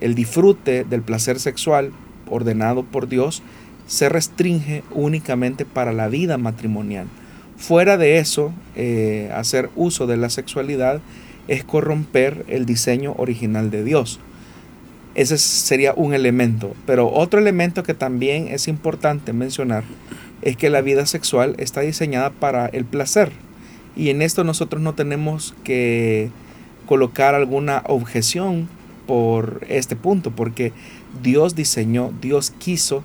el 0.00 0.14
disfrute 0.14 0.84
del 0.84 1.02
placer 1.02 1.38
sexual 1.38 1.92
ordenado 2.28 2.82
por 2.82 3.08
Dios 3.08 3.42
se 3.86 4.08
restringe 4.08 4.84
únicamente 4.92 5.64
para 5.64 5.92
la 5.92 6.08
vida 6.08 6.38
matrimonial. 6.38 7.06
Fuera 7.56 7.96
de 7.96 8.18
eso, 8.18 8.52
eh, 8.74 9.30
hacer 9.34 9.70
uso 9.76 10.06
de 10.06 10.16
la 10.16 10.30
sexualidad 10.30 11.00
es 11.48 11.64
corromper 11.64 12.44
el 12.48 12.66
diseño 12.66 13.14
original 13.18 13.70
de 13.70 13.84
Dios. 13.84 14.18
Ese 15.14 15.38
sería 15.38 15.92
un 15.94 16.14
elemento. 16.14 16.74
Pero 16.86 17.12
otro 17.12 17.38
elemento 17.38 17.82
que 17.82 17.94
también 17.94 18.48
es 18.48 18.68
importante 18.68 19.32
mencionar 19.32 19.84
es 20.40 20.56
que 20.56 20.70
la 20.70 20.80
vida 20.80 21.06
sexual 21.06 21.54
está 21.58 21.82
diseñada 21.82 22.30
para 22.30 22.66
el 22.66 22.84
placer. 22.84 23.30
Y 23.94 24.10
en 24.10 24.22
esto 24.22 24.42
nosotros 24.42 24.82
no 24.82 24.94
tenemos 24.94 25.54
que 25.64 26.30
colocar 26.86 27.34
alguna 27.34 27.82
objeción 27.86 28.68
por 29.06 29.64
este 29.68 29.96
punto, 29.96 30.30
porque 30.30 30.72
Dios 31.22 31.54
diseñó, 31.54 32.12
Dios 32.20 32.50
quiso 32.50 33.04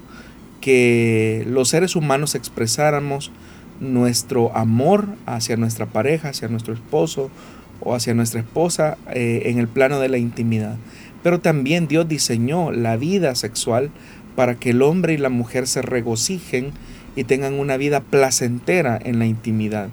que 0.68 1.46
los 1.48 1.70
seres 1.70 1.96
humanos 1.96 2.36
expresáramos 2.36 3.32
nuestro 3.80 4.54
amor 4.54 5.08
hacia 5.26 5.56
nuestra 5.56 5.86
pareja, 5.86 6.28
hacia 6.28 6.50
nuestro 6.50 6.74
esposo 6.74 7.32
o 7.80 7.96
hacia 7.96 8.14
nuestra 8.14 8.42
esposa 8.42 8.98
eh, 9.14 9.44
en 9.46 9.60
el 9.60 9.70
plano 9.70 10.02
de 10.02 10.10
la 10.10 10.18
intimidad. 10.18 10.76
Pero 11.24 11.40
también 11.40 11.88
Dios 11.88 12.10
diseñó 12.10 12.74
la 12.74 12.98
vida 12.98 13.34
sexual 13.36 13.92
para 14.36 14.56
que 14.56 14.72
el 14.72 14.82
hombre 14.82 15.14
y 15.14 15.18
la 15.18 15.30
mujer 15.30 15.68
se 15.68 15.82
regocijen 15.82 16.74
y 17.16 17.24
tengan 17.24 17.54
una 17.54 17.78
vida 17.78 18.02
placentera 18.02 19.00
en 19.02 19.20
la 19.20 19.26
intimidad. 19.26 19.88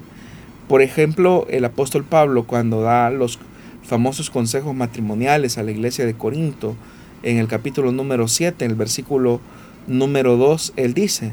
Por 0.67 0.83
ejemplo, 0.83 1.47
el 1.51 1.65
apóstol 1.67 2.03
Pablo 2.03 2.49
cuando 2.49 2.81
da 2.81 3.11
los 3.11 3.39
famosos 3.85 4.29
consejos 4.29 4.75
matrimoniales 4.75 5.57
a 5.57 5.63
la 5.63 5.71
iglesia 5.71 6.05
de 6.05 6.15
Corinto, 6.15 6.75
en 7.23 7.37
el 7.37 7.47
capítulo 7.47 7.93
número 7.93 8.27
7, 8.27 8.65
en 8.65 8.73
el 8.73 8.77
versículo 8.77 9.41
número 9.87 10.37
2, 10.37 10.75
él 10.77 10.95
dice, 10.95 11.33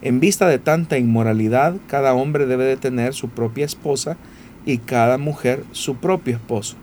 en 0.00 0.20
vista 0.20 0.46
de 0.48 0.58
tanta 0.58 0.98
inmoralidad, 0.98 1.76
cada 1.88 2.14
hombre 2.14 2.46
debe 2.46 2.64
de 2.64 2.76
tener 2.76 3.14
su 3.14 3.28
propia 3.28 3.64
esposa 3.64 4.16
y 4.64 4.78
cada 4.78 5.18
mujer 5.18 5.64
su 5.72 5.96
propio 5.96 6.36
esposo. 6.36 6.76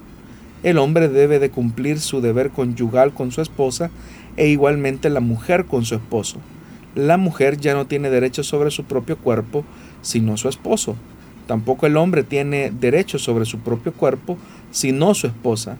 El 0.63 0.77
hombre 0.79 1.07
debe 1.07 1.39
de 1.39 1.49
cumplir 1.49 1.99
su 1.99 2.21
deber 2.21 2.49
conyugal 2.49 3.13
con 3.13 3.31
su 3.31 3.41
esposa 3.41 3.91
e 4.35 4.47
igualmente 4.49 5.09
la 5.09 5.19
mujer 5.19 5.65
con 5.65 5.85
su 5.85 5.95
esposo. 5.95 6.39
La 6.95 7.17
mujer 7.17 7.57
ya 7.57 7.73
no 7.73 7.87
tiene 7.87 8.09
derecho 8.09 8.43
sobre 8.43 8.71
su 8.71 8.85
propio 8.85 9.17
cuerpo, 9.17 9.63
sino 10.01 10.37
su 10.37 10.49
esposo. 10.49 10.95
Tampoco 11.47 11.85
el 11.85 11.97
hombre 11.97 12.23
tiene 12.23 12.71
derecho 12.71 13.19
sobre 13.19 13.45
su 13.45 13.59
propio 13.59 13.93
cuerpo, 13.93 14.37
sino 14.71 15.13
su 15.13 15.27
esposa. 15.27 15.77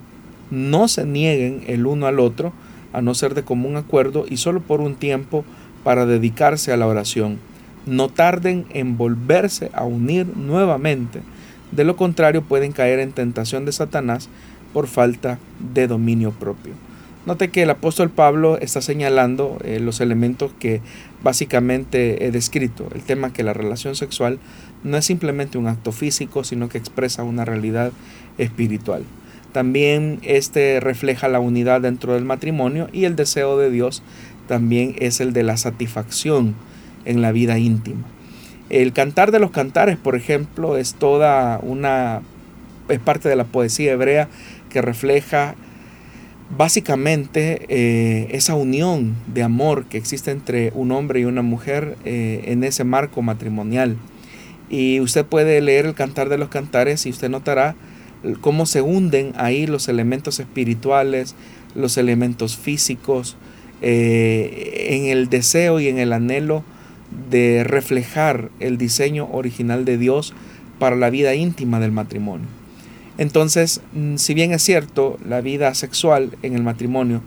No 0.50 0.88
se 0.88 1.04
nieguen 1.04 1.64
el 1.66 1.86
uno 1.86 2.06
al 2.06 2.20
otro, 2.20 2.52
a 2.92 3.02
no 3.02 3.14
ser 3.14 3.34
de 3.34 3.42
común 3.42 3.76
acuerdo 3.76 4.24
y 4.28 4.36
solo 4.36 4.60
por 4.60 4.80
un 4.80 4.94
tiempo 4.94 5.44
para 5.84 6.06
dedicarse 6.06 6.72
a 6.72 6.76
la 6.76 6.86
oración. 6.86 7.38
No 7.86 8.08
tarden 8.08 8.66
en 8.70 8.96
volverse 8.96 9.70
a 9.72 9.84
unir 9.84 10.26
nuevamente. 10.36 11.20
De 11.72 11.84
lo 11.84 11.96
contrario 11.96 12.42
pueden 12.42 12.72
caer 12.72 12.98
en 12.98 13.12
tentación 13.12 13.64
de 13.64 13.72
Satanás 13.72 14.28
por 14.72 14.86
falta 14.86 15.38
de 15.74 15.86
dominio 15.86 16.32
propio. 16.32 16.74
Note 17.26 17.48
que 17.48 17.62
el 17.64 17.70
apóstol 17.70 18.10
Pablo 18.10 18.56
está 18.58 18.80
señalando 18.80 19.58
eh, 19.64 19.80
los 19.80 20.00
elementos 20.00 20.52
que 20.60 20.80
básicamente 21.24 22.24
he 22.24 22.30
descrito. 22.30 22.88
El 22.94 23.02
tema 23.02 23.32
que 23.32 23.42
la 23.42 23.52
relación 23.52 23.96
sexual 23.96 24.38
no 24.84 24.96
es 24.96 25.04
simplemente 25.04 25.58
un 25.58 25.66
acto 25.66 25.90
físico, 25.90 26.44
sino 26.44 26.68
que 26.68 26.78
expresa 26.78 27.24
una 27.24 27.44
realidad 27.44 27.90
espiritual. 28.38 29.02
También 29.56 30.18
este 30.22 30.80
refleja 30.80 31.28
la 31.28 31.40
unidad 31.40 31.80
dentro 31.80 32.12
del 32.12 32.26
matrimonio 32.26 32.90
y 32.92 33.06
el 33.06 33.16
deseo 33.16 33.56
de 33.56 33.70
Dios 33.70 34.02
también 34.48 34.94
es 34.98 35.18
el 35.22 35.32
de 35.32 35.44
la 35.44 35.56
satisfacción 35.56 36.54
en 37.06 37.22
la 37.22 37.32
vida 37.32 37.58
íntima. 37.58 38.02
El 38.68 38.92
cantar 38.92 39.32
de 39.32 39.38
los 39.38 39.52
cantares, 39.52 39.96
por 39.96 40.14
ejemplo, 40.14 40.76
es 40.76 40.92
toda 40.92 41.58
una 41.62 42.20
es 42.90 42.98
parte 42.98 43.30
de 43.30 43.36
la 43.36 43.44
poesía 43.44 43.92
hebrea 43.92 44.28
que 44.68 44.82
refleja 44.82 45.54
básicamente 46.54 47.64
eh, 47.70 48.28
esa 48.32 48.56
unión 48.56 49.16
de 49.26 49.42
amor 49.42 49.86
que 49.86 49.96
existe 49.96 50.32
entre 50.32 50.70
un 50.74 50.92
hombre 50.92 51.20
y 51.20 51.24
una 51.24 51.40
mujer 51.40 51.96
eh, 52.04 52.42
en 52.48 52.62
ese 52.62 52.84
marco 52.84 53.22
matrimonial. 53.22 53.96
Y 54.68 55.00
usted 55.00 55.24
puede 55.24 55.62
leer 55.62 55.86
el 55.86 55.94
Cantar 55.94 56.28
de 56.28 56.36
los 56.36 56.50
Cantares 56.50 57.06
y 57.06 57.08
usted 57.08 57.30
notará 57.30 57.74
cómo 58.40 58.66
se 58.66 58.82
hunden 58.82 59.32
ahí 59.36 59.66
los 59.66 59.88
elementos 59.88 60.40
espirituales, 60.40 61.34
los 61.74 61.96
elementos 61.96 62.56
físicos, 62.56 63.36
eh, 63.82 64.86
en 64.90 65.06
el 65.06 65.28
deseo 65.28 65.80
y 65.80 65.88
en 65.88 65.98
el 65.98 66.12
anhelo 66.12 66.64
de 67.30 67.62
reflejar 67.64 68.50
el 68.60 68.78
diseño 68.78 69.28
original 69.30 69.84
de 69.84 69.98
Dios 69.98 70.34
para 70.78 70.96
la 70.96 71.10
vida 71.10 71.34
íntima 71.34 71.80
del 71.80 71.92
matrimonio. 71.92 72.46
Entonces, 73.18 73.80
mm, 73.94 74.16
si 74.16 74.34
bien 74.34 74.52
es 74.52 74.62
cierto, 74.62 75.18
la 75.26 75.40
vida 75.40 75.74
sexual 75.74 76.36
en 76.42 76.54
el 76.54 76.62
matrimonio 76.62 77.22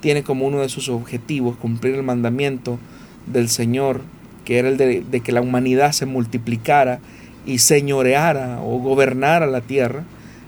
tiene 0.00 0.22
como 0.22 0.46
uno 0.46 0.60
de 0.60 0.68
sus 0.68 0.88
objetivos 0.88 1.56
cumplir 1.56 1.94
el 1.94 2.02
mandamiento 2.02 2.78
del 3.26 3.48
Señor, 3.48 4.02
que 4.44 4.58
era 4.58 4.68
el 4.68 4.76
de, 4.76 5.20
que 5.20 5.32
la 5.32 5.40
humanidad 5.40 5.92
se 5.92 6.06
multiplicara 6.06 7.00
y 7.46 7.58
señoreara 7.58 8.60
o 8.62 8.78
gobernara 8.78 9.46
la 9.46 9.60
tierra, 9.60 10.04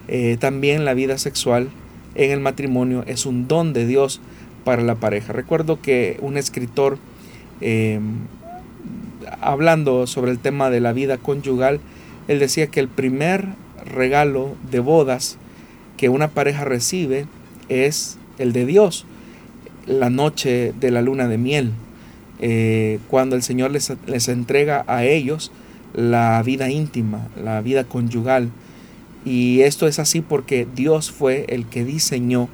eh, 0.09 0.37
también 0.39 0.85
la 0.85 0.95
vida 0.95 1.19
sexual 1.19 1.69
en 2.15 2.31
el 2.31 2.41
matrimonio 2.41 3.05
es 3.07 3.27
un 3.27 3.49
don 3.49 3.73
de 3.73 3.87
Dios 3.87 4.21
para 4.65 4.83
la 4.83 4.97
pareja. 4.97 5.33
Recuerdo 5.33 5.81
que 5.81 6.19
un 6.21 6.37
escritor, 6.37 6.99
em, 7.61 8.19
hablando 9.41 10.07
sobre 10.07 10.31
el 10.31 10.39
tema 10.39 10.71
de 10.71 10.81
la 10.81 10.93
vida 10.93 11.19
conyugal, 11.19 11.81
él 12.29 12.39
decía 12.39 12.67
que 12.67 12.81
el 12.81 12.89
primer 12.89 13.47
regalo 13.85 14.55
de 14.71 14.81
bodas 14.81 15.39
que 15.97 16.09
una 16.09 16.29
pareja 16.29 16.65
recibe 16.65 17.27
es 17.69 18.19
el 18.39 18.53
de 18.53 18.67
Dios, 18.67 19.07
la 19.87 20.11
noche 20.11 20.73
de 20.79 20.91
la 20.91 21.03
luna 21.03 21.29
de 21.29 21.39
miel, 21.39 21.73
eh, 22.41 22.99
cuando 23.09 23.37
el 23.37 23.43
Señor 23.43 23.71
les, 23.71 23.93
les 24.07 24.29
entrega 24.29 24.85
a 24.89 25.05
ellos 25.05 25.53
la 25.95 26.43
vida 26.45 26.69
íntima, 26.71 27.29
la 27.43 27.61
vida 27.63 27.85
conyugal. 27.85 28.51
Y 29.27 29.63
esto 29.63 29.89
es 29.89 29.99
así 29.99 30.21
porque 30.23 30.69
Dios 30.75 31.11
fue 31.11 31.45
el 31.49 31.67
que 31.67 31.85
diseñó 31.85 32.49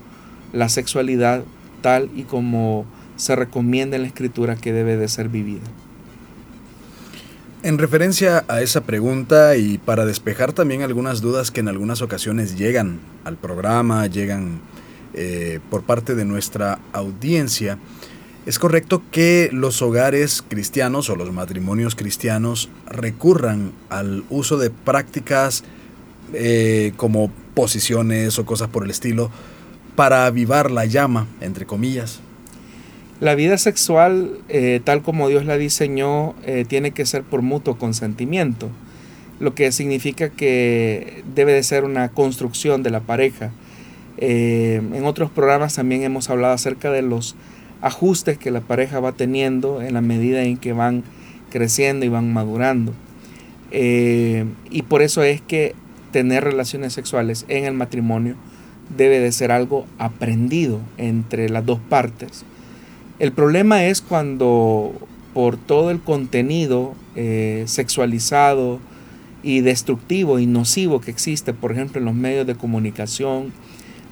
la 0.53 0.69
sexualidad 0.71 1.45
tal 1.83 2.11
y 2.17 2.23
como 2.23 2.87
se 3.17 3.37
recomienda 3.37 3.97
en 3.97 4.03
la 4.03 4.09
escritura 4.09 4.57
que 4.57 4.73
debe 4.73 4.97
de 4.97 5.07
ser 5.07 5.29
vivida. 5.29 5.63
En 7.63 7.79
referencia 7.79 8.45
a 8.49 8.63
esa 8.63 8.81
pregunta 8.81 9.55
y 9.57 9.79
para 9.79 10.07
despejar 10.07 10.53
también 10.53 10.83
algunas 10.83 11.21
dudas 11.21 11.51
que 11.51 11.61
en 11.61 11.69
algunas 11.69 12.03
ocasiones 12.03 12.57
llegan 12.57 12.99
al 13.25 13.37
programa, 13.37 14.07
llegan 14.07 14.61
eh, 15.15 15.61
por 15.71 15.83
parte 15.83 16.15
de 16.15 16.25
nuestra 16.25 16.81
audiencia, 16.93 17.79
es 18.47 18.59
correcto 18.59 19.03
que 19.13 19.51
los 19.53 19.83
hogares 19.83 20.43
cristianos 20.49 21.09
o 21.11 21.17
los 21.17 21.33
matrimonios 21.33 21.95
cristianos 21.95 22.71
recurran 22.87 23.73
al 23.89 24.25
uso 24.31 24.57
de 24.57 24.71
prácticas 24.71 25.63
eh, 26.35 26.93
como 26.97 27.31
posiciones 27.53 28.39
o 28.39 28.47
cosas 28.47 28.69
por 28.69 28.85
el 28.85 28.91
estilo 28.91 29.31
para 29.97 30.25
avivar 30.25 30.71
la 30.71 30.87
llama, 30.87 31.27
entre 31.43 31.67
comillas. 31.67 32.21
La 33.21 33.35
vida 33.35 33.59
sexual, 33.59 34.39
eh, 34.49 34.81
tal 34.83 35.03
como 35.03 35.29
Dios 35.29 35.45
la 35.45 35.59
diseñó, 35.59 36.35
eh, 36.45 36.65
tiene 36.67 36.93
que 36.93 37.05
ser 37.05 37.23
por 37.23 37.43
mutuo 37.43 37.77
consentimiento, 37.77 38.71
lo 39.41 39.55
que 39.55 39.71
significa 39.73 40.31
que 40.31 41.23
debe 41.35 41.53
de 41.53 41.63
ser 41.63 41.85
una 41.85 42.09
construcción 42.09 42.83
de 42.83 42.91
la 42.91 43.01
pareja. 43.01 43.51
En 44.19 45.05
otros 45.05 45.31
programas 45.31 45.75
también 45.75 46.03
hemos 46.03 46.31
hablado 46.31 46.55
acerca 46.55 46.93
de 46.93 47.03
los 47.03 47.35
ajustes 47.81 48.39
que 48.39 48.53
la 48.53 48.61
pareja 48.61 49.01
va 49.01 49.13
teniendo 49.13 49.83
en 49.83 49.95
la 49.95 50.01
medida 50.01 50.45
en 50.45 50.57
que 50.59 50.73
van 50.73 51.03
creciendo 51.51 52.07
y 52.07 52.09
van 52.09 52.33
madurando. 52.33 52.95
y 53.73 54.83
por 54.89 55.03
eso 55.03 55.23
es 55.23 55.41
que 55.41 55.75
tener 56.13 56.45
relaciones 56.45 56.93
sexuales 56.93 57.45
en 57.49 57.65
el 57.65 57.75
matrimonio 57.75 58.37
debe 58.97 59.21
de 59.21 59.33
ser 59.33 59.51
algo 59.51 59.87
aprendido 59.99 60.81
entre 60.99 61.49
las 61.49 61.65
dos 61.67 61.81
partes. 61.89 62.45
El 63.19 63.33
problema 63.33 63.85
es 63.85 64.01
cuando 64.01 64.93
por 65.35 65.57
todo 65.57 65.91
el 65.91 66.01
contenido 66.01 66.95
eh, 67.17 67.65
sexualizado 67.67 68.81
y 69.43 69.61
destructivo 69.61 70.39
y 70.39 70.47
nocivo 70.47 71.01
que 71.01 71.11
existe, 71.11 71.53
por 71.53 71.73
ejemplo, 71.73 71.99
en 71.99 72.05
los 72.05 72.15
medios 72.15 72.47
de 72.47 72.55
comunicación, 72.55 73.53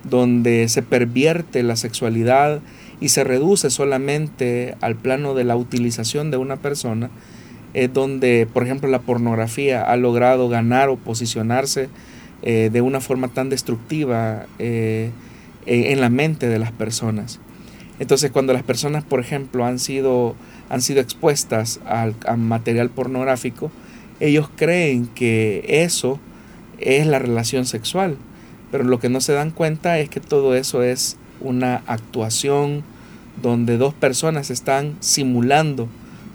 donde 0.08 0.68
se 0.68 0.82
pervierte 0.82 1.62
la 1.62 1.76
sexualidad 1.76 2.60
y 3.00 3.10
se 3.10 3.24
reduce 3.24 3.70
solamente 3.70 4.76
al 4.80 4.96
plano 4.96 5.34
de 5.34 5.44
la 5.44 5.56
utilización 5.56 6.30
de 6.30 6.36
una 6.36 6.56
persona, 6.56 7.10
es 7.74 7.92
donde, 7.92 8.48
por 8.52 8.64
ejemplo, 8.64 8.88
la 8.88 9.00
pornografía 9.00 9.82
ha 9.82 9.96
logrado 9.96 10.48
ganar 10.48 10.88
o 10.88 10.96
posicionarse 10.96 11.88
eh, 12.42 12.70
de 12.72 12.80
una 12.80 13.00
forma 13.00 13.28
tan 13.28 13.48
destructiva 13.48 14.46
eh, 14.58 15.10
en 15.66 16.00
la 16.00 16.08
mente 16.08 16.48
de 16.48 16.58
las 16.58 16.72
personas. 16.72 17.38
Entonces, 18.00 18.30
cuando 18.30 18.54
las 18.54 18.62
personas, 18.62 19.04
por 19.04 19.20
ejemplo, 19.20 19.66
han 19.66 19.78
sido, 19.78 20.34
han 20.70 20.80
sido 20.80 21.00
expuestas 21.02 21.80
al, 21.84 22.14
material 22.38 22.88
pornográfico, 22.88 23.70
ellos 24.20 24.48
creen 24.56 25.06
que 25.06 25.64
eso 25.68 26.18
es 26.78 27.06
la 27.06 27.18
relación 27.18 27.66
sexual. 27.66 28.16
Pero 28.72 28.84
lo 28.84 28.98
que 29.00 29.10
no 29.10 29.20
se 29.20 29.34
dan 29.34 29.50
cuenta 29.50 29.98
es 29.98 30.08
que 30.08 30.20
todo 30.20 30.54
eso 30.54 30.82
es 30.82 31.18
una 31.40 31.82
actuación 31.86 32.84
donde 33.42 33.76
dos 33.76 33.92
personas 33.92 34.50
están 34.50 34.96
simulando 35.00 35.86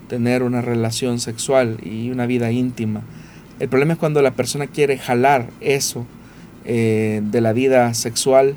tener 0.08 0.44
una 0.44 0.62
relación 0.62 1.20
sexual 1.20 1.78
y 1.84 2.12
una 2.12 2.26
vida 2.26 2.52
íntima. 2.52 3.02
El 3.60 3.70
problema 3.70 3.94
es 3.94 4.00
cuando 4.00 4.22
la 4.22 4.32
persona 4.32 4.68
quiere 4.68 4.98
jalar 4.98 5.50
eso 5.62 6.06
eh, 6.66 7.22
de 7.24 7.42
la 7.42 7.54
vida 7.54 7.94
sexual 7.94 8.56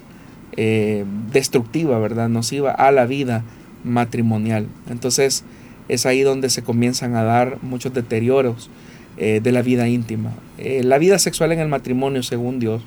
eh, 0.57 1.05
destructiva, 1.33 1.99
¿verdad? 1.99 2.29
Nociva 2.29 2.73
a 2.73 2.91
la 2.91 3.07
vida 3.07 3.45
matrimonial. 3.85 4.67
Entonces, 4.91 5.45
es 5.89 6.05
ahí 6.05 6.23
donde 6.23 6.51
se 6.51 6.63
comienzan 6.63 7.15
a 7.15 7.23
dar 7.23 7.59
muchos 7.63 7.95
deterioros 7.95 8.71
eh, 9.17 9.41
de 9.43 9.53
la 9.53 9.63
vida 9.63 9.89
íntima. 9.89 10.33
La 10.59 10.99
vida 10.99 11.19
sexual 11.19 11.53
en 11.53 11.61
el 11.61 11.69
matrimonio, 11.69 12.23
según 12.25 12.59
Dios, 12.59 12.83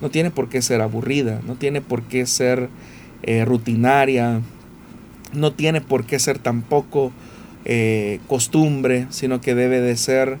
no 0.00 0.10
tiene 0.10 0.30
por 0.30 0.48
qué 0.48 0.62
ser 0.62 0.80
aburrida, 0.80 1.40
no 1.46 1.56
tiene 1.56 1.82
por 1.82 2.02
qué 2.04 2.24
ser 2.24 2.70
rutinaria, 3.44 4.40
no 5.34 5.52
tiene 5.52 5.82
por 5.82 6.06
qué 6.06 6.18
ser 6.18 6.38
tampoco 6.38 7.12
costumbre, 8.26 9.06
sino 9.10 9.40
que 9.40 9.54
debe 9.54 9.80
de 9.80 9.96
ser 9.96 10.38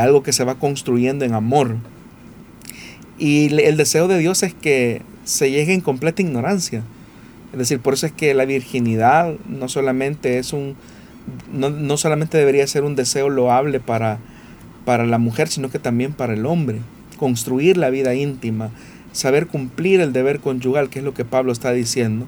algo 0.00 0.22
que 0.22 0.32
se 0.32 0.44
va 0.44 0.56
construyendo 0.56 1.24
en 1.24 1.34
amor. 1.34 1.76
Y 3.18 3.54
el 3.60 3.76
deseo 3.76 4.08
de 4.08 4.18
Dios 4.18 4.42
es 4.42 4.54
que 4.54 5.02
se 5.24 5.50
llegue 5.50 5.72
en 5.72 5.80
completa 5.80 6.22
ignorancia. 6.22 6.82
Es 7.52 7.58
decir, 7.58 7.78
por 7.78 7.94
eso 7.94 8.06
es 8.06 8.12
que 8.12 8.34
la 8.34 8.44
virginidad 8.44 9.34
no 9.48 9.68
solamente 9.68 10.38
es 10.38 10.52
un 10.52 10.76
no, 11.52 11.70
no 11.70 11.96
solamente 11.96 12.36
debería 12.36 12.66
ser 12.66 12.82
un 12.82 12.96
deseo 12.96 13.30
loable 13.30 13.80
para 13.80 14.18
para 14.84 15.06
la 15.06 15.18
mujer, 15.18 15.48
sino 15.48 15.70
que 15.70 15.78
también 15.78 16.12
para 16.12 16.34
el 16.34 16.44
hombre. 16.44 16.80
Construir 17.16 17.76
la 17.76 17.90
vida 17.90 18.14
íntima, 18.14 18.70
saber 19.12 19.46
cumplir 19.46 20.00
el 20.00 20.12
deber 20.12 20.40
conyugal, 20.40 20.90
que 20.90 20.98
es 20.98 21.04
lo 21.04 21.14
que 21.14 21.24
Pablo 21.24 21.52
está 21.52 21.72
diciendo. 21.72 22.26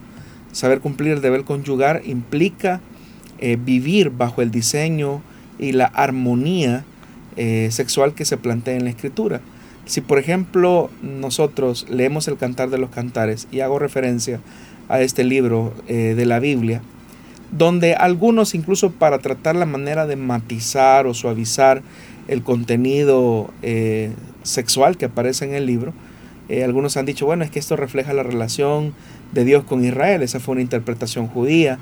Saber 0.53 0.81
cumplir 0.81 1.13
el 1.13 1.21
deber 1.21 1.45
conyugal 1.45 2.01
implica 2.07 2.81
eh, 3.39 3.59
vivir 3.63 4.11
bajo 4.11 4.43
el 4.43 4.51
diseño 4.51 5.23
y 5.59 5.73
la 5.73 5.87
armonía 5.87 6.85
eh, 7.37 7.69
sexual 7.71 8.15
que 8.15 8.25
se 8.25 8.37
plantea 8.37 8.77
en 8.77 8.85
la 8.85 8.91
escritura. 8.91 9.41
Si 9.85 10.01
por 10.01 10.19
ejemplo 10.19 10.91
nosotros 11.03 11.87
leemos 11.89 12.29
el 12.29 12.37
Cantar 12.37 12.71
de 12.71 12.79
los 12.79 12.91
Cantares 12.91 13.47
y 13.53 13.61
hago 13.61 13.79
referencia 13.79 14.41
a 14.89 15.01
este 15.01 15.23
libro 15.23 15.75
eh, 15.87 16.15
de 16.17 16.27
la 16.27 16.41
Biblia, 16.41 16.83
donde 17.53 17.95
algunos 17.95 18.55
incluso 18.55 18.91
para 18.91 19.19
tratar 19.19 19.55
la 19.55 19.67
manera 19.67 20.07
de 20.07 20.17
matizar 20.17 21.07
o 21.07 21.15
suavizar 21.15 21.83
el 22.29 22.43
contenido 22.43 23.51
sexual 24.43 24.97
que 24.97 25.05
aparece 25.05 25.45
en 25.45 25.55
el 25.55 25.65
libro. 25.65 25.93
Algunos 26.65 26.97
han 26.97 27.07
dicho, 27.07 27.25
bueno, 27.25 27.45
es 27.45 27.51
que 27.53 27.61
esto 27.61 27.77
refleja 27.77 28.13
la 28.15 28.25
relación 28.25 28.95
de 29.33 29.45
Dios 29.45 29.65
con 29.65 29.85
Israel, 29.85 30.23
esa 30.23 30.41
fue 30.41 30.53
una 30.53 30.63
interpretación 30.63 31.27
judía, 31.27 31.79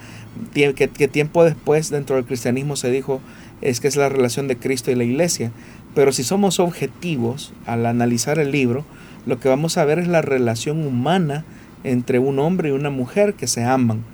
que, 0.53 0.75
que 0.75 1.09
tiempo 1.09 1.45
después 1.45 1.91
dentro 1.91 2.17
del 2.17 2.25
cristianismo 2.25 2.77
se 2.77 2.91
dijo 2.91 3.21
es 3.61 3.81
que 3.81 3.89
es 3.89 3.97
la 3.97 4.09
relación 4.09 4.49
de 4.49 4.57
Cristo 4.57 4.91
y 4.91 4.95
la 4.95 5.05
iglesia. 5.05 5.53
Pero 5.95 6.13
si 6.13 6.25
somos 6.25 6.61
objetivos 6.61 7.53
al 7.67 7.87
analizar 7.87 8.39
el 8.39 8.51
libro, 8.51 8.85
lo 9.27 9.41
que 9.41 9.49
vamos 9.49 9.79
a 9.79 9.85
ver 9.85 9.99
es 9.99 10.09
la 10.09 10.23
relación 10.23 10.87
humana 10.87 11.45
entre 11.83 12.19
un 12.19 12.39
hombre 12.39 12.71
y 12.71 12.73
una 12.73 12.91
mujer 12.91 13.35
que 13.35 13.47
se 13.47 13.65
aman. 13.65 14.05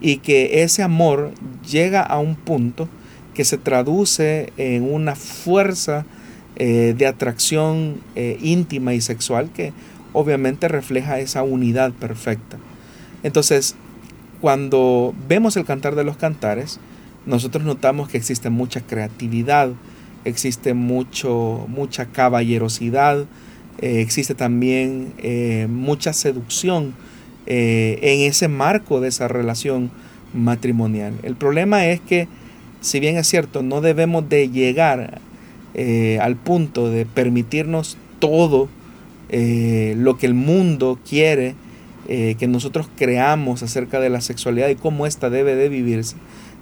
Y 0.00 0.18
que 0.18 0.62
ese 0.62 0.82
amor 0.82 1.32
llega 1.68 2.02
a 2.02 2.18
un 2.18 2.36
punto 2.36 2.88
que 3.34 3.44
se 3.44 3.58
traduce 3.58 4.52
en 4.56 4.92
una 4.92 5.16
fuerza 5.16 6.06
eh, 6.56 6.94
de 6.96 7.06
atracción 7.06 8.00
eh, 8.16 8.38
íntima 8.42 8.94
y 8.94 9.00
sexual 9.00 9.50
que 9.52 9.72
obviamente 10.18 10.68
refleja 10.68 11.18
esa 11.18 11.42
unidad 11.42 11.92
perfecta. 11.92 12.58
Entonces, 13.22 13.74
cuando 14.40 15.14
vemos 15.28 15.56
el 15.56 15.64
cantar 15.64 15.94
de 15.94 16.04
los 16.04 16.16
cantares, 16.16 16.80
nosotros 17.26 17.64
notamos 17.64 18.08
que 18.08 18.16
existe 18.16 18.50
mucha 18.50 18.80
creatividad, 18.80 19.70
existe 20.24 20.74
mucho, 20.74 21.66
mucha 21.68 22.06
caballerosidad, 22.06 23.26
eh, 23.80 24.00
existe 24.00 24.34
también 24.34 25.12
mucha 25.68 26.12
seducción 26.12 26.94
en 27.46 28.28
ese 28.28 28.48
marco 28.48 29.00
de 29.00 29.08
esa 29.08 29.26
relación 29.28 29.90
matrimonial. 30.34 31.14
El 31.22 31.34
problema 31.34 31.86
es 31.86 32.00
que 32.00 32.28
si 32.80 33.00
bien 33.00 33.16
es 33.16 33.26
cierto, 33.26 33.62
no 33.62 33.80
debemos 33.80 34.28
de 34.28 34.48
llegar 34.48 35.20
eh, 35.74 36.18
al 36.20 36.36
punto 36.36 36.90
de 36.90 37.06
permitirnos 37.06 37.96
todo 38.18 38.68
eh, 39.28 39.94
lo 39.96 40.16
que 40.16 40.26
el 40.26 40.34
mundo 40.34 40.98
quiere 41.08 41.54
eh, 42.08 42.36
que 42.38 42.46
nosotros 42.46 42.88
creamos 42.96 43.62
acerca 43.62 44.00
de 44.00 44.10
la 44.10 44.20
sexualidad 44.20 44.68
y 44.68 44.76
cómo 44.76 45.06
ésta 45.06 45.30
debe 45.30 45.54
de 45.54 45.68
vivirse. 45.68 46.16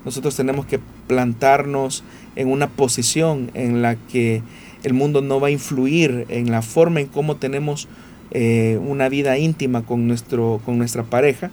Nosotros 0.05 0.37
tenemos 0.37 0.67
que 0.67 0.81
plantarnos 1.07 2.05
en 2.37 2.49
una 2.49 2.69
posición 2.69 3.51
en 3.55 3.83
la 3.83 3.97
que 3.97 4.43
el 4.83 4.93
mundo 4.93 5.23
no 5.23 5.41
va 5.41 5.49
a 5.49 5.53
influir 5.53 6.27
en 6.29 6.51
la 6.51 6.63
forma 6.63 7.01
en 7.01 7.07
cómo 7.07 7.37
tenemos 7.37 7.89
una 8.33 9.09
vida 9.09 9.39
íntima 9.39 9.83
con, 9.83 10.07
nuestro, 10.07 10.61
con 10.67 10.77
nuestra 10.77 11.05
pareja, 11.05 11.51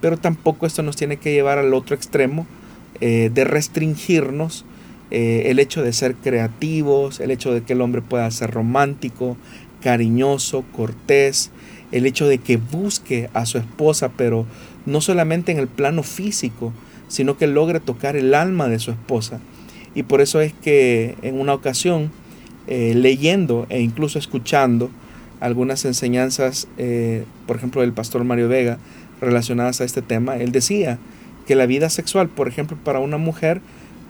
pero 0.00 0.16
tampoco 0.16 0.64
esto 0.64 0.82
nos 0.82 0.96
tiene 0.96 1.18
que 1.18 1.32
llevar 1.32 1.58
al 1.58 1.74
otro 1.74 1.94
extremo 1.94 2.46
eh, 3.00 3.30
de 3.34 3.44
restringirnos 3.44 4.64
eh, 5.10 5.44
el 5.46 5.58
hecho 5.58 5.82
de 5.82 5.92
ser 5.92 6.14
creativos, 6.14 7.20
el 7.20 7.30
hecho 7.32 7.52
de 7.52 7.62
que 7.62 7.72
el 7.72 7.80
hombre 7.80 8.02
pueda 8.02 8.30
ser 8.30 8.50
romántico, 8.52 9.36
cariñoso, 9.84 10.64
cortés, 10.74 11.50
el 11.92 12.06
hecho 12.06 12.26
de 12.26 12.38
que 12.38 12.56
busque 12.56 13.28
a 13.34 13.44
su 13.44 13.58
esposa, 13.58 14.10
pero 14.16 14.46
no 14.86 15.02
solamente 15.02 15.52
en 15.52 15.58
el 15.58 15.68
plano 15.68 16.02
físico, 16.02 16.72
sino 17.08 17.36
que 17.36 17.46
logre 17.46 17.80
tocar 17.80 18.16
el 18.16 18.32
alma 18.34 18.68
de 18.68 18.78
su 18.78 18.92
esposa. 18.92 19.40
Y 19.94 20.04
por 20.04 20.22
eso 20.22 20.40
es 20.40 20.54
que 20.54 21.16
en 21.20 21.38
una 21.38 21.52
ocasión, 21.52 22.10
eh, 22.66 22.94
leyendo 22.96 23.66
e 23.68 23.82
incluso 23.82 24.18
escuchando 24.18 24.90
algunas 25.40 25.84
enseñanzas, 25.84 26.66
por 27.46 27.56
ejemplo, 27.56 27.82
del 27.82 27.92
pastor 27.92 28.24
Mario 28.24 28.48
Vega, 28.48 28.78
relacionadas 29.20 29.82
a 29.82 29.84
este 29.84 30.00
tema, 30.00 30.38
él 30.38 30.50
decía 30.50 30.98
que 31.46 31.56
la 31.56 31.66
vida 31.66 31.90
sexual, 31.90 32.30
por 32.30 32.48
ejemplo, 32.48 32.78
para 32.82 33.00
una 33.00 33.18
mujer 33.18 33.60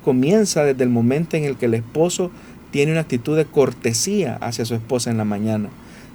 comienza 0.04 0.62
desde 0.62 0.84
el 0.84 0.90
momento 0.90 1.36
en 1.36 1.42
el 1.42 1.56
que 1.56 1.66
el 1.66 1.74
esposo 1.74 2.30
tiene 2.74 2.90
una 2.90 3.02
actitud 3.02 3.36
de 3.36 3.44
cortesía 3.44 4.34
hacia 4.40 4.64
su 4.64 4.74
esposa 4.74 5.08
en 5.08 5.16
la 5.16 5.24
mañana. 5.24 5.68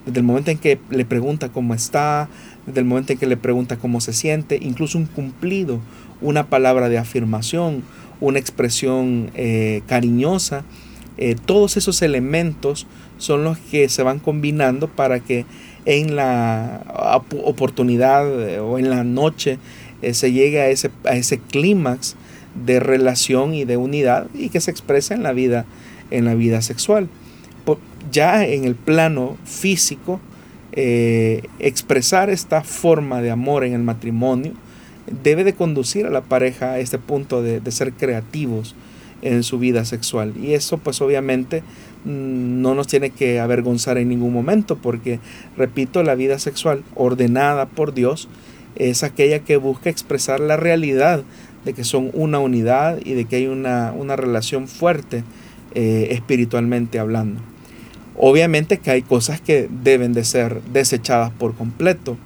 Desde 0.05 0.19
el 0.19 0.25
momento 0.25 0.51
en 0.51 0.57
que 0.57 0.77
le 0.89 1.05
pregunta 1.05 1.47
cómo 1.47 1.73
está, 1.73 2.27
desde 2.65 2.81
el 2.81 2.85
momento 2.85 3.13
en 3.13 3.17
que 3.17 3.27
le 3.27 3.37
pregunta 3.37 3.77
cómo 3.77 4.01
se 4.01 4.11
siente, 4.11 4.59
incluso 4.61 4.97
un 4.97 5.05
cumplido, 5.05 5.79
una 6.19 6.47
palabra 6.47 6.89
de 6.89 6.97
afirmación, 6.97 7.81
una 8.19 8.39
expresión 8.39 9.31
eh, 9.35 9.83
cariñosa, 9.87 10.65
eh, 11.17 11.37
todos 11.45 11.77
esos 11.77 12.01
elementos 12.01 12.87
son 13.19 13.45
los 13.45 13.57
que 13.57 13.87
se 13.87 14.03
van 14.03 14.19
combinando 14.19 14.89
para 14.89 15.21
que 15.21 15.45
en 15.85 16.17
la 16.17 16.83
oportunidad 17.45 18.49
eh, 18.49 18.59
o 18.59 18.79
en 18.79 18.89
la 18.89 19.05
noche 19.05 19.59
se 20.11 20.33
llegue 20.33 20.59
a 20.59 20.67
ese, 20.67 20.91
a 21.05 21.15
ese 21.15 21.39
clímax 21.39 22.17
de 22.65 22.81
relación 22.81 23.53
y 23.53 23.63
de 23.63 23.77
unidad 23.77 24.27
y 24.33 24.49
que 24.49 24.59
se 24.59 24.71
expresa 24.71 25.13
en 25.13 25.23
la 25.23 25.31
vida, 25.31 25.65
en 26.11 26.25
la 26.25 26.35
vida 26.35 26.61
sexual. 26.61 27.09
Ya 28.11 28.45
en 28.45 28.63
el 28.63 28.75
plano 28.75 29.37
físico, 29.43 30.19
eh, 30.71 31.43
expresar 31.59 32.29
esta 32.29 32.63
forma 32.63 33.21
de 33.21 33.29
amor 33.29 33.65
en 33.65 33.73
el 33.73 33.83
matrimonio 33.83 34.53
debe 35.23 35.43
de 35.43 35.53
conducir 35.53 36.05
a 36.05 36.09
la 36.09 36.21
pareja 36.21 36.71
a 36.71 36.79
este 36.79 36.97
punto 36.97 37.41
de, 37.43 37.59
de 37.59 37.71
ser 37.71 37.91
creativos 37.93 38.73
en 39.21 39.43
su 39.43 39.59
vida 39.59 39.85
sexual. 39.85 40.33
Y 40.41 40.53
eso 40.53 40.77
pues 40.77 41.01
obviamente 41.01 41.61
mm, 42.05 42.61
no 42.61 42.73
nos 42.73 42.87
tiene 42.87 43.09
que 43.09 43.39
avergonzar 43.39 43.97
en 43.97 44.09
ningún 44.09 44.33
momento 44.33 44.77
porque, 44.77 45.19
repito, 45.57 46.01
la 46.03 46.15
vida 46.15 46.39
sexual 46.39 46.83
ordenada 46.95 47.65
por 47.67 47.93
Dios 47.93 48.27
es 48.75 49.03
aquella 49.03 49.39
que 49.39 49.57
busca 49.57 49.89
expresar 49.89 50.39
la 50.39 50.57
realidad 50.57 51.23
de 51.65 51.73
que 51.73 51.83
son 51.83 52.11
una 52.13 52.39
unidad 52.39 52.99
y 53.03 53.13
de 53.13 53.25
que 53.25 53.37
hay 53.37 53.47
una, 53.47 54.15
relación 54.15 54.67
fuerte 54.67 55.23
eh, 55.73 56.09
espiritualmente 56.11 56.99
hablando. 56.99 57.41
Obviamente 58.17 58.79
que 58.79 58.91
hay 58.91 59.01
cosas 59.01 59.39
que 59.39 59.69
deben 59.83 60.13
de 60.13 60.25
ser 60.25 60.61
desechadas 60.73 61.31
por 61.31 61.55
completo. 61.55 62.17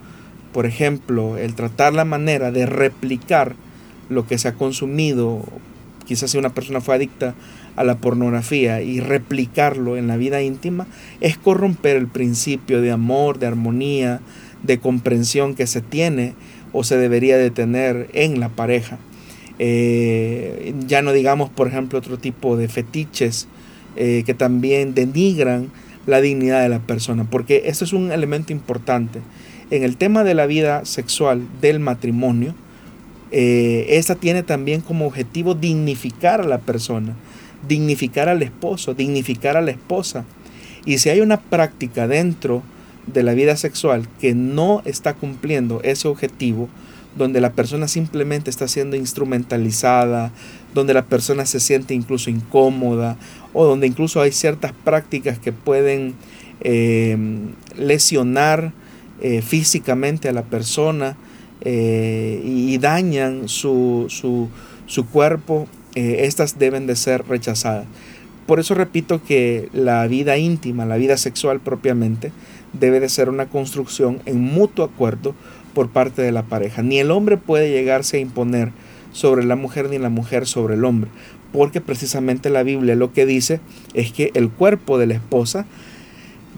Por 0.52 0.66
ejemplo, 0.66 1.38
el 1.38 1.54
tratar 1.56 1.94
la 1.94 2.06
manera 2.06 2.52
de 2.52 2.66
replicar 2.66 3.56
lo 4.10 4.26
que 4.26 4.38
se 4.38 4.48
ha 4.48 4.54
consumido, 4.54 5.44
quizás 6.06 6.32
si 6.32 6.38
una 6.38 6.54
persona 6.54 6.82
fue 6.82 6.96
adicta 6.96 7.36
a 7.76 7.84
la 7.84 7.96
pornografía 7.96 8.82
y 8.82 9.00
replicarlo 9.00 9.98
en 9.98 10.08
la 10.08 10.18
vida 10.18 10.42
íntima, 10.42 10.88
es 11.22 11.38
corromper 11.38 11.98
el 11.98 12.08
principio 12.08 12.82
de 12.82 12.92
amor, 12.92 13.40
de 13.40 13.48
armonía, 13.48 14.20
de 14.64 14.80
comprensión 14.80 15.56
que 15.56 15.68
se 15.68 15.82
tiene 15.82 16.34
o 16.72 16.84
se 16.84 16.98
debería 16.98 17.38
de 17.38 17.52
tener 17.52 18.10
en 18.14 18.40
la 18.40 18.50
pareja. 18.50 18.98
Eh, 19.60 20.74
ya 20.88 21.02
no 21.02 21.14
digamos, 21.14 21.50
por 21.50 21.68
ejemplo, 21.68 22.00
otro 22.00 22.18
tipo 22.18 22.58
de 22.58 22.68
fetiches 22.68 23.48
eh, 23.96 24.24
que 24.26 24.34
también 24.34 24.94
denigran 24.96 25.70
la 26.06 26.20
dignidad 26.22 26.62
de 26.62 26.70
la 26.70 26.80
persona, 26.80 27.26
porque 27.30 27.64
eso 27.66 27.86
es 27.86 27.94
un 27.94 28.12
elemento 28.12 28.52
importante. 28.52 29.22
En 29.72 29.84
el 29.84 29.98
tema 29.98 30.24
de 30.24 30.34
la 30.34 30.46
vida 30.46 30.86
sexual 30.86 31.48
del 31.62 31.80
matrimonio, 31.80 32.56
eh, 33.32 33.86
esta 33.90 34.16
tiene 34.16 34.44
también 34.44 34.82
como 34.82 35.08
objetivo 35.08 35.56
dignificar 35.56 36.42
a 36.42 36.46
la 36.46 36.60
persona, 36.60 37.16
dignificar 37.68 38.30
al 38.30 38.44
esposo, 38.44 38.94
dignificar 38.94 39.58
a 39.58 39.62
la 39.62 39.72
esposa. 39.72 40.26
Y 40.86 40.98
si 40.98 41.10
hay 41.10 41.22
una 41.22 41.40
práctica 41.40 42.08
dentro 42.08 42.62
de 43.08 43.24
la 43.24 43.34
vida 43.34 43.56
sexual 43.56 44.08
que 44.20 44.36
no 44.36 44.82
está 44.86 45.14
cumpliendo 45.14 45.82
ese 45.84 46.08
objetivo, 46.08 46.70
donde 47.16 47.42
la 47.42 47.52
persona 47.52 47.88
simplemente 47.88 48.50
está 48.50 48.68
siendo 48.68 48.96
instrumentalizada, 48.96 50.32
donde 50.74 50.94
la 50.94 51.06
persona 51.06 51.46
se 51.46 51.60
siente 51.60 51.94
incluso 51.94 52.30
incómoda 52.30 53.18
o 53.54 53.66
donde 53.66 53.88
incluso 53.88 54.22
hay 54.22 54.32
ciertas 54.32 54.74
prácticas 54.84 55.38
que 55.38 55.52
pueden 55.52 56.16
eh, 56.62 57.18
lesionar 57.78 58.74
eh, 59.22 59.42
físicamente 59.42 60.30
a 60.30 60.34
la 60.34 60.44
persona 60.44 61.16
eh, 61.62 62.42
y, 62.44 62.78
dañan 62.78 63.48
su, 63.48 64.08
su 64.10 65.06
cuerpo, 65.08 65.68
estas 65.96 66.58
deben 66.58 66.88
de 66.88 66.96
ser 66.96 67.24
rechazadas. 67.28 67.86
Por 68.48 68.60
eso 68.60 68.74
repito 68.74 69.24
que 69.24 69.70
la 69.74 70.06
vida 70.08 70.38
íntima, 70.38 70.86
la 70.86 70.98
vida 70.98 71.18
sexual 71.18 71.60
propiamente, 71.62 72.32
debe 72.74 73.00
de 73.00 73.10
ser 73.10 73.30
una 73.30 73.48
construcción 73.48 74.22
en 74.26 74.42
mutuo 74.42 74.86
acuerdo 74.86 75.36
por 75.74 75.90
parte 75.90 76.22
de 76.22 76.32
la 76.32 76.44
pareja. 76.44 76.82
Ni 76.82 77.00
el 77.00 77.12
hombre 77.12 77.38
puede 77.38 77.72
llegarse 77.72 78.18
a 78.18 78.20
imponer 78.22 78.72
sobre 79.12 79.46
la 79.46 79.56
mujer 79.56 79.90
ni 79.90 79.98
la 79.98 80.10
mujer 80.10 80.48
sobre 80.48 80.76
el 80.76 80.86
hombre, 80.86 81.10
porque 81.52 81.82
precisamente 81.82 82.50
la 82.50 82.64
Biblia 82.64 82.96
lo 82.96 83.14
que 83.14 83.26
dice 83.26 83.60
es 83.94 84.12
que 84.12 84.32
el 84.34 84.50
cuerpo 84.50 84.98
de 84.98 85.08
la 85.08 85.14
esposa 85.14 85.66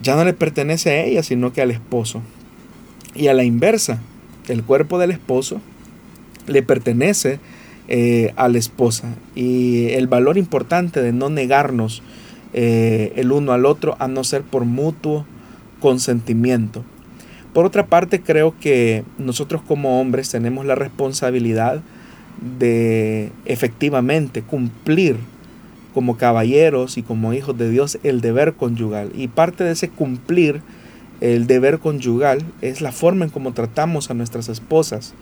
ya 0.02 0.16
no 0.16 0.24
le 0.24 0.32
pertenece 0.32 0.90
a 0.90 1.04
ella, 1.04 1.22
sino 1.22 1.52
que 1.52 1.62
al 1.62 1.70
esposo. 1.70 2.22
Y 3.14 3.28
a 3.28 3.34
la 3.34 3.44
inversa, 3.44 4.00
el 4.48 4.62
cuerpo 4.62 4.98
del 4.98 5.10
esposo 5.10 5.60
le 6.46 6.62
pertenece 6.62 7.40
eh, 7.88 8.32
a 8.36 8.48
la 8.48 8.58
esposa. 8.58 9.14
Y 9.34 9.88
el 9.90 10.06
valor 10.06 10.38
importante 10.38 11.02
de 11.02 11.12
no 11.12 11.30
negarnos 11.30 12.02
eh, 12.52 13.12
el 13.16 13.32
uno 13.32 13.52
al 13.52 13.66
otro, 13.66 13.96
a 13.98 14.08
no 14.08 14.24
ser 14.24 14.42
por 14.42 14.64
mutuo 14.64 15.26
consentimiento. 15.80 16.84
Por 17.52 17.64
otra 17.64 17.86
parte, 17.86 18.20
creo 18.20 18.54
que 18.60 19.04
nosotros 19.18 19.62
como 19.62 20.00
hombres 20.00 20.30
tenemos 20.30 20.66
la 20.66 20.74
responsabilidad 20.74 21.82
de 22.58 23.32
efectivamente 23.46 24.42
cumplir 24.42 25.16
como 25.94 26.18
caballeros 26.18 26.98
y 26.98 27.02
como 27.02 27.32
hijos 27.32 27.56
de 27.56 27.70
Dios 27.70 27.98
el 28.02 28.20
deber 28.20 28.54
conyugal. 28.54 29.10
Y 29.14 29.28
parte 29.28 29.64
de 29.64 29.72
ese 29.72 29.88
cumplir 29.88 30.60
el 31.22 31.46
deber 31.46 31.78
conyugal 31.78 32.44
es 32.60 32.82
la 32.82 32.92
forma 32.92 33.24
en 33.24 33.30
cómo 33.30 33.52
tratamos 33.54 34.10
a 34.10 34.14
nuestras 34.14 34.50
esposas 34.50 35.14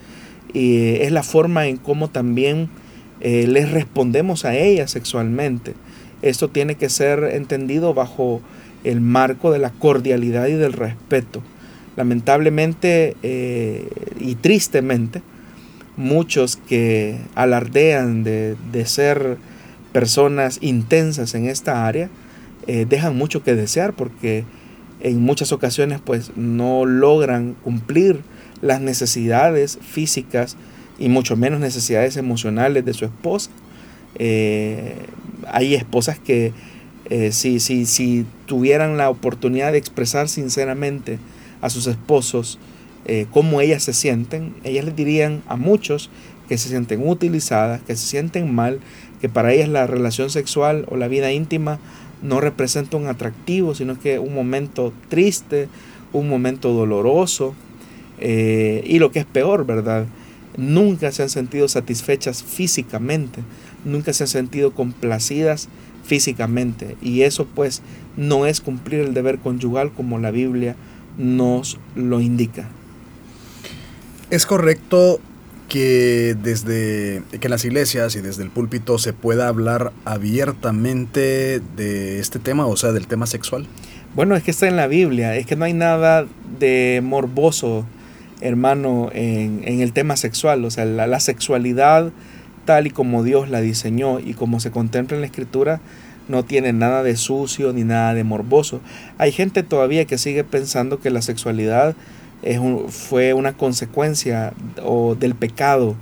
y 0.52 0.96
es 0.96 1.12
la 1.12 1.22
forma 1.22 1.66
en 1.66 1.76
cómo 1.76 2.10
también 2.10 2.68
eh, 3.20 3.46
les 3.46 3.70
respondemos 3.70 4.44
a 4.44 4.56
ellas 4.56 4.90
sexualmente. 4.90 5.74
Esto 6.22 6.48
tiene 6.48 6.74
que 6.74 6.88
ser 6.88 7.22
entendido 7.22 7.94
bajo 7.94 8.40
el 8.84 9.00
marco 9.00 9.50
de 9.50 9.58
la 9.58 9.70
cordialidad 9.70 10.46
y 10.46 10.52
del 10.52 10.72
respeto. 10.72 11.42
Lamentablemente 11.96 13.16
eh, 13.22 13.88
y 14.20 14.34
tristemente, 14.36 15.22
muchos 15.96 16.56
que 16.56 17.18
alardean 17.34 18.24
de, 18.24 18.56
ser 18.84 19.36
personas 19.92 20.58
intensas 20.60 21.34
en 21.34 21.46
esta 21.46 21.86
área, 21.86 22.10
eh, 22.66 22.86
dejan 22.88 23.16
mucho 23.16 23.42
que 23.42 23.54
desear 23.54 23.92
porque 23.92 24.44
en 25.00 25.20
muchas 25.20 25.52
ocasiones 25.52 26.00
pues 26.02 26.32
no 26.36 26.86
logran 26.86 27.54
cumplir 27.62 28.20
las 28.60 28.80
necesidades 28.80 29.78
físicas 29.82 30.56
y 30.98 31.08
mucho 31.08 31.36
menos 31.36 31.60
necesidades 31.60 32.16
emocionales 32.16 32.84
de 32.84 32.94
su 32.94 33.04
esposa. 33.04 33.50
Eh, 34.16 34.96
hay 35.46 35.74
esposas 35.74 36.18
que 36.18 36.52
eh, 37.10 37.32
si, 37.32 37.60
si, 37.60 37.86
si, 37.86 38.24
tuvieran 38.46 38.96
la 38.96 39.10
oportunidad 39.10 39.72
de 39.72 39.78
expresar 39.78 40.28
sinceramente 40.28 41.18
a 41.60 41.70
sus 41.70 41.86
esposos 41.86 42.58
eh, 43.06 43.26
cómo 43.30 43.60
ellas 43.60 43.82
se 43.82 43.92
sienten, 43.92 44.54
ellas 44.64 44.84
les 44.84 44.96
dirían 44.96 45.42
a 45.46 45.56
muchos 45.56 46.10
que 46.48 46.58
se 46.58 46.68
sienten 46.68 47.06
utilizadas, 47.06 47.82
que 47.82 47.96
se 47.96 48.06
sienten 48.06 48.54
mal, 48.54 48.80
que 49.20 49.28
para 49.28 49.52
ellas 49.52 49.68
la 49.68 49.86
relación 49.86 50.30
sexual 50.30 50.86
o 50.88 50.96
la 50.96 51.08
vida 51.08 51.32
íntima 51.32 51.78
no 52.22 52.40
representa 52.40 52.96
un 52.96 53.06
atractivo, 53.06 53.74
sino 53.74 53.98
que 53.98 54.18
un 54.18 54.34
momento 54.34 54.92
triste, 55.08 55.68
un 56.12 56.28
momento 56.28 56.72
doloroso, 56.72 57.54
eh, 58.18 58.82
y 58.86 58.98
lo 58.98 59.10
que 59.10 59.18
es 59.20 59.26
peor, 59.26 59.66
¿verdad? 59.66 60.06
Nunca 60.56 61.12
se 61.12 61.22
han 61.22 61.30
sentido 61.30 61.68
satisfechas 61.68 62.42
físicamente, 62.42 63.42
nunca 63.84 64.12
se 64.12 64.24
han 64.24 64.28
sentido 64.28 64.72
complacidas 64.72 65.68
físicamente. 66.04 66.96
Y 67.02 67.22
eso 67.22 67.46
pues 67.46 67.82
no 68.16 68.46
es 68.46 68.60
cumplir 68.60 69.00
el 69.00 69.14
deber 69.14 69.38
conyugal 69.38 69.92
como 69.92 70.18
la 70.18 70.30
Biblia 70.30 70.76
nos 71.18 71.78
lo 71.94 72.20
indica. 72.20 72.68
Es 74.30 74.46
correcto 74.46 75.20
que 75.68 76.36
desde 76.40 77.22
que 77.30 77.46
en 77.46 77.50
las 77.50 77.64
iglesias 77.64 78.14
y 78.16 78.20
desde 78.20 78.42
el 78.42 78.50
púlpito 78.50 78.98
se 78.98 79.12
pueda 79.12 79.48
hablar 79.48 79.92
abiertamente 80.04 81.60
de 81.76 82.20
este 82.20 82.38
tema, 82.38 82.66
o 82.66 82.76
sea, 82.76 82.92
del 82.92 83.06
tema 83.06 83.26
sexual. 83.26 83.66
Bueno, 84.14 84.36
es 84.36 84.42
que 84.42 84.50
está 84.50 84.68
en 84.68 84.76
la 84.76 84.86
Biblia, 84.86 85.36
es 85.36 85.46
que 85.46 85.56
no 85.56 85.64
hay 85.64 85.72
nada 85.72 86.26
de 86.60 87.00
morboso, 87.02 87.84
hermano, 88.40 89.10
en, 89.12 89.64
el 89.64 89.92
tema 89.92 90.16
sexual, 90.16 90.64
o 90.64 90.70
sea, 90.70 90.84
la 90.84 91.20
sexualidad 91.20 92.12
tal 92.64 92.86
y 92.86 92.90
como 92.90 93.22
Dios 93.22 93.48
la 93.50 93.60
diseñó 93.60 94.20
y 94.20 94.34
como 94.34 94.60
se 94.60 94.70
contempla 94.70 95.16
en 95.16 95.20
la 95.20 95.26
escritura, 95.26 95.80
no 96.28 96.44
tiene 96.44 96.72
nada 96.72 97.02
de 97.02 97.16
sucio 97.16 97.72
ni 97.72 97.84
nada 97.84 98.14
de 98.14 98.24
morboso. 98.24 98.80
Hay 99.18 99.32
gente 99.32 99.62
todavía 99.62 100.04
que 100.06 100.18
sigue 100.18 100.44
pensando 100.44 101.00
que 101.00 101.10
la 101.10 101.22
sexualidad 101.22 101.94
es 102.42 102.60
fue 102.88 103.32
una 103.32 103.54
consecuencia 103.54 104.52
o 104.82 105.14
del 105.14 105.34
pecado 105.34 105.96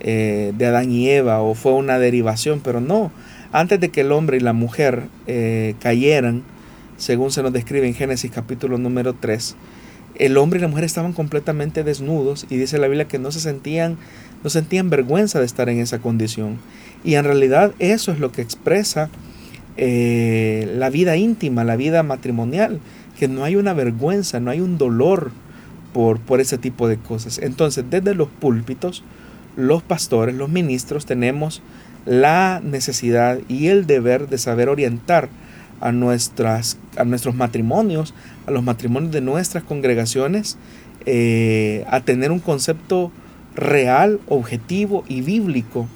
eh, 0.00 0.52
de 0.56 0.66
Adán 0.66 0.90
y 0.90 1.08
Eva 1.08 1.40
o 1.40 1.54
fue 1.54 1.72
una 1.72 1.98
derivación, 1.98 2.60
pero 2.62 2.80
no. 2.80 3.12
Antes 3.52 3.80
de 3.80 3.90
que 3.90 4.00
el 4.00 4.12
hombre 4.12 4.38
y 4.38 4.40
la 4.40 4.54
mujer 4.54 5.04
eh, 5.26 5.74
cayeran, 5.80 6.42
según 6.96 7.30
se 7.30 7.42
nos 7.42 7.52
describe 7.52 7.86
en 7.86 7.94
Génesis 7.94 8.30
capítulo 8.30 8.78
número 8.78 9.14
3, 9.14 9.56
el 10.16 10.36
hombre 10.36 10.58
y 10.58 10.62
la 10.62 10.68
mujer 10.68 10.84
estaban 10.84 11.12
completamente 11.12 11.84
desnudos 11.84 12.46
y 12.48 12.56
dice 12.56 12.78
la 12.78 12.88
Biblia 12.88 13.08
que 13.08 13.18
no 13.18 13.30
se 13.32 13.40
sentían 13.40 13.96
no 14.42 14.50
sentían 14.50 14.90
vergüenza 14.90 15.38
de 15.38 15.46
estar 15.46 15.68
en 15.68 15.78
esa 15.78 15.98
condición. 15.98 16.58
Y 17.04 17.14
en 17.14 17.24
realidad 17.24 17.72
eso 17.78 18.12
es 18.12 18.18
lo 18.18 18.32
que 18.32 18.42
expresa 18.42 19.10
eh, 19.76 20.70
la 20.76 20.90
vida 20.90 21.16
íntima, 21.16 21.64
la 21.64 21.76
vida 21.76 22.02
matrimonial, 22.02 22.80
que 23.18 23.28
no 23.28 23.44
hay 23.44 23.56
una 23.56 23.72
vergüenza, 23.72 24.40
no 24.40 24.50
hay 24.50 24.60
un 24.60 24.78
dolor 24.78 25.30
por, 25.92 26.20
por 26.20 26.40
ese 26.40 26.58
tipo 26.58 26.88
de 26.88 26.96
cosas. 26.96 27.38
Entonces, 27.38 27.84
desde 27.88 28.14
los 28.14 28.28
púlpitos, 28.28 29.02
los 29.56 29.82
pastores, 29.82 30.34
los 30.34 30.48
ministros, 30.48 31.06
tenemos 31.06 31.62
la 32.04 32.60
necesidad 32.64 33.38
y 33.48 33.68
el 33.68 33.86
deber 33.86 34.28
de 34.28 34.38
saber 34.38 34.68
orientar 34.68 35.28
a, 35.80 35.92
nuestras, 35.92 36.78
a 36.96 37.04
nuestros 37.04 37.34
matrimonios, 37.34 38.14
a 38.46 38.50
los 38.50 38.62
matrimonios 38.62 39.12
de 39.12 39.20
nuestras 39.20 39.64
congregaciones, 39.64 40.56
eh, 41.06 41.84
a 41.88 42.00
tener 42.00 42.30
un 42.30 42.38
concepto 42.38 43.10
real, 43.54 44.20
objetivo 44.28 45.04
y 45.08 45.20
bíblico 45.20 45.86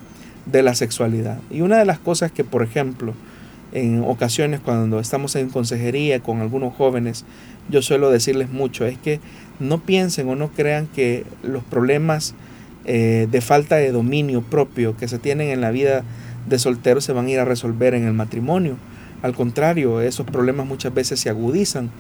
de 0.47 0.63
la 0.63 0.75
sexualidad. 0.75 1.39
Y 1.51 1.61
una 1.61 1.79
de 1.79 1.85
las 1.85 1.99
cosas 1.99 2.33
que, 2.33 2.45
por 2.45 2.63
ejemplo, 2.63 3.15
en 3.73 4.03
ocasiones 4.05 4.61
cuando 4.61 5.01
estamos 5.01 5.35
en 5.37 5.49
consejería 5.51 6.21
con 6.21 6.41
algunos 6.41 6.75
jóvenes, 6.75 7.25
yo 7.69 7.83
suelo 7.83 8.11
decirles 8.11 8.51
mucho, 8.51 8.87
es 8.87 8.97
que 8.97 9.21
no 9.59 9.79
piensen 9.79 10.29
o 10.29 10.37
no 10.37 10.49
crean 10.49 10.87
que 10.87 11.25
los 11.43 11.65
problemas 11.65 12.35
eh, 12.85 13.27
de 13.31 13.41
falta 13.41 13.77
de 13.77 13.91
dominio 13.91 14.43
propio 14.43 14.97
que 14.97 15.09
se 15.09 15.19
tienen 15.19 15.49
en 15.49 15.61
la 15.61 15.73
vida 15.73 16.05
de 16.49 16.59
soltero 16.59 17.01
se 17.01 17.13
van 17.13 17.27
a 17.27 17.31
ir 17.31 17.41
a 17.41 17.45
resolver 17.45 17.95
en 17.95 18.05
el 18.05 18.13
matrimonio. 18.13 18.77
Al 19.23 19.35
contrario, 19.35 20.01
esos 20.01 20.27
problemas 20.27 20.67
muchas 20.67 20.95
veces 20.95 21.19
se 21.19 21.29
agudizan 21.29 21.91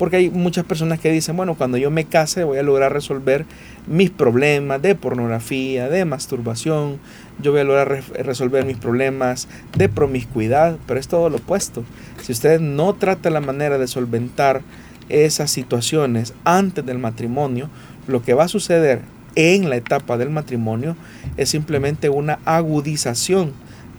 porque 0.00 0.16
hay 0.16 0.30
muchas 0.30 0.64
personas 0.64 0.98
que 0.98 1.12
dicen, 1.12 1.36
bueno, 1.36 1.56
cuando 1.56 1.76
yo 1.76 1.90
me 1.90 2.06
case 2.06 2.44
voy 2.44 2.56
a 2.56 2.62
lograr 2.62 2.90
resolver 2.90 3.44
mis 3.86 4.08
problemas 4.08 4.80
de 4.80 4.94
pornografía, 4.94 5.90
de 5.90 6.06
masturbación, 6.06 6.98
yo 7.42 7.52
voy 7.52 7.60
a 7.60 7.64
lograr 7.64 8.02
resolver 8.14 8.64
mis 8.64 8.78
problemas 8.78 9.46
de 9.76 9.90
promiscuidad, 9.90 10.78
pero 10.86 10.98
es 10.98 11.06
todo 11.06 11.28
lo 11.28 11.36
opuesto. 11.36 11.84
Si 12.22 12.32
usted 12.32 12.60
no 12.60 12.94
trata 12.94 13.28
la 13.28 13.42
manera 13.42 13.76
de 13.76 13.86
solventar 13.86 14.62
esas 15.10 15.50
situaciones 15.50 16.32
antes 16.44 16.86
del 16.86 16.98
matrimonio, 16.98 17.68
lo 18.08 18.22
que 18.22 18.32
va 18.32 18.44
a 18.44 18.48
suceder 18.48 19.02
en 19.34 19.68
la 19.68 19.76
etapa 19.76 20.16
del 20.16 20.30
matrimonio 20.30 20.96
es 21.36 21.50
simplemente 21.50 22.08
una 22.08 22.38
agudización 22.46 23.52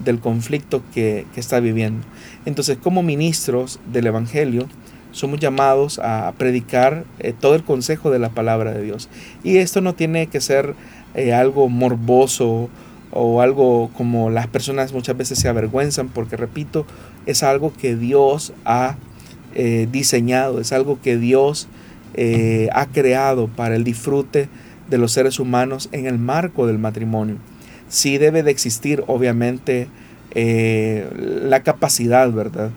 del 0.03 0.19
conflicto 0.19 0.81
que, 0.95 1.27
está 1.35 1.59
viviendo. 1.59 2.03
Entonces, 2.45 2.79
como 2.81 3.03
ministros 3.03 3.79
del 3.93 4.07
Evangelio, 4.07 4.67
somos 5.11 5.39
llamados 5.39 5.99
a 5.99 6.33
predicar 6.37 7.05
eh, 7.19 7.33
todo 7.37 7.55
el 7.55 7.63
consejo 7.63 8.11
de 8.11 8.19
la 8.19 8.29
palabra 8.29 8.71
de 8.71 8.81
Dios. 8.81 9.09
Y 9.43 9.57
esto 9.57 9.81
no 9.81 9.93
tiene 9.93 10.27
que 10.27 10.41
ser 10.41 10.73
eh, 11.15 11.33
algo 11.33 11.69
morboso 11.69 12.69
o 13.11 13.41
algo 13.41 13.89
como 13.97 14.29
las 14.29 14.47
personas 14.47 14.93
muchas 14.93 15.17
veces 15.17 15.37
se 15.39 15.49
avergüenzan, 15.49 16.07
porque 16.07 16.37
repito, 16.37 16.85
es 17.25 17.43
algo 17.43 17.73
que 17.73 17.95
Dios 17.95 18.53
ha 18.63 18.95
eh, 19.53 19.87
diseñado, 19.91 20.61
es 20.61 20.71
algo 20.71 20.99
que 21.01 21.17
Dios 21.17 21.67
ha 22.73 22.87
creado 22.87 23.47
para 23.47 23.77
el 23.77 23.85
disfrute 23.85 24.49
de 24.89 24.97
los 24.97 25.13
seres 25.13 25.39
humanos 25.39 25.87
en 25.93 26.07
el 26.07 26.19
marco 26.19 26.67
del 26.67 26.77
matrimonio. 26.77 27.37
Sí 27.87 28.17
debe 28.17 28.43
de 28.43 28.51
existir, 28.51 29.05
obviamente, 29.07 29.87
la 30.35 31.63
capacidad, 31.63 32.29
¿verdad?, 32.33 32.71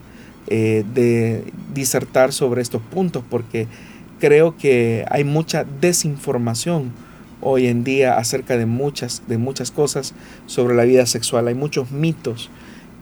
eh, 0.49 0.85
de 0.95 1.45
disertar 1.73 2.33
sobre 2.33 2.63
estos 2.63 2.83
puntos, 2.83 3.25
porque 3.29 3.67
creo 4.21 4.57
que 4.57 5.05
hay 5.11 5.25
mucha 5.25 5.65
desinformación 5.81 6.93
hoy 7.41 7.67
en 7.67 7.85
día 7.85 8.17
acerca 8.17 8.57
de 8.57 8.67
muchas, 8.67 9.23
de 9.29 9.39
muchas 9.39 9.71
cosas 9.71 10.15
sobre 10.47 10.75
la 10.75 10.85
vida 10.85 11.07
sexual. 11.07 11.49
Hay 11.49 11.55
muchos 11.55 11.91
mitos, 11.91 12.51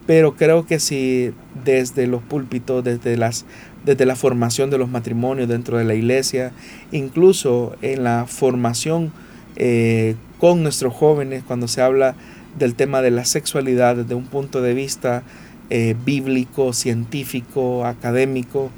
pero 0.05 0.35
creo 0.35 0.65
que 0.65 0.79
si 0.79 1.33
desde 1.63 2.07
los 2.07 2.21
púlpitos, 2.21 2.83
desde, 2.83 3.15
las, 3.17 3.45
desde 3.85 4.05
la 4.05 4.15
formación 4.15 4.69
de 4.69 4.77
los 4.77 4.89
matrimonios 4.89 5.47
dentro 5.47 5.77
de 5.77 5.85
la 5.85 5.95
iglesia, 5.95 6.51
incluso 6.91 7.75
en 7.81 8.03
la 8.03 8.25
formación 8.27 9.13
eh, 9.55 10.15
con 10.39 10.61
nuestros 10.61 10.93
jóvenes, 10.93 11.43
cuando 11.47 11.67
se 11.67 11.81
habla 11.81 12.15
del 12.57 12.75
tema 12.75 13.01
de 13.01 13.11
la 13.11 13.25
sexualidad 13.25 13.95
desde 13.95 14.15
un 14.15 14.25
punto 14.25 14.61
de 14.61 14.73
vista 14.73 15.23
eh, 15.69 15.95
bíblico, 16.05 16.73
científico, 16.73 17.85
académico, 17.85 18.71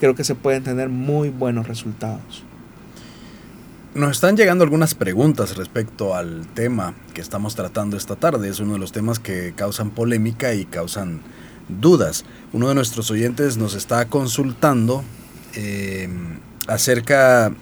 creo 0.00 0.14
que 0.14 0.24
se 0.24 0.34
pueden 0.34 0.64
tener 0.64 0.88
muy 0.88 1.28
buenos 1.30 1.68
resultados. 1.68 2.44
Nos 3.94 4.12
están 4.12 4.36
llegando 4.36 4.64
algunas 4.64 4.94
preguntas 4.94 5.56
respecto 5.56 6.14
al 6.14 6.46
tema 6.54 6.94
que 7.12 7.20
estamos 7.20 7.54
tratando 7.54 7.96
esta 7.96 8.16
tarde. 8.16 8.48
Es 8.48 8.58
uno 8.58 8.72
de 8.72 8.78
los 8.78 8.90
temas 8.90 9.18
que 9.18 9.52
causan 9.54 9.90
polémica 9.90 10.54
y 10.54 10.64
causan 10.64 11.20
dudas. 11.68 12.24
Uno 12.54 12.68
de 12.68 12.74
nuestros 12.74 13.10
oyentes 13.10 13.58
nos 13.58 13.74
está 13.74 14.06
consultando 14.06 15.04
eh, 15.54 16.08
acerca 16.66 17.52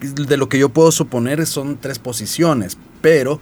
de 0.00 0.36
lo 0.36 0.48
que 0.48 0.58
yo 0.58 0.68
puedo 0.68 0.92
suponer 0.92 1.44
son 1.46 1.78
tres 1.78 1.98
posiciones, 1.98 2.76
pero 3.00 3.40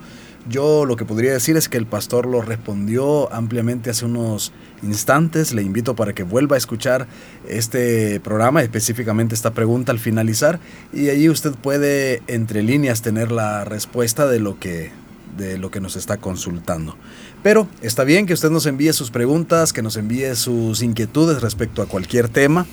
yo 0.49 0.87
lo 0.87 0.97
que 0.97 1.05
podría 1.05 1.33
decir 1.33 1.57
es 1.57 1.69
que 1.69 1.77
el 1.77 1.87
pastor 1.87 2.27
lo 2.27 2.41
respondió 2.41 3.33
ampliamente 3.33 3.91
hace 3.91 4.07
unos 4.07 4.53
instantes. 4.83 5.53
Le 5.53 5.63
invito 5.63 5.95
para 5.95 6.13
que 6.13 6.23
vuelva 6.23 6.57
a 6.57 6.59
escuchar 6.59 7.07
este 7.49 8.21
programa, 8.21 8.63
específicamente 8.63 9.35
esta 9.35 9.53
pregunta 9.53 9.93
al 9.93 9.99
finalizar, 9.99 10.61
y 10.93 11.09
allí 11.09 11.29
usted 11.29 11.53
puede 11.53 12.23
entre 12.27 12.63
líneas 12.63 13.03
tener 13.03 13.33
la 13.33 13.65
respuesta 13.65 14.27
de 14.27 14.41
lo 14.41 14.59
que 14.59 14.91
de 15.37 15.59
lo 15.59 15.71
que 15.71 15.81
nos 15.81 15.97
está 15.97 16.17
consultando. 16.19 16.97
Pero 17.43 17.69
está 17.83 18.05
bien 18.05 18.27
que 18.27 18.35
usted 18.35 18.51
nos 18.51 18.67
envíe 18.67 18.93
sus 18.93 19.11
preguntas, 19.11 19.73
que 19.73 19.83
nos 19.83 19.97
envíe 19.97 20.35
sus 20.35 20.83
inquietudes 20.83 21.41
respecto 21.41 21.83
a 21.83 21.87
cualquier 21.87 22.29
tema, 22.29 22.67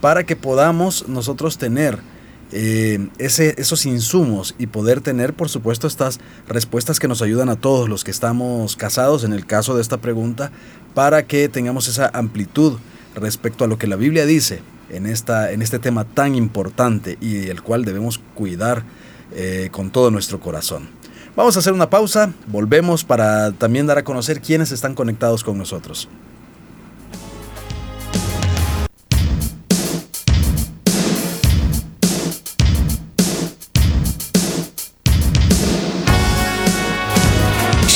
para 0.00 0.24
que 0.24 0.36
podamos 0.36 1.08
nosotros 1.08 1.58
tener 1.58 1.98
eh, 2.52 3.08
ese, 3.18 3.54
esos 3.58 3.84
insumos 3.84 4.54
y 4.58 4.68
poder 4.68 5.00
tener, 5.00 5.34
por 5.34 5.48
supuesto, 5.48 5.86
estas 5.86 6.20
respuestas 6.46 7.00
que 7.00 7.08
nos 7.08 7.20
ayudan 7.20 7.48
a 7.48 7.56
todos 7.56 7.88
los 7.88 8.04
que 8.04 8.10
estamos 8.10 8.76
casados, 8.76 9.24
en 9.24 9.32
el 9.32 9.44
caso 9.44 9.74
de 9.74 9.82
esta 9.82 9.98
pregunta, 9.98 10.52
para 10.94 11.26
que 11.26 11.48
tengamos 11.48 11.88
esa 11.88 12.10
amplitud 12.14 12.78
respecto 13.14 13.64
a 13.64 13.66
lo 13.66 13.78
que 13.78 13.86
la 13.86 13.96
Biblia 13.96 14.26
dice 14.26 14.62
en, 14.90 15.06
esta, 15.06 15.50
en 15.52 15.62
este 15.62 15.78
tema 15.78 16.04
tan 16.04 16.34
importante 16.34 17.18
y 17.20 17.48
el 17.48 17.62
cual 17.62 17.84
debemos 17.84 18.20
cuidar 18.34 18.84
eh, 19.34 19.68
con 19.72 19.90
todo 19.90 20.10
nuestro 20.10 20.40
corazón. 20.40 20.88
Vamos 21.36 21.56
a 21.56 21.58
hacer 21.58 21.72
una 21.72 21.90
pausa, 21.90 22.32
volvemos 22.46 23.02
para 23.02 23.50
también 23.52 23.86
dar 23.86 23.98
a 23.98 24.04
conocer 24.04 24.40
quiénes 24.40 24.70
están 24.70 24.94
conectados 24.94 25.42
con 25.44 25.58
nosotros. 25.58 26.08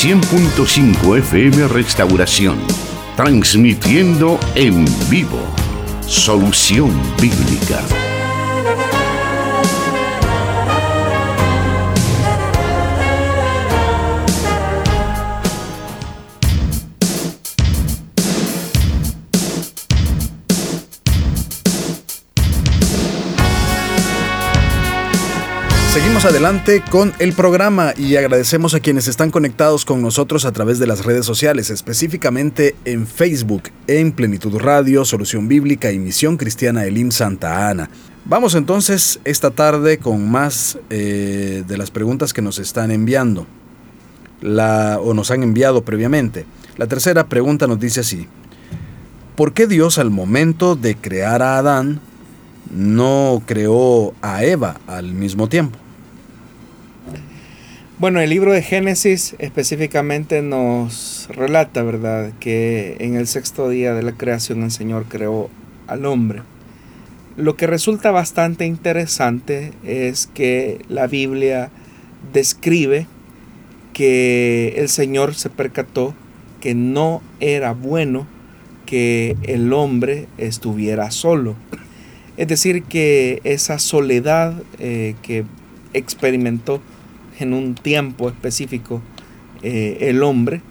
...100.5 0.01 1.17
FM 1.17 1.67
Restauración 1.67 2.78
transmitiendo 3.19 4.39
en 4.55 4.85
vivo 5.09 5.41
Solución 6.07 6.89
Bíblica. 7.19 8.08
Adelante 26.25 26.83
con 26.91 27.13
el 27.19 27.31
programa 27.31 27.93
y 27.95 28.17
agradecemos 28.17 28.75
a 28.75 28.81
quienes 28.81 29.07
están 29.07 29.31
conectados 29.31 29.85
con 29.85 30.01
nosotros 30.01 30.43
a 30.43 30.51
través 30.51 30.77
de 30.77 30.85
las 30.85 31.05
redes 31.05 31.25
sociales, 31.25 31.69
específicamente 31.69 32.75
en 32.83 33.07
Facebook, 33.07 33.63
en 33.87 34.11
Plenitud 34.11 34.57
Radio, 34.57 35.05
Solución 35.05 35.47
Bíblica 35.47 35.93
y 35.93 35.97
Misión 35.97 36.35
Cristiana 36.35 36.83
Elim 36.83 37.11
Santa 37.11 37.69
Ana. 37.69 37.89
Vamos 38.25 38.53
entonces 38.55 39.21
esta 39.23 39.51
tarde 39.51 39.97
con 39.97 40.29
más 40.29 40.77
eh, 40.89 41.63
de 41.65 41.77
las 41.77 41.89
preguntas 41.89 42.33
que 42.33 42.41
nos 42.41 42.59
están 42.59 42.91
enviando 42.91 43.47
o 44.43 45.13
nos 45.13 45.31
han 45.31 45.41
enviado 45.41 45.85
previamente. 45.85 46.45
La 46.77 46.87
tercera 46.87 47.27
pregunta 47.27 47.65
nos 47.65 47.79
dice 47.79 48.01
así, 48.01 48.27
¿por 49.37 49.53
qué 49.53 49.67
Dios 49.67 49.97
al 49.97 50.11
momento 50.11 50.75
de 50.75 50.95
crear 50.95 51.41
a 51.41 51.57
Adán 51.57 52.01
no 52.69 53.41
creó 53.45 54.13
a 54.21 54.43
Eva 54.43 54.81
al 54.85 55.13
mismo 55.13 55.47
tiempo? 55.47 55.79
Bueno, 57.99 58.21
el 58.21 58.29
libro 58.29 58.53
de 58.53 58.61
Génesis 58.61 59.35
específicamente 59.39 60.41
nos 60.41 61.27
relata, 61.33 61.83
¿verdad?, 61.83 62.31
que 62.39 62.95
en 63.01 63.17
el 63.17 63.27
sexto 63.27 63.67
día 63.67 63.93
de 63.93 64.03
la 64.03 64.13
creación 64.13 64.63
el 64.63 64.71
Señor 64.71 65.07
creó 65.09 65.49
al 65.85 66.05
hombre. 66.05 66.43
Lo 67.35 67.57
que 67.57 67.67
resulta 67.67 68.11
bastante 68.11 68.65
interesante 68.65 69.73
es 69.83 70.27
que 70.27 70.79
la 70.87 71.07
Biblia 71.07 71.71
describe 72.31 73.05
que 73.91 74.75
el 74.77 74.87
Señor 74.87 75.35
se 75.35 75.49
percató 75.49 76.15
que 76.61 76.75
no 76.75 77.21
era 77.41 77.73
bueno 77.73 78.27
que 78.85 79.35
el 79.43 79.73
hombre 79.73 80.29
estuviera 80.37 81.11
solo. 81.11 81.57
Es 82.37 82.47
decir, 82.47 82.83
que 82.83 83.41
esa 83.43 83.77
soledad 83.77 84.53
eh, 84.79 85.15
que 85.21 85.43
experimentó 85.91 86.81
en 87.39 87.53
un 87.53 87.75
tiempo 87.75 88.29
específico 88.29 89.01
eh, 89.61 89.97
el 90.01 90.23
hombre, 90.23 90.61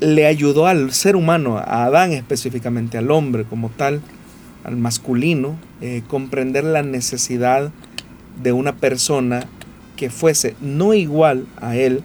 le 0.00 0.26
ayudó 0.26 0.66
al 0.66 0.92
ser 0.92 1.16
humano, 1.16 1.56
a 1.58 1.84
Adán 1.84 2.12
específicamente, 2.12 2.98
al 2.98 3.10
hombre 3.10 3.44
como 3.44 3.70
tal, 3.70 4.00
al 4.64 4.76
masculino, 4.76 5.56
eh, 5.80 6.02
comprender 6.08 6.64
la 6.64 6.82
necesidad 6.82 7.70
de 8.42 8.52
una 8.52 8.76
persona 8.76 9.46
que 9.96 10.10
fuese 10.10 10.56
no 10.60 10.94
igual 10.94 11.46
a 11.60 11.76
él, 11.76 12.02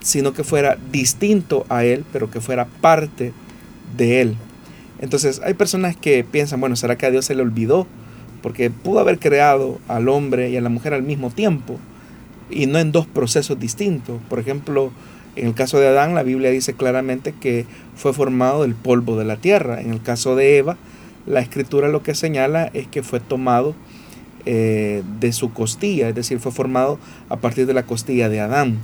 sino 0.00 0.34
que 0.34 0.44
fuera 0.44 0.76
distinto 0.92 1.64
a 1.68 1.84
él, 1.84 2.04
pero 2.12 2.30
que 2.30 2.40
fuera 2.40 2.66
parte 2.66 3.32
de 3.96 4.20
él. 4.20 4.36
Entonces 5.00 5.40
hay 5.44 5.54
personas 5.54 5.96
que 5.96 6.24
piensan, 6.24 6.60
bueno, 6.60 6.76
¿será 6.76 6.96
que 6.96 7.06
a 7.06 7.10
Dios 7.10 7.24
se 7.24 7.34
le 7.34 7.42
olvidó? 7.42 7.86
Porque 8.42 8.70
pudo 8.70 9.00
haber 9.00 9.18
creado 9.18 9.80
al 9.88 10.08
hombre 10.08 10.50
y 10.50 10.56
a 10.56 10.60
la 10.60 10.68
mujer 10.68 10.92
al 10.92 11.02
mismo 11.02 11.30
tiempo 11.30 11.78
y 12.50 12.66
no 12.66 12.78
en 12.78 12.92
dos 12.92 13.06
procesos 13.06 13.58
distintos. 13.58 14.20
Por 14.28 14.38
ejemplo, 14.38 14.90
en 15.36 15.46
el 15.46 15.54
caso 15.54 15.78
de 15.78 15.88
Adán, 15.88 16.14
la 16.14 16.22
Biblia 16.22 16.50
dice 16.50 16.74
claramente 16.74 17.32
que 17.32 17.66
fue 17.94 18.12
formado 18.12 18.62
del 18.62 18.74
polvo 18.74 19.16
de 19.16 19.24
la 19.24 19.36
tierra. 19.36 19.80
En 19.80 19.92
el 19.92 20.02
caso 20.02 20.36
de 20.36 20.58
Eva, 20.58 20.76
la 21.26 21.40
escritura 21.40 21.88
lo 21.88 22.02
que 22.02 22.14
señala 22.14 22.70
es 22.74 22.86
que 22.86 23.02
fue 23.02 23.20
tomado 23.20 23.74
eh, 24.46 25.02
de 25.20 25.32
su 25.32 25.52
costilla, 25.52 26.08
es 26.08 26.14
decir, 26.14 26.40
fue 26.40 26.52
formado 26.52 26.98
a 27.28 27.36
partir 27.36 27.66
de 27.66 27.74
la 27.74 27.84
costilla 27.84 28.28
de 28.28 28.40
Adán. 28.40 28.78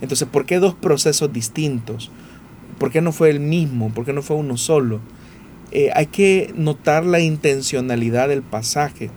Entonces, 0.00 0.26
¿por 0.26 0.46
qué 0.46 0.58
dos 0.58 0.74
procesos 0.74 1.32
distintos? 1.32 2.10
¿Por 2.78 2.90
qué 2.90 3.02
no 3.02 3.12
fue 3.12 3.28
el 3.28 3.38
mismo? 3.38 3.90
¿Por 3.90 4.06
qué 4.06 4.12
no 4.12 4.22
fue 4.22 4.36
uno 4.36 4.56
solo? 4.56 5.00
Eh, 5.72 5.90
hay 5.94 6.06
que 6.06 6.52
notar 6.56 7.04
la 7.04 7.20
intencionalidad 7.20 8.28
del 8.28 8.42
pasaje, 8.42 9.10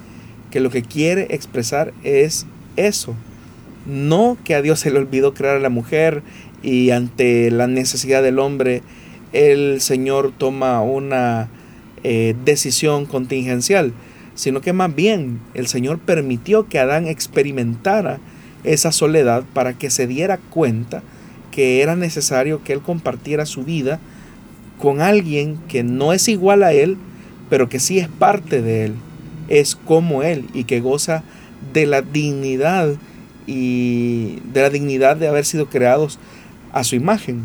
que 0.51 0.59
lo 0.59 0.69
que 0.69 0.83
quiere 0.83 1.27
expresar 1.29 1.93
es 2.03 2.45
eso, 2.75 3.15
no 3.85 4.37
que 4.43 4.55
a 4.55 4.61
Dios 4.61 4.79
se 4.79 4.91
le 4.91 4.99
olvidó 4.99 5.33
crear 5.33 5.57
a 5.57 5.59
la 5.59 5.69
mujer 5.69 6.23
y 6.61 6.91
ante 6.91 7.51
la 7.51 7.67
necesidad 7.67 8.23
del 8.23 8.39
hombre 8.39 8.81
el 9.33 9.81
Señor 9.81 10.31
toma 10.37 10.81
una 10.81 11.49
eh, 12.03 12.35
decisión 12.45 13.05
contingencial, 13.05 13.93
sino 14.35 14.61
que 14.61 14.73
más 14.73 14.93
bien 14.95 15.39
el 15.53 15.67
Señor 15.67 15.99
permitió 15.99 16.67
que 16.67 16.79
Adán 16.79 17.07
experimentara 17.07 18.19
esa 18.63 18.91
soledad 18.91 19.43
para 19.53 19.73
que 19.73 19.89
se 19.89 20.07
diera 20.07 20.37
cuenta 20.37 21.03
que 21.51 21.81
era 21.81 21.95
necesario 21.95 22.63
que 22.63 22.73
él 22.73 22.81
compartiera 22.81 23.45
su 23.45 23.63
vida 23.63 23.99
con 24.79 25.01
alguien 25.01 25.59
que 25.67 25.83
no 25.83 26.13
es 26.13 26.27
igual 26.27 26.63
a 26.63 26.73
él, 26.73 26.97
pero 27.49 27.69
que 27.69 27.79
sí 27.79 27.99
es 27.99 28.07
parte 28.07 28.61
de 28.61 28.85
él, 28.85 28.93
es 29.49 29.75
como 29.75 30.23
él 30.23 30.45
y 30.53 30.63
que 30.63 30.79
goza 30.79 31.23
de 31.73 31.85
la 31.85 32.01
dignidad 32.01 32.95
y 33.47 34.39
de 34.53 34.61
la 34.61 34.69
dignidad 34.69 35.17
de 35.17 35.27
haber 35.27 35.45
sido 35.45 35.67
creados 35.67 36.19
a 36.71 36.83
su 36.83 36.95
imagen. 36.95 37.43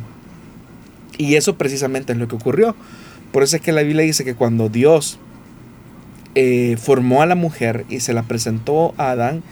Y 1.16 1.34
eso 1.34 1.56
precisamente 1.56 2.12
es 2.12 2.18
lo 2.18 2.28
que 2.28 2.36
ocurrió. 2.36 2.76
Por 3.32 3.42
eso 3.42 3.56
es 3.56 3.62
que 3.62 3.72
la 3.72 3.82
Biblia 3.82 4.04
dice 4.04 4.24
que 4.24 4.34
cuando 4.34 4.68
Dios 4.68 5.18
eh, 6.34 6.76
formó 6.80 7.22
a 7.22 7.26
la 7.26 7.34
mujer 7.34 7.84
y 7.88 8.00
se 8.00 8.12
la 8.12 8.22
presentó 8.22 8.94
a 8.96 9.10
Adán, 9.10 9.42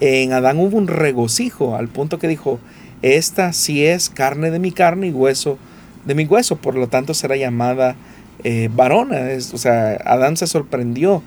en 0.00 0.32
Adán 0.32 0.58
hubo 0.58 0.76
un 0.76 0.88
regocijo 0.88 1.76
al 1.76 1.88
punto 1.88 2.18
que 2.18 2.28
dijo, 2.28 2.58
esta 3.02 3.52
sí 3.52 3.84
es 3.84 4.10
carne 4.10 4.50
de 4.50 4.58
mi 4.58 4.72
carne 4.72 5.08
y 5.08 5.12
hueso 5.12 5.58
de 6.04 6.14
mi 6.14 6.24
hueso, 6.24 6.56
por 6.56 6.74
lo 6.74 6.88
tanto 6.88 7.14
será 7.14 7.36
llamada 7.36 7.96
eh, 8.44 8.68
varona. 8.74 9.20
o 9.52 9.58
sea, 9.58 9.92
Adán 10.04 10.36
se 10.36 10.46
sorprendió 10.46 11.22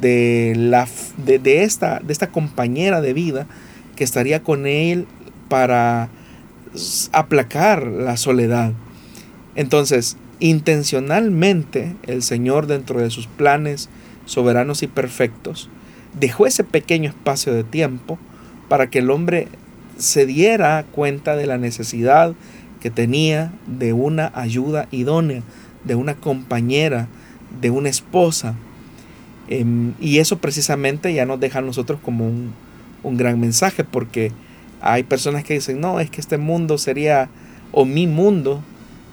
de, 0.00 0.54
la, 0.56 0.88
de, 1.16 1.62
esta, 1.62 2.00
de 2.00 2.12
esta 2.12 2.28
compañera 2.28 3.00
de 3.00 3.12
vida 3.12 3.46
que 3.98 4.04
estaría 4.04 4.44
con 4.44 4.68
él 4.68 5.08
para 5.48 6.08
aplacar 7.10 7.84
la 7.84 8.16
soledad. 8.16 8.72
Entonces, 9.56 10.16
intencionalmente 10.38 11.96
el 12.06 12.22
Señor 12.22 12.68
dentro 12.68 13.00
de 13.00 13.10
sus 13.10 13.26
planes 13.26 13.88
soberanos 14.24 14.84
y 14.84 14.86
perfectos 14.86 15.68
dejó 16.20 16.46
ese 16.46 16.62
pequeño 16.62 17.10
espacio 17.10 17.52
de 17.52 17.64
tiempo 17.64 18.20
para 18.68 18.88
que 18.88 19.00
el 19.00 19.10
hombre 19.10 19.48
se 19.96 20.26
diera 20.26 20.84
cuenta 20.92 21.34
de 21.34 21.46
la 21.46 21.58
necesidad 21.58 22.34
que 22.80 22.90
tenía 22.90 23.50
de 23.66 23.94
una 23.94 24.30
ayuda 24.32 24.86
idónea, 24.92 25.42
de 25.82 25.96
una 25.96 26.14
compañera, 26.14 27.08
de 27.60 27.70
una 27.70 27.88
esposa. 27.88 28.54
Em, 29.48 29.94
y 30.00 30.18
eso 30.18 30.38
precisamente 30.38 31.12
ya 31.12 31.26
nos 31.26 31.40
deja 31.40 31.58
a 31.58 31.62
nosotros 31.62 31.98
como 32.00 32.28
un, 32.28 32.52
un 33.02 33.16
gran 33.16 33.40
mensaje, 33.40 33.84
porque 33.84 34.32
hay 34.80 35.02
personas 35.02 35.44
que 35.44 35.54
dicen, 35.54 35.80
no, 35.80 36.00
es 36.00 36.10
que 36.10 36.20
este 36.20 36.38
mundo 36.38 36.78
sería, 36.78 37.28
o 37.72 37.84
mi 37.84 38.06
mundo 38.06 38.62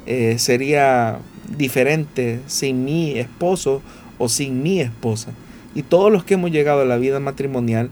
eh, 0.05 0.35
sería 0.37 1.19
diferente 1.57 2.39
sin 2.47 2.85
mi 2.85 3.17
esposo 3.17 3.81
o 4.17 4.29
sin 4.29 4.63
mi 4.63 4.81
esposa. 4.81 5.31
Y 5.73 5.83
todos 5.83 6.11
los 6.11 6.23
que 6.23 6.35
hemos 6.35 6.51
llegado 6.51 6.81
a 6.81 6.85
la 6.85 6.97
vida 6.97 7.19
matrimonial, 7.19 7.89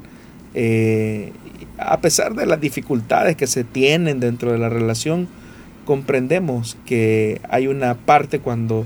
eh, 0.53 1.33
a 1.77 1.99
pesar 1.99 2.35
de 2.35 2.45
las 2.45 2.61
dificultades 2.61 3.35
que 3.35 3.47
se 3.47 3.63
tienen 3.63 4.19
dentro 4.19 4.51
de 4.51 4.57
la 4.57 4.69
relación, 4.69 5.27
comprendemos 5.85 6.77
que 6.85 7.41
hay 7.49 7.67
una 7.67 7.95
parte 7.95 8.39
cuando 8.39 8.85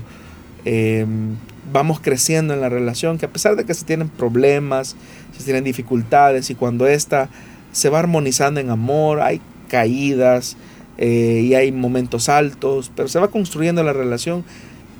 em, 0.64 1.36
vamos 1.72 2.00
creciendo 2.00 2.54
en 2.54 2.60
la 2.60 2.68
relación, 2.68 3.18
que 3.18 3.26
a 3.26 3.30
pesar 3.30 3.56
de 3.56 3.64
que 3.64 3.74
se 3.74 3.84
tienen 3.84 4.08
problemas, 4.08 4.96
se 5.36 5.44
tienen 5.44 5.64
dificultades 5.64 6.50
y 6.50 6.54
cuando 6.54 6.86
ésta 6.86 7.28
se 7.72 7.88
va 7.90 7.98
armonizando 7.98 8.60
en 8.60 8.70
amor, 8.70 9.20
hay 9.20 9.40
caídas 9.68 10.56
eh, 10.96 11.42
y 11.44 11.54
hay 11.54 11.70
momentos 11.72 12.28
altos, 12.28 12.90
pero 12.94 13.08
se 13.08 13.18
va 13.18 13.28
construyendo 13.28 13.82
la 13.82 13.92
relación. 13.92 14.44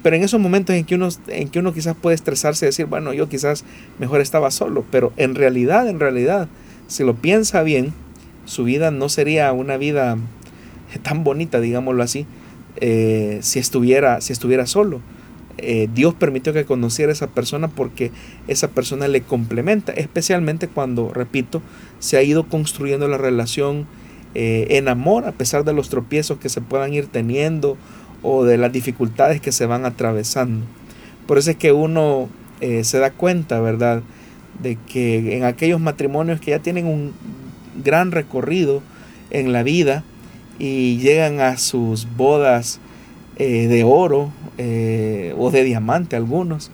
Pero 0.03 0.15
en 0.15 0.23
esos 0.23 0.41
momentos 0.41 0.77
en 0.77 0.85
que, 0.85 0.95
uno, 0.95 1.09
en 1.27 1.49
que 1.49 1.59
uno 1.59 1.75
quizás 1.75 1.97
puede 1.97 2.15
estresarse 2.15 2.65
y 2.65 2.69
decir, 2.69 2.87
bueno, 2.87 3.13
yo 3.13 3.29
quizás 3.29 3.65
mejor 3.99 4.21
estaba 4.21 4.51
solo, 4.51 4.85
pero 4.91 5.13
en 5.17 5.35
realidad, 5.35 5.89
en 5.89 5.99
realidad, 5.99 6.49
si 6.87 7.03
lo 7.03 7.17
piensa 7.17 7.63
bien, 7.63 7.93
su 8.45 8.65
vida 8.65 8.91
no 8.91 9.09
sería 9.09 9.53
una 9.53 9.77
vida 9.77 10.17
tan 11.03 11.25
bonita, 11.25 11.61
digámoslo 11.61 12.03
así, 12.03 12.27
eh, 12.77 13.41
si, 13.43 13.59
estuviera, 13.59 14.21
si 14.21 14.33
estuviera 14.33 14.67
solo. 14.67 15.01
Eh, 15.59 15.89
Dios 15.93 16.15
permitió 16.15 16.53
que 16.53 16.65
conociera 16.65 17.11
a 17.11 17.13
esa 17.13 17.27
persona 17.27 17.67
porque 17.67 18.13
esa 18.47 18.69
persona 18.69 19.09
le 19.09 19.23
complementa, 19.23 19.93
especialmente 19.93 20.69
cuando, 20.69 21.13
repito, 21.13 21.63
se 21.99 22.17
ha 22.17 22.23
ido 22.23 22.49
construyendo 22.49 23.09
la 23.09 23.19
relación 23.19 23.87
eh, 24.35 24.69
en 24.71 24.89
amor 24.89 25.27
a 25.27 25.33
pesar 25.33 25.65
de 25.65 25.73
los 25.73 25.89
tropiezos 25.89 26.39
que 26.39 26.49
se 26.49 26.61
puedan 26.61 26.95
ir 26.95 27.09
teniendo 27.09 27.77
o 28.23 28.45
de 28.45 28.57
las 28.57 28.73
dificultades 28.73 29.41
que 29.41 29.51
se 29.51 29.67
van 29.67 29.85
atravesando. 29.85 30.65
Por 31.27 31.39
eso 31.39 31.51
es 31.51 31.57
que 31.57 31.73
uno 31.73 32.29
eh, 32.61 32.85
se 32.85 32.99
da 32.99 33.11
cuenta, 33.11 33.61
¿verdad?, 33.61 34.03
de 34.63 34.77
que 34.77 35.37
en 35.37 35.45
aquellos 35.45 35.81
matrimonios 35.81 36.41
que 36.41 36.53
ya 36.53 36.59
tienen 36.59 36.87
un 36.87 37.13
gran 37.85 38.11
recorrido 38.11 38.83
en 39.31 39.53
la 39.53 39.63
vida 39.63 40.03
y 40.59 40.99
llegan 40.99 41.41
a 41.41 41.59
sus 41.59 42.09
bodas 42.17 42.81
de 43.39 43.85
oro 43.85 44.33
eh, 44.59 45.35
o 45.39 45.51
de 45.51 45.65
diamante 45.65 46.17
algunos. 46.17 46.71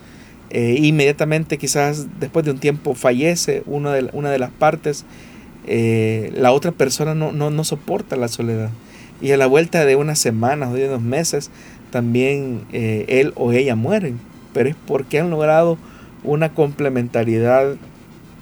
Eh, 0.51 0.77
inmediatamente 0.81 1.59
quizás 1.59 2.07
después 2.21 2.45
de 2.45 2.53
un 2.53 2.59
tiempo 2.59 2.95
fallece 2.95 3.63
una 3.67 3.93
de, 3.93 4.09
una 4.13 4.31
de 4.31 4.39
las 4.39 4.51
partes, 4.51 5.05
eh, 5.67 6.33
la 6.35 6.53
otra 6.53 6.73
persona 6.73 7.15
no, 7.15 7.33
no, 7.33 7.65
soporta 7.65 8.17
la 8.17 8.29
soledad. 8.29 8.71
Y 9.21 9.31
a 9.33 9.37
la 9.37 9.47
vuelta 9.47 9.85
de 9.85 9.97
unas 9.97 10.19
semanas 10.19 10.71
o 10.71 10.75
de 10.75 10.89
unos 10.89 11.03
meses, 11.03 11.51
también 11.91 12.63
él 12.73 13.33
o 13.37 13.53
ella 13.53 13.77
mueren. 13.77 14.19
Pero 14.53 14.69
es 14.69 14.77
porque 14.87 15.21
han 15.21 15.31
logrado 15.31 15.79
una 16.25 16.53
complementariedad 16.53 17.77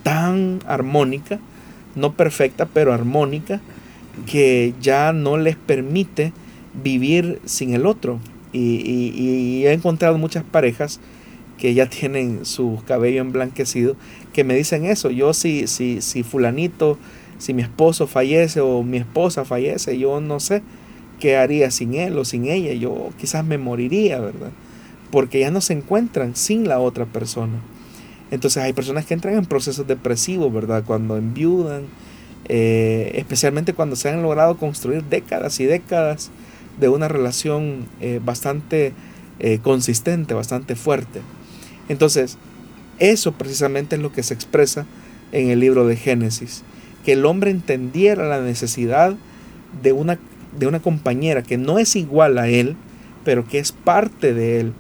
tan 0.03 0.61
armónica, 0.67 1.39
no 1.95 2.13
perfecta, 2.13 2.67
pero 2.67 2.93
armónica, 2.93 3.61
que 4.27 4.75
ya 4.81 5.13
no 5.13 5.37
les 5.37 5.57
permite 5.57 6.33
vivir 6.83 7.41
sin 7.45 7.75
el 7.75 7.87
otro. 7.87 8.19
Y, 8.53 9.65
he 9.65 9.73
encontrado 9.73 10.19
muchas 10.19 10.45
parejas 10.45 11.01
que 11.59 11.75
ya 11.75 11.87
tienen 11.91 12.45
su 12.45 12.83
cabello 12.87 13.21
emblanquecido 13.21 13.97
que 14.33 14.45
me 14.45 14.55
dicen 14.55 14.85
eso. 14.85 15.11
Yo 15.11 15.33
si, 15.35 15.67
si, 15.67 16.01
si 16.01 16.23
fulanito, 16.23 16.99
si 17.39 17.55
mi 17.55 17.63
esposo 17.63 18.07
fallece 18.07 18.61
o 18.61 18.83
mi 18.83 18.99
esposa 18.99 19.45
fallece, 19.45 19.99
yo 19.99 20.21
no 20.21 20.41
sé 20.41 20.63
qué 21.21 21.37
haría 21.37 21.71
sin 21.71 21.95
él 21.95 22.19
o 22.19 22.25
sin 22.25 22.47
ella. 22.47 22.73
Yo 22.75 23.11
quizás 23.19 23.45
me 23.45 23.59
moriría, 23.59 24.21
¿verdad? 24.21 24.51
Porque 25.11 25.41
ya 25.41 25.51
no 25.51 25.61
se 25.61 25.75
encuentran 25.75 26.37
sin 26.37 26.69
la 26.69 26.81
otra 26.81 27.07
persona. 27.07 27.61
Entonces 28.31 28.63
hay 28.63 28.73
personas 28.73 29.05
que 29.05 29.13
entran 29.13 29.35
en 29.35 29.45
procesos 29.45 29.87
depresivos, 29.87 30.53
¿verdad? 30.53 30.85
Cuando 30.87 31.19
enviudan, 31.19 31.83
eh, 32.49 33.13
especialmente 33.17 33.75
cuando 33.75 33.95
se 33.95 34.09
han 34.09 34.23
logrado 34.23 34.57
construir 34.57 35.05
décadas 35.05 35.61
y 35.61 35.67
décadas 35.67 36.31
de 36.83 36.89
una 36.89 37.09
relación 37.09 37.87
eh, 38.01 38.21
bastante 38.23 38.93
eh, 39.39 39.61
consistente, 39.63 40.35
bastante 40.35 40.77
fuerte. 40.77 41.21
Entonces, 41.89 42.37
eso 42.99 43.33
precisamente 43.33 43.97
es 43.97 44.03
lo 44.03 44.13
que 44.13 44.23
se 44.23 44.35
expresa 44.35 44.85
en 45.33 45.49
el 45.49 45.61
libro 45.61 45.87
de 45.87 45.97
Génesis, 45.97 46.63
que 47.05 47.13
el 47.13 47.25
hombre 47.25 47.51
entendiera 47.51 48.29
la 48.29 48.43
necesidad 48.43 49.15
de 49.83 49.93
una, 49.93 50.19
de 50.59 50.67
una 50.67 50.81
compañera 50.81 51.43
que 51.43 51.57
no 51.57 51.79
es 51.79 51.97
igual 51.97 52.37
a 52.37 52.49
él, 52.49 52.77
pero 53.25 53.47
que 53.47 53.59
es 53.59 53.73
parte 53.73 54.35
de 54.35 54.61
él, 54.61 54.73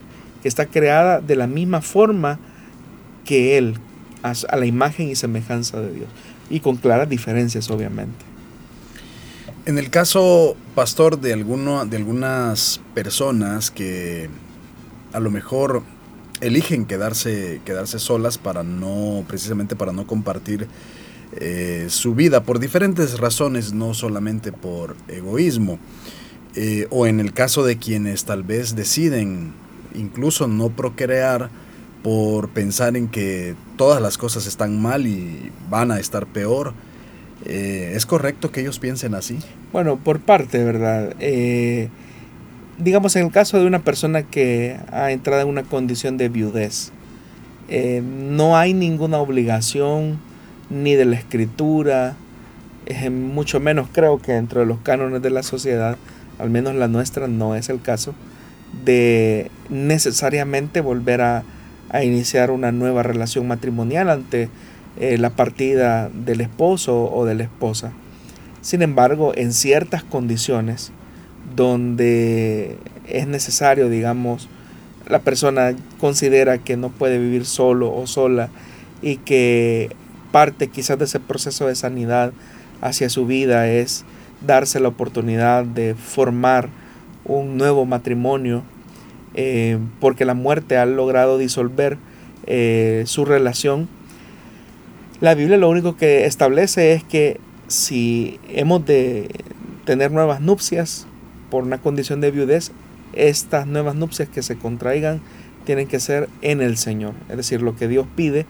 que 0.42 0.48
está 0.48 0.66
creada 0.66 1.20
de 1.20 1.36
la 1.36 1.46
misma 1.46 1.80
forma 1.80 2.38
que 3.24 3.56
él, 3.56 3.76
a 4.22 4.56
la 4.56 4.66
imagen 4.66 5.08
y 5.08 5.14
semejanza 5.14 5.80
de 5.80 5.92
Dios, 5.92 6.08
y 6.50 6.60
con 6.60 6.76
claras 6.76 7.08
diferencias 7.08 7.70
obviamente. 7.70 8.31
En 9.64 9.78
el 9.78 9.90
caso, 9.90 10.56
pastor, 10.74 11.20
de, 11.20 11.32
alguno, 11.32 11.86
de 11.86 11.96
algunas 11.96 12.80
personas 12.94 13.70
que 13.70 14.28
a 15.12 15.20
lo 15.20 15.30
mejor 15.30 15.84
eligen 16.40 16.84
quedarse, 16.84 17.60
quedarse 17.64 18.00
solas 18.00 18.38
para 18.38 18.64
no, 18.64 19.24
precisamente 19.28 19.76
para 19.76 19.92
no 19.92 20.04
compartir 20.04 20.66
eh, 21.36 21.86
su 21.90 22.16
vida 22.16 22.42
por 22.42 22.58
diferentes 22.58 23.20
razones, 23.20 23.72
no 23.72 23.94
solamente 23.94 24.50
por 24.50 24.96
egoísmo, 25.06 25.78
eh, 26.56 26.88
o 26.90 27.06
en 27.06 27.20
el 27.20 27.32
caso 27.32 27.62
de 27.62 27.78
quienes 27.78 28.24
tal 28.24 28.42
vez 28.42 28.74
deciden 28.74 29.52
incluso 29.94 30.48
no 30.48 30.70
procrear 30.70 31.50
por 32.02 32.48
pensar 32.48 32.96
en 32.96 33.06
que 33.06 33.54
todas 33.76 34.02
las 34.02 34.18
cosas 34.18 34.48
están 34.48 34.82
mal 34.82 35.06
y 35.06 35.52
van 35.70 35.92
a 35.92 36.00
estar 36.00 36.26
peor, 36.26 36.74
eh, 37.44 37.92
¿Es 37.94 38.06
correcto 38.06 38.50
que 38.50 38.60
ellos 38.60 38.78
piensen 38.78 39.14
así? 39.14 39.38
Bueno, 39.72 39.96
por 39.96 40.20
parte, 40.20 40.62
¿verdad? 40.62 41.14
Eh, 41.18 41.88
digamos, 42.78 43.16
en 43.16 43.26
el 43.26 43.32
caso 43.32 43.58
de 43.58 43.66
una 43.66 43.80
persona 43.80 44.22
que 44.22 44.76
ha 44.92 45.10
entrado 45.10 45.42
en 45.42 45.48
una 45.48 45.62
condición 45.64 46.16
de 46.16 46.28
viudez, 46.28 46.92
eh, 47.68 48.02
no 48.02 48.56
hay 48.56 48.74
ninguna 48.74 49.18
obligación 49.18 50.18
ni 50.70 50.94
de 50.94 51.04
la 51.04 51.16
escritura, 51.16 52.16
mucho 53.10 53.60
menos 53.60 53.88
creo 53.92 54.18
que 54.18 54.32
dentro 54.32 54.60
de 54.60 54.66
los 54.66 54.78
cánones 54.80 55.22
de 55.22 55.30
la 55.30 55.42
sociedad, 55.42 55.96
al 56.38 56.50
menos 56.50 56.74
la 56.74 56.88
nuestra 56.88 57.28
no 57.28 57.54
es 57.54 57.68
el 57.68 57.80
caso, 57.80 58.14
de 58.84 59.50
necesariamente 59.68 60.80
volver 60.80 61.20
a, 61.20 61.44
a 61.90 62.04
iniciar 62.04 62.50
una 62.50 62.72
nueva 62.72 63.02
relación 63.02 63.46
matrimonial 63.46 64.10
ante 64.10 64.48
eh, 64.98 65.18
la 65.18 65.30
partida 65.30 66.08
del 66.08 66.40
esposo 66.40 67.10
o 67.12 67.24
de 67.24 67.34
la 67.34 67.44
esposa. 67.44 67.92
Sin 68.60 68.82
embargo, 68.82 69.32
en 69.34 69.52
ciertas 69.52 70.04
condiciones 70.04 70.92
donde 71.56 72.76
es 73.08 73.26
necesario, 73.26 73.88
digamos, 73.88 74.48
la 75.08 75.20
persona 75.20 75.74
considera 75.98 76.58
que 76.58 76.76
no 76.76 76.90
puede 76.90 77.18
vivir 77.18 77.44
solo 77.44 77.92
o 77.92 78.06
sola 78.06 78.50
y 79.02 79.16
que 79.16 79.90
parte 80.30 80.68
quizás 80.68 80.98
de 80.98 81.04
ese 81.04 81.20
proceso 81.20 81.66
de 81.66 81.74
sanidad 81.74 82.32
hacia 82.80 83.08
su 83.08 83.26
vida 83.26 83.68
es 83.68 84.04
darse 84.46 84.80
la 84.80 84.88
oportunidad 84.88 85.64
de 85.64 85.94
formar 85.94 86.68
un 87.24 87.56
nuevo 87.56 87.84
matrimonio 87.84 88.62
eh, 89.34 89.78
porque 90.00 90.24
la 90.24 90.34
muerte 90.34 90.76
ha 90.76 90.86
logrado 90.86 91.38
disolver 91.38 91.98
eh, 92.46 93.04
su 93.06 93.24
relación. 93.24 93.88
La 95.22 95.36
Biblia 95.36 95.56
lo 95.56 95.70
único 95.70 95.96
que 95.96 96.26
establece 96.26 96.94
es 96.94 97.04
que 97.04 97.38
si 97.68 98.40
hemos 98.48 98.84
de 98.84 99.28
tener 99.84 100.10
nuevas 100.10 100.40
nupcias 100.40 101.06
por 101.48 101.62
una 101.62 101.78
condición 101.78 102.20
de 102.20 102.32
viudez, 102.32 102.72
estas 103.12 103.68
nuevas 103.68 103.94
nupcias 103.94 104.28
que 104.28 104.42
se 104.42 104.58
contraigan 104.58 105.20
tienen 105.64 105.86
que 105.86 106.00
ser 106.00 106.28
en 106.40 106.60
el 106.60 106.76
Señor. 106.76 107.14
Es 107.28 107.36
decir, 107.36 107.62
lo 107.62 107.76
que 107.76 107.86
Dios 107.86 108.08
pide 108.16 108.46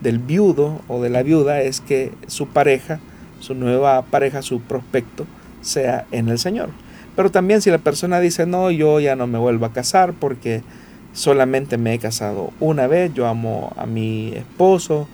del 0.00 0.18
viudo 0.18 0.80
o 0.88 1.02
de 1.02 1.10
la 1.10 1.22
viuda 1.22 1.60
es 1.60 1.82
que 1.82 2.10
su 2.26 2.48
pareja, 2.48 3.00
su 3.40 3.54
nueva 3.54 4.00
pareja, 4.06 4.40
su 4.40 4.62
prospecto, 4.62 5.26
sea 5.60 6.06
en 6.10 6.30
el 6.30 6.38
Señor. 6.38 6.70
Pero 7.16 7.30
también 7.30 7.60
si 7.60 7.68
la 7.68 7.76
persona 7.76 8.18
dice, 8.18 8.46
no, 8.46 8.70
yo 8.70 8.98
ya 8.98 9.14
no 9.14 9.26
me 9.26 9.38
vuelvo 9.38 9.66
a 9.66 9.74
casar 9.74 10.14
porque 10.14 10.62
solamente 11.12 11.76
me 11.76 11.92
he 11.92 11.98
casado 11.98 12.50
una 12.60 12.86
vez, 12.86 13.12
yo 13.12 13.26
amo 13.26 13.74
a 13.76 13.84
mi 13.84 14.32
esposo, 14.34 15.06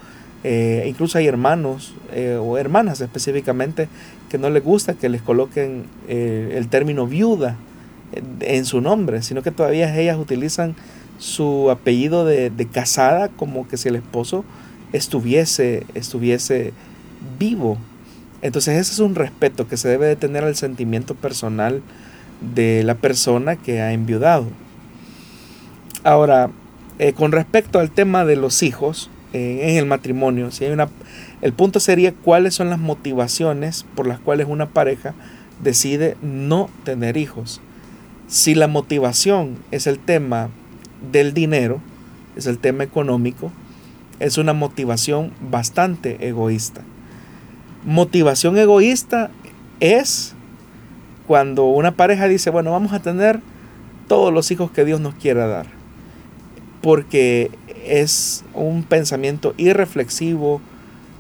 eh, 0.43 0.87
incluso 0.89 1.19
hay 1.19 1.27
hermanos 1.27 1.93
eh, 2.13 2.39
o 2.41 2.57
hermanas 2.57 3.03
específicamente 3.03 3.89
que 4.31 4.39
no 4.39 4.49
les 4.49 4.65
gusta 4.65 4.95
que 4.95 5.11
les 5.11 5.21
coloquen 5.21 5.85
eh, 6.09 6.55
el 6.57 6.69
término 6.69 7.07
viuda 7.07 7.57
en 8.41 8.65
su 8.65 8.81
nombre, 8.81 9.23
sino 9.23 9.43
que 9.43 9.51
todavía 9.51 9.95
ellas 9.97 10.17
utilizan 10.19 10.75
su 11.19 11.71
apellido 11.71 12.25
de, 12.25 12.51
casada 12.73 13.29
como 13.29 13.69
que 13.69 13.77
si 13.77 13.89
el 13.89 13.97
esposo 13.97 14.45
estuviese, 14.93 15.87
estuviese 15.95 16.73
vivo. 17.39 17.77
Entonces 18.41 18.79
ese 18.79 18.93
es 18.95 18.99
un 19.01 19.15
respeto 19.15 19.69
que 19.69 19.77
se 19.77 19.89
debe 19.89 20.07
de 20.07 20.17
tener 20.17 20.45
al 20.45 20.57
sentimiento 20.57 21.15
personal 21.15 21.83
de 22.55 22.83
la 22.83 22.95
persona 22.95 23.57
que 23.57 23.83
ha 23.83 23.93
enviudado. 23.93 24.47
Ahora, 26.03 26.51
con 27.17 27.33
respecto 27.33 27.79
al 27.79 27.91
tema 27.91 28.25
de 28.25 28.37
los 28.37 28.63
hijos 28.63 29.11
en 29.33 29.77
el 29.77 29.87
matrimonio, 29.87 30.51
si 30.51 30.65
hay 30.65 30.73
una, 30.73 30.89
el 31.41 31.53
punto 31.53 31.81
sería 31.81 32.13
cuáles 32.13 32.55
son 32.55 32.71
las 32.71 32.79
motivaciones 32.79 33.87
por 33.95 34.07
las 34.07 34.19
cuales 34.19 34.47
una 34.49 34.69
pareja 34.71 35.15
decide 35.63 36.17
no 36.23 36.69
tener 36.85 37.17
hijos. 37.17 37.61
Si 38.27 38.55
la 38.55 38.69
motivación 38.69 39.57
es 39.71 39.87
el 39.87 39.99
tema 39.99 40.51
del 41.13 41.35
dinero, 41.35 41.81
es 42.37 42.47
el 42.47 42.59
tema 42.59 42.85
económico, 42.85 43.53
es 44.19 44.39
una 44.39 44.53
motivación 44.53 45.33
bastante 45.41 46.29
egoísta. 46.29 46.83
Motivación 47.85 48.59
egoísta 48.59 49.31
es 49.81 50.35
cuando 51.27 51.65
una 51.65 51.93
pareja 51.93 52.29
dice, 52.29 52.51
bueno, 52.51 52.73
vamos 52.73 52.93
a 52.93 53.01
tener 53.01 53.41
todos 54.09 54.33
los 54.33 54.51
hijos 54.51 54.71
que 54.71 54.85
Dios 54.85 55.01
nos 55.01 55.15
quiera 55.15 55.47
dar. 55.47 55.67
Porque 56.83 57.51
es 57.87 58.45
un 58.55 58.83
pensamiento 58.83 59.55
irreflexivo, 59.57 60.61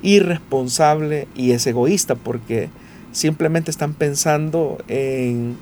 irresponsable 0.02 1.28
y 1.34 1.52
es 1.52 1.66
egoísta 1.66 2.14
porque 2.14 2.68
simplemente 3.12 3.70
están 3.70 3.94
pensando 3.94 4.78
en, 4.88 5.56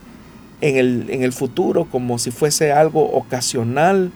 el, 0.60 1.06
en 1.10 1.22
el 1.22 1.32
futuro 1.32 1.86
como 1.86 2.18
si 2.18 2.30
fuese 2.30 2.72
algo 2.72 3.10
ocasional 3.12 4.12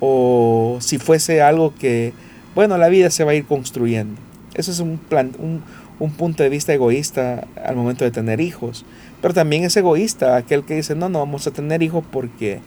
o 0.00 0.78
si 0.80 0.98
fuese 0.98 1.42
algo 1.42 1.74
que, 1.74 2.12
bueno, 2.54 2.78
la 2.78 2.88
vida 2.88 3.10
se 3.10 3.24
va 3.24 3.32
a 3.32 3.34
ir 3.34 3.44
construyendo. 3.44 4.20
Eso 4.54 4.70
es 4.70 4.80
un, 4.80 4.98
plan, 4.98 5.32
un, 5.38 5.62
un 6.00 6.10
punto 6.10 6.42
de 6.42 6.48
vista 6.48 6.72
egoísta 6.72 7.46
al 7.64 7.76
momento 7.76 8.04
de 8.04 8.10
tener 8.10 8.40
hijos. 8.40 8.84
Pero 9.20 9.34
también 9.34 9.64
es 9.64 9.76
egoísta 9.76 10.36
aquel 10.36 10.64
que 10.64 10.74
dice, 10.74 10.94
no, 10.94 11.08
no 11.08 11.20
vamos 11.20 11.46
a 11.46 11.50
tener 11.50 11.82
hijos 11.82 12.04
porque 12.10 12.60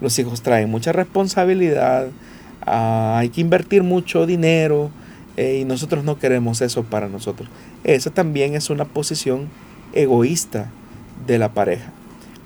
los 0.00 0.18
hijos 0.18 0.42
traen 0.42 0.70
mucha 0.70 0.92
responsabilidad, 0.92 2.08
ah, 2.66 3.18
hay 3.18 3.28
que 3.30 3.40
invertir 3.40 3.82
mucho 3.82 4.26
dinero 4.26 4.90
eh, 5.36 5.60
y 5.60 5.64
nosotros 5.64 6.04
no 6.04 6.18
queremos 6.18 6.60
eso 6.60 6.82
para 6.84 7.08
nosotros. 7.08 7.48
Esa 7.84 8.10
también 8.10 8.54
es 8.54 8.70
una 8.70 8.84
posición 8.84 9.48
egoísta 9.92 10.70
de 11.26 11.38
la 11.38 11.52
pareja. 11.52 11.92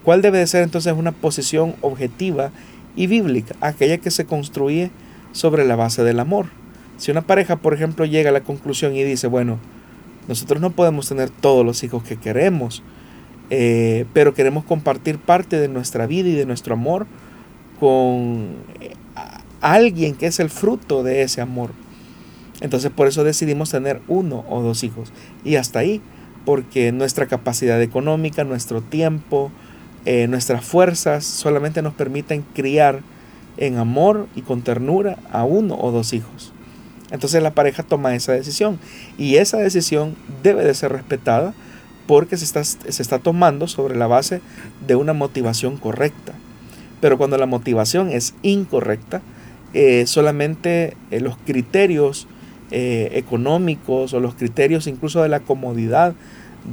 ¿Cuál 0.05 0.23
debe 0.23 0.39
de 0.39 0.47
ser 0.47 0.63
entonces 0.63 0.95
una 0.97 1.13
posición 1.13 1.75
objetiva 1.83 2.51
y 2.97 3.07
bíblica? 3.07 3.55
Aquella 3.61 3.99
que 3.99 4.11
se 4.11 4.25
construye 4.25 4.91
sobre 5.33 5.65
la 5.65 5.77
base 5.77 6.03
del 6.03 6.21
amor. 6.21 6.47
Si 6.97 7.11
una 7.11 7.23
pareja, 7.23 7.57
por 7.57 7.75
ejemplo, 7.75 8.05
llega 8.05 8.31
a 8.31 8.33
la 8.33 8.43
conclusión 8.43 8.95
y 8.95 9.03
dice, 9.05 9.27
bueno, 9.27 9.59
nosotros 10.29 10.61
no 10.61 10.71
podemos 10.71 11.09
tener 11.09 11.31
todos 11.31 11.65
los 11.65 11.83
hijos 11.83 12.03
que 12.03 12.17
queremos, 12.17 12.83
eh, 13.51 14.07
pero 14.13 14.35
queremos 14.35 14.65
compartir 14.65 15.19
parte 15.19 15.59
de 15.59 15.69
nuestra 15.69 16.07
vida 16.07 16.29
y 16.29 16.35
de 16.35 16.47
nuestro 16.47 16.75
amor 16.75 17.07
con 17.79 18.57
alguien 19.61 20.15
que 20.15 20.27
es 20.27 20.41
el 20.41 20.51
fruto 20.51 21.03
de 21.03 21.23
ese 21.23 21.41
amor. 21.41 21.71
Entonces 22.61 22.91
por 22.91 23.07
eso 23.07 23.25
decidimos 23.25 23.71
tener 23.71 24.01
uno 24.09 24.45
o 24.49 24.63
dos 24.63 24.85
hijos. 24.85 25.13
Y 25.45 25.57
hasta 25.57 25.81
ahí, 25.81 26.01
porque 26.45 26.93
nuestra 26.93 27.27
capacidad 27.27 27.81
económica, 27.81 28.45
nuestro 28.45 28.83
tiempo, 28.83 29.51
eh, 30.05 30.27
nuestras 30.29 30.65
fuerzas 30.65 31.25
solamente 31.25 31.83
nos 31.83 31.95
permiten 31.95 32.43
criar 32.55 33.01
en 33.57 33.77
amor 33.77 34.29
y 34.35 34.43
con 34.43 34.63
ternura 34.63 35.19
a 35.33 35.45
uno 35.45 35.77
o 35.79 35.91
dos 35.91 36.13
hijos. 36.13 36.53
Entonces 37.11 37.43
la 37.43 37.55
pareja 37.55 37.83
toma 37.83 38.15
esa 38.15 38.33
decisión 38.33 38.79
y 39.19 39.37
esa 39.37 39.59
decisión 39.59 40.15
debe 40.43 40.65
de 40.65 40.75
ser 40.75 40.93
respetada 40.93 41.55
porque 42.07 42.37
se 42.37 42.45
está, 42.45 42.65
se 42.65 43.03
está 43.03 43.19
tomando 43.19 43.69
sobre 43.69 43.97
la 43.97 44.07
base 44.07 44.41
de 44.87 44.95
una 44.95 45.13
motivación 45.13 45.77
correcta. 45.77 46.33
Pero 47.01 47.19
cuando 47.19 47.37
la 47.39 47.47
motivación 47.47 48.11
es 48.11 48.35
incorrecta, 48.43 49.23
eh, 49.73 50.05
solamente 50.07 50.97
eh, 51.11 51.21
los 51.21 51.37
criterios 51.37 52.27
eh, 52.73 53.11
económicos 53.15 54.13
o 54.15 54.21
los 54.21 54.35
criterios 54.35 54.87
incluso 54.87 55.23
de 55.23 55.29
la 55.29 55.41
comodidad 55.41 56.15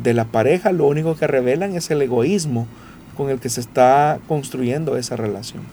de 0.03 0.13
la 0.13 0.25
pareja, 0.25 0.71
lo 0.71 0.87
único 0.87 1.15
que 1.15 1.27
revelan 1.27 1.75
es 1.75 1.91
el 1.91 2.01
egoísmo 2.01 2.67
con 3.15 3.29
el 3.29 3.39
que 3.39 3.49
se 3.49 3.61
está 3.61 4.19
construyendo 4.27 4.97
esa 4.97 5.15
relación. 5.15 5.63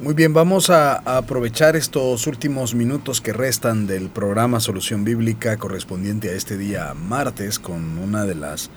Muy 0.00 0.12
bien, 0.12 0.34
vamos 0.34 0.70
a, 0.70 0.96
aprovechar 1.16 1.76
estos 1.76 2.26
últimos 2.26 2.74
minutos 2.74 3.20
que 3.20 3.32
restan 3.32 3.86
del 3.86 4.08
programa 4.08 4.60
Solución 4.60 5.04
Bíblica 5.04 5.56
correspondiente 5.56 6.30
a 6.30 6.32
este 6.32 6.58
día 6.58 6.94
martes 6.94 7.58
con 7.58 7.98
una 7.98 8.24
de 8.24 8.34
las 8.34 8.70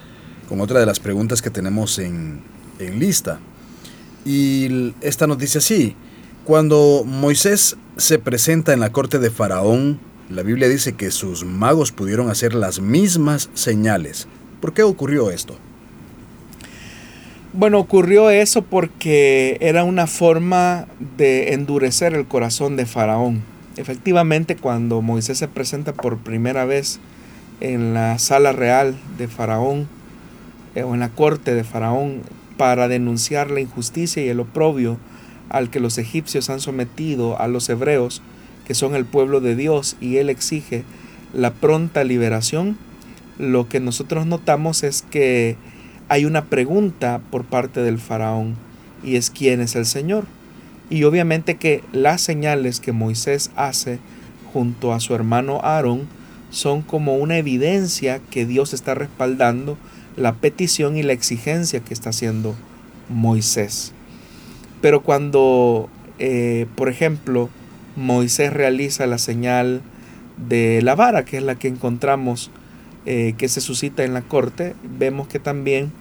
con 0.48 0.62
otra 0.62 0.80
de 0.80 0.86
las 0.86 1.02
preguntas 1.02 1.42
que 1.42 1.50
tenemos 1.50 2.00
en, 2.00 2.42
en 2.80 3.00
lista. 3.00 3.40
Y 4.24 4.94
esta 5.02 5.28
nos 5.28 5.38
dice 5.38 5.58
así, 5.58 5.96
cuando 6.48 7.04
Moisés 7.06 7.76
se 7.98 8.20
presenta 8.20 8.72
en 8.72 8.80
la 8.80 8.94
corte 8.94 9.20
de 9.20 9.30
Faraón, 9.30 10.00
la 10.30 10.44
Biblia 10.44 10.70
dice 10.70 10.94
que 10.94 11.12
sus 11.12 11.44
magos 11.44 11.92
pudieron 11.92 12.30
hacer 12.30 12.54
las 12.54 12.80
mismas 12.80 13.50
señales. 13.54 14.30
¿Por 14.62 14.72
qué 14.72 14.84
ocurrió 14.84 15.30
esto? 15.30 15.58
Bueno, 17.52 17.80
ocurrió 17.80 18.30
eso 18.30 18.62
porque 18.62 19.58
era 19.60 19.84
una 19.84 20.08
forma 20.08 20.88
de 21.18 21.52
endurecer 21.52 22.14
el 22.14 22.28
corazón 22.28 22.78
de 22.78 22.86
Faraón. 22.86 23.42
Efectivamente, 23.76 24.56
cuando 24.56 25.02
Moisés 25.02 25.40
se 25.40 25.50
presenta 25.50 25.92
por 25.92 26.18
primera 26.18 26.64
vez 26.64 27.02
en 27.60 27.94
la 27.94 28.20
sala 28.20 28.54
real 28.54 28.96
de 29.18 29.28
Faraón 29.28 29.90
eh, 30.76 30.84
o 30.84 30.94
en 30.94 31.02
la 31.02 31.10
corte 31.10 31.54
de 31.54 31.66
Faraón 31.66 32.22
para 32.56 32.88
denunciar 32.88 33.52
la 33.52 33.60
injusticia 33.60 34.24
y 34.24 34.30
el 34.30 34.40
oprobio 34.40 34.98
al 35.50 35.70
que 35.70 35.80
los 35.80 35.98
egipcios 35.98 36.50
han 36.50 36.60
sometido 36.60 37.40
a 37.40 37.48
los 37.48 37.70
hebreos, 37.70 38.22
que 38.66 38.74
son 38.74 38.96
el 38.96 39.06
pueblo 39.06 39.40
de 39.40 39.56
Dios, 39.56 39.96
y 40.02 40.18
él 40.18 40.30
exige 40.30 40.84
la 41.34 41.54
pronta 41.54 42.04
liberación, 42.04 42.78
lo 43.38 43.68
que 43.70 43.80
nosotros 43.80 44.26
notamos 44.26 44.84
es 44.84 45.04
que 45.04 45.58
hay 46.10 46.26
una 46.26 46.46
pregunta 46.46 47.22
por 47.30 47.46
parte 47.46 47.82
del 47.82 48.00
faraón 48.00 48.56
y 49.04 49.16
es 49.16 49.30
quién 49.30 49.62
es 49.62 49.76
el 49.76 49.86
Señor. 49.86 50.26
Y 50.90 51.04
obviamente 51.04 51.56
que 51.56 51.84
las 51.92 52.22
señales 52.22 52.80
que 52.80 52.94
Moisés 52.94 53.52
hace 53.56 54.00
junto 54.54 54.94
a 54.94 55.00
su 55.00 55.14
hermano 55.14 55.60
Aarón 55.62 56.08
son 56.50 56.82
como 56.82 57.18
una 57.18 57.38
evidencia 57.38 58.22
que 58.32 58.46
Dios 58.46 58.74
está 58.74 58.96
respaldando 58.96 59.78
la 60.16 60.34
petición 60.34 60.98
y 60.98 61.04
la 61.04 61.14
exigencia 61.14 61.82
que 61.82 61.94
está 61.94 62.10
haciendo 62.10 62.56
Moisés. 63.10 63.94
Pero 64.82 65.02
cuando, 65.02 65.90
eh, 66.20 66.68
por 66.76 66.90
ejemplo, 66.90 67.50
Moisés 67.96 68.54
realiza 68.54 69.08
la 69.08 69.18
señal 69.18 69.82
de 70.38 70.82
la 70.82 70.96
vara, 70.96 71.26
que 71.26 71.38
es 71.38 71.44
la 71.44 71.56
que 71.56 71.68
encontramos 71.68 72.52
eh, 73.06 73.34
que 73.38 73.48
se 73.48 73.62
suscita 73.62 74.04
en 74.04 74.14
la 74.14 74.22
corte, 74.22 74.76
vemos 74.84 75.28
que 75.28 75.40
también 75.40 75.92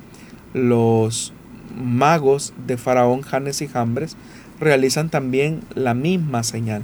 los 0.52 1.32
magos 1.74 2.52
de 2.66 2.76
Faraón, 2.76 3.22
Janes 3.22 3.62
y 3.62 3.68
Jambres 3.68 4.16
realizan 4.60 5.10
también 5.10 5.60
la 5.74 5.94
misma 5.94 6.42
señal, 6.42 6.82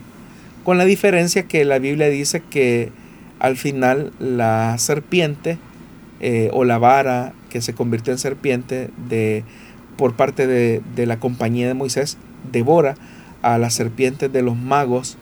con 0.64 0.78
la 0.78 0.84
diferencia 0.84 1.44
que 1.44 1.64
la 1.64 1.78
Biblia 1.78 2.08
dice 2.08 2.40
que 2.40 2.90
al 3.38 3.56
final 3.56 4.12
la 4.18 4.76
serpiente 4.78 5.58
eh, 6.20 6.50
o 6.52 6.64
la 6.64 6.78
vara 6.78 7.32
que 7.50 7.60
se 7.60 7.74
convirtió 7.74 8.12
en 8.12 8.18
serpiente 8.18 8.90
de, 9.08 9.42
por 10.02 10.14
parte 10.14 10.48
de, 10.48 10.82
de 10.96 11.06
la 11.06 11.20
compañía 11.20 11.68
de 11.68 11.74
Moisés 11.74 12.18
devora 12.50 12.96
a 13.40 13.56
las 13.56 13.74
serpientes 13.74 14.32
de 14.32 14.42
los 14.42 14.56
magos 14.56 15.16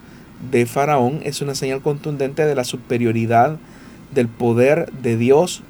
de 0.50 0.64
Faraón 0.64 1.20
es 1.22 1.42
una 1.42 1.54
señal 1.54 1.82
contundente 1.82 2.46
de 2.46 2.54
la 2.54 2.64
superioridad 2.64 3.58
del 4.14 4.28
poder 4.28 4.90
de 5.02 5.18
Dios 5.18 5.62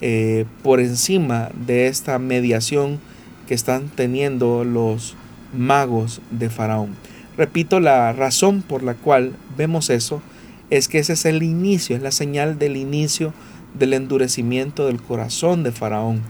eh, 0.00 0.46
por 0.62 0.80
encima 0.80 1.50
de 1.66 1.88
esta 1.88 2.18
mediación 2.18 3.00
que 3.46 3.52
están 3.52 3.90
teniendo 3.94 4.64
los 4.64 5.14
magos 5.52 6.22
de 6.30 6.48
Faraón. 6.48 6.96
Repito, 7.36 7.80
la 7.80 8.14
razón 8.14 8.62
por 8.62 8.82
la 8.82 8.94
cual 8.94 9.34
vemos 9.58 9.90
eso 9.90 10.22
es 10.70 10.88
que 10.88 11.00
ese 11.00 11.12
es 11.12 11.26
el 11.26 11.42
inicio, 11.42 11.96
es 11.96 12.02
la 12.02 12.12
señal 12.12 12.58
del 12.58 12.78
inicio 12.78 13.34
del 13.78 13.92
endurecimiento 13.92 14.86
del 14.86 15.02
corazón 15.02 15.64
de 15.64 15.70
Faraón. 15.70 16.22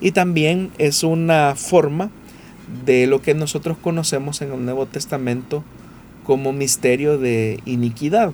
Y 0.00 0.12
también 0.12 0.70
es 0.78 1.02
una 1.02 1.54
forma 1.56 2.10
de 2.84 3.06
lo 3.06 3.20
que 3.20 3.34
nosotros 3.34 3.76
conocemos 3.78 4.40
en 4.42 4.52
el 4.52 4.64
Nuevo 4.64 4.86
Testamento 4.86 5.64
como 6.24 6.52
misterio 6.52 7.18
de 7.18 7.60
iniquidad. 7.64 8.32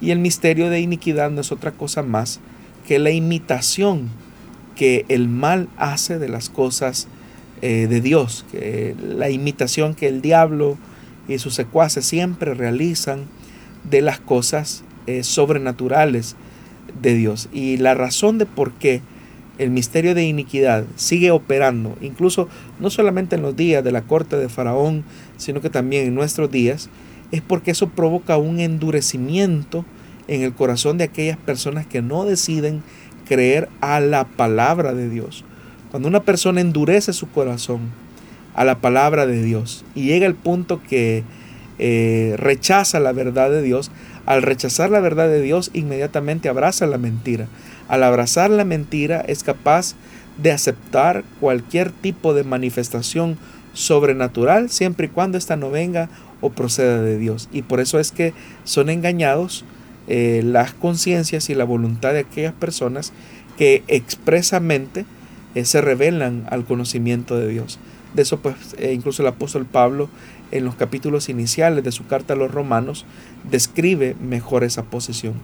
Y 0.00 0.10
el 0.10 0.18
misterio 0.18 0.68
de 0.68 0.80
iniquidad 0.80 1.30
no 1.30 1.40
es 1.40 1.52
otra 1.52 1.72
cosa 1.72 2.02
más 2.02 2.40
que 2.86 2.98
la 2.98 3.10
imitación 3.10 4.10
que 4.74 5.06
el 5.08 5.28
mal 5.28 5.68
hace 5.78 6.18
de 6.18 6.28
las 6.28 6.50
cosas 6.50 7.08
eh, 7.62 7.86
de 7.88 8.02
Dios, 8.02 8.44
la 9.00 9.30
imitación 9.30 9.94
que 9.94 10.08
el 10.08 10.20
diablo 10.20 10.76
y 11.26 11.38
sus 11.38 11.54
secuaces 11.54 12.04
siempre 12.04 12.52
realizan 12.52 13.24
de 13.90 14.02
las 14.02 14.20
cosas 14.20 14.84
eh, 15.06 15.22
sobrenaturales 15.22 16.36
de 17.00 17.14
Dios. 17.14 17.48
Y 17.52 17.78
la 17.78 17.94
razón 17.94 18.38
de 18.38 18.46
por 18.46 18.72
qué 18.72 19.00
el 19.58 19.70
misterio 19.70 20.14
de 20.14 20.24
iniquidad 20.24 20.84
sigue 20.96 21.30
operando, 21.30 21.96
incluso 22.00 22.48
no 22.78 22.90
solamente 22.90 23.36
en 23.36 23.42
los 23.42 23.56
días 23.56 23.82
de 23.82 23.92
la 23.92 24.02
corte 24.02 24.36
de 24.36 24.48
Faraón, 24.48 25.04
sino 25.36 25.60
que 25.60 25.70
también 25.70 26.06
en 26.06 26.14
nuestros 26.14 26.50
días, 26.50 26.90
es 27.32 27.42
porque 27.42 27.70
eso 27.70 27.88
provoca 27.88 28.36
un 28.36 28.60
endurecimiento 28.60 29.84
en 30.28 30.42
el 30.42 30.52
corazón 30.52 30.98
de 30.98 31.04
aquellas 31.04 31.38
personas 31.38 31.86
que 31.86 32.02
no 32.02 32.24
deciden 32.24 32.82
creer 33.26 33.68
a 33.80 34.00
la 34.00 34.24
palabra 34.24 34.94
de 34.94 35.08
Dios. 35.08 35.44
Cuando 35.90 36.08
una 36.08 36.22
persona 36.22 36.60
endurece 36.60 37.12
su 37.12 37.28
corazón 37.30 37.90
a 38.54 38.64
la 38.64 38.78
palabra 38.80 39.26
de 39.26 39.42
Dios 39.42 39.84
y 39.94 40.04
llega 40.04 40.26
al 40.26 40.34
punto 40.34 40.82
que 40.82 41.24
eh, 41.78 42.34
rechaza 42.38 43.00
la 43.00 43.12
verdad 43.12 43.50
de 43.50 43.62
Dios, 43.62 43.90
al 44.24 44.42
rechazar 44.42 44.90
la 44.90 45.00
verdad 45.00 45.28
de 45.28 45.42
Dios 45.42 45.70
inmediatamente 45.74 46.48
abraza 46.48 46.86
la 46.86 46.98
mentira. 46.98 47.48
Al 47.88 48.02
abrazar 48.02 48.50
la 48.50 48.64
mentira 48.64 49.20
es 49.20 49.42
capaz 49.42 49.94
de 50.36 50.52
aceptar 50.52 51.24
cualquier 51.40 51.90
tipo 51.90 52.34
de 52.34 52.44
manifestación 52.44 53.38
sobrenatural 53.72 54.70
siempre 54.70 55.06
y 55.06 55.10
cuando 55.10 55.38
ésta 55.38 55.56
no 55.56 55.70
venga 55.70 56.08
o 56.40 56.50
proceda 56.50 57.00
de 57.02 57.18
Dios. 57.18 57.48
Y 57.52 57.62
por 57.62 57.80
eso 57.80 57.98
es 57.98 58.12
que 58.12 58.32
son 58.64 58.90
engañados 58.90 59.64
eh, 60.08 60.42
las 60.44 60.72
conciencias 60.72 61.50
y 61.50 61.54
la 61.54 61.64
voluntad 61.64 62.12
de 62.12 62.20
aquellas 62.20 62.54
personas 62.54 63.12
que 63.58 63.82
expresamente 63.88 65.04
eh, 65.54 65.64
se 65.64 65.80
revelan 65.80 66.46
al 66.50 66.64
conocimiento 66.64 67.36
de 67.36 67.48
Dios. 67.48 67.78
De 68.14 68.22
eso 68.22 68.38
pues 68.38 68.54
eh, 68.78 68.92
incluso 68.92 69.22
el 69.22 69.28
apóstol 69.28 69.66
Pablo 69.66 70.08
en 70.52 70.64
los 70.64 70.74
capítulos 70.76 71.28
iniciales 71.28 71.82
de 71.84 71.92
su 71.92 72.06
carta 72.06 72.34
a 72.34 72.36
los 72.36 72.50
romanos 72.50 73.04
describe 73.50 74.14
mejor 74.20 74.64
esa 74.64 74.84
posición. 74.84 75.34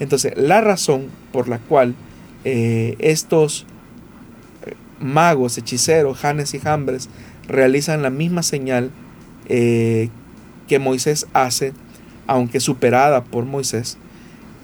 Entonces 0.00 0.32
la 0.36 0.60
razón 0.60 1.06
por 1.32 1.48
la 1.48 1.58
cual 1.58 1.94
estos 2.44 3.66
magos, 5.00 5.58
hechiceros, 5.58 6.18
Janes 6.18 6.54
y 6.54 6.58
Jambres 6.58 7.08
realizan 7.46 8.02
la 8.02 8.10
misma 8.10 8.42
señal 8.42 8.90
que 9.46 10.78
Moisés 10.80 11.26
hace, 11.32 11.72
aunque 12.26 12.60
superada 12.60 13.24
por 13.24 13.44
Moisés, 13.44 13.96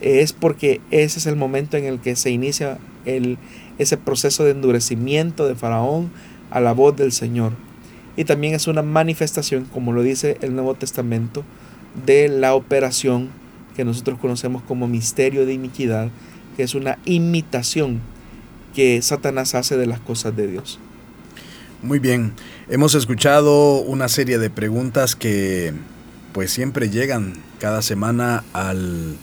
es 0.00 0.32
porque 0.32 0.80
ese 0.90 1.18
es 1.18 1.26
el 1.26 1.36
momento 1.36 1.76
en 1.76 1.84
el 1.84 2.00
que 2.00 2.16
se 2.16 2.30
inicia 2.30 2.78
ese 3.78 3.96
proceso 3.96 4.44
de 4.44 4.50
endurecimiento 4.50 5.46
de 5.46 5.54
Faraón 5.54 6.10
a 6.50 6.60
la 6.60 6.72
voz 6.72 6.96
del 6.96 7.12
Señor. 7.12 7.52
Y 8.16 8.24
también 8.24 8.54
es 8.54 8.66
una 8.66 8.82
manifestación, 8.82 9.64
como 9.64 9.92
lo 9.92 10.02
dice 10.02 10.38
el 10.40 10.54
Nuevo 10.54 10.74
Testamento, 10.74 11.44
de 12.06 12.28
la 12.28 12.54
operación 12.54 13.30
que 13.76 13.84
nosotros 13.84 14.18
conocemos 14.18 14.62
como 14.62 14.86
misterio 14.86 15.46
de 15.46 15.52
iniquidad, 15.52 16.10
que 16.56 16.62
es 16.62 16.74
una 16.74 16.98
imitación 17.04 18.00
que 18.74 19.00
Satanás 19.02 19.54
hace 19.54 19.76
de 19.76 19.86
las 19.86 20.00
cosas 20.00 20.36
de 20.36 20.46
Dios. 20.46 20.78
Muy 21.82 21.98
bien, 21.98 22.32
hemos 22.68 22.94
escuchado 22.94 23.80
una 23.80 24.08
serie 24.08 24.38
de 24.38 24.50
preguntas 24.50 25.16
que 25.16 25.74
pues 26.32 26.50
siempre 26.50 26.90
llegan 26.90 27.34
cada 27.58 27.82
semana 27.82 28.42
al 28.52 29.16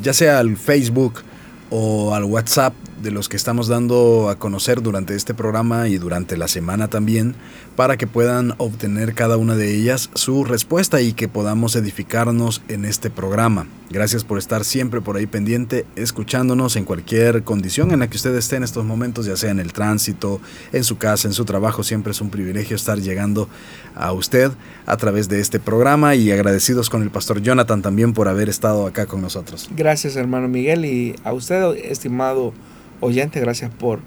ya 0.00 0.12
sea 0.12 0.38
al 0.38 0.56
Facebook 0.56 1.22
o 1.70 2.14
al 2.14 2.24
WhatsApp 2.24 2.74
de 3.02 3.10
los 3.10 3.28
que 3.28 3.36
estamos 3.36 3.68
dando 3.68 4.28
a 4.28 4.38
conocer 4.38 4.82
durante 4.82 5.14
este 5.14 5.34
programa 5.34 5.88
y 5.88 5.98
durante 5.98 6.36
la 6.36 6.48
semana 6.48 6.88
también, 6.88 7.34
para 7.76 7.96
que 7.96 8.06
puedan 8.06 8.54
obtener 8.58 9.14
cada 9.14 9.36
una 9.36 9.54
de 9.54 9.74
ellas 9.74 10.10
su 10.14 10.44
respuesta 10.44 11.00
y 11.00 11.12
que 11.12 11.28
podamos 11.28 11.76
edificarnos 11.76 12.62
en 12.68 12.84
este 12.84 13.10
programa. 13.10 13.66
Gracias 13.90 14.22
por 14.22 14.36
estar 14.36 14.64
siempre 14.64 15.00
por 15.00 15.16
ahí 15.16 15.26
pendiente, 15.26 15.86
escuchándonos 15.96 16.76
en 16.76 16.84
cualquier 16.84 17.42
condición 17.42 17.90
en 17.90 18.00
la 18.00 18.10
que 18.10 18.16
usted 18.16 18.34
esté 18.36 18.56
en 18.56 18.64
estos 18.64 18.84
momentos, 18.84 19.24
ya 19.24 19.36
sea 19.36 19.50
en 19.50 19.60
el 19.60 19.72
tránsito, 19.72 20.40
en 20.72 20.84
su 20.84 20.98
casa, 20.98 21.26
en 21.26 21.34
su 21.34 21.44
trabajo. 21.46 21.82
Siempre 21.82 22.12
es 22.12 22.20
un 22.20 22.28
privilegio 22.28 22.76
estar 22.76 22.98
llegando 22.98 23.48
a 23.94 24.12
usted 24.12 24.50
a 24.84 24.96
través 24.96 25.28
de 25.28 25.40
este 25.40 25.58
programa 25.58 26.14
y 26.14 26.30
agradecidos 26.30 26.90
con 26.90 27.02
el 27.02 27.10
pastor 27.10 27.40
Jonathan 27.40 27.80
también 27.80 28.12
por 28.12 28.28
haber 28.28 28.48
estado 28.48 28.86
acá 28.86 29.06
con 29.06 29.22
nosotros. 29.22 29.70
Gracias 29.74 30.16
hermano 30.16 30.48
Miguel 30.48 30.84
y 30.84 31.16
a 31.24 31.32
usted, 31.32 31.74
estimado 31.76 32.52
oyente, 33.00 33.40
gracias 33.40 33.70
por 33.72 34.00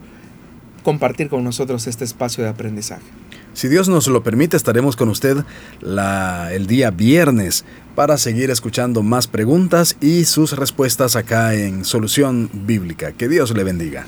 compartir 0.83 1.29
con 1.29 1.43
nosotros 1.43 1.87
este 1.87 2.03
espacio 2.03 2.43
de 2.43 2.49
aprendizaje. 2.49 3.03
Si 3.53 3.67
Dios 3.67 3.89
nos 3.89 4.07
lo 4.07 4.23
permite, 4.23 4.55
estaremos 4.55 4.95
con 4.95 5.09
usted 5.09 5.43
el 5.81 6.67
día 6.67 6.91
viernes 6.91 7.65
para 7.95 8.17
seguir 8.17 8.49
escuchando 8.49 9.03
más 9.03 9.27
preguntas 9.27 9.97
y 9.99 10.23
sus 10.25 10.55
respuestas 10.55 11.15
acá 11.15 11.53
en 11.53 11.83
Solución 11.83 12.49
Bíblica. 12.53 13.11
Que 13.11 13.27
Dios 13.27 13.55
le 13.55 13.63
bendiga. 13.63 14.07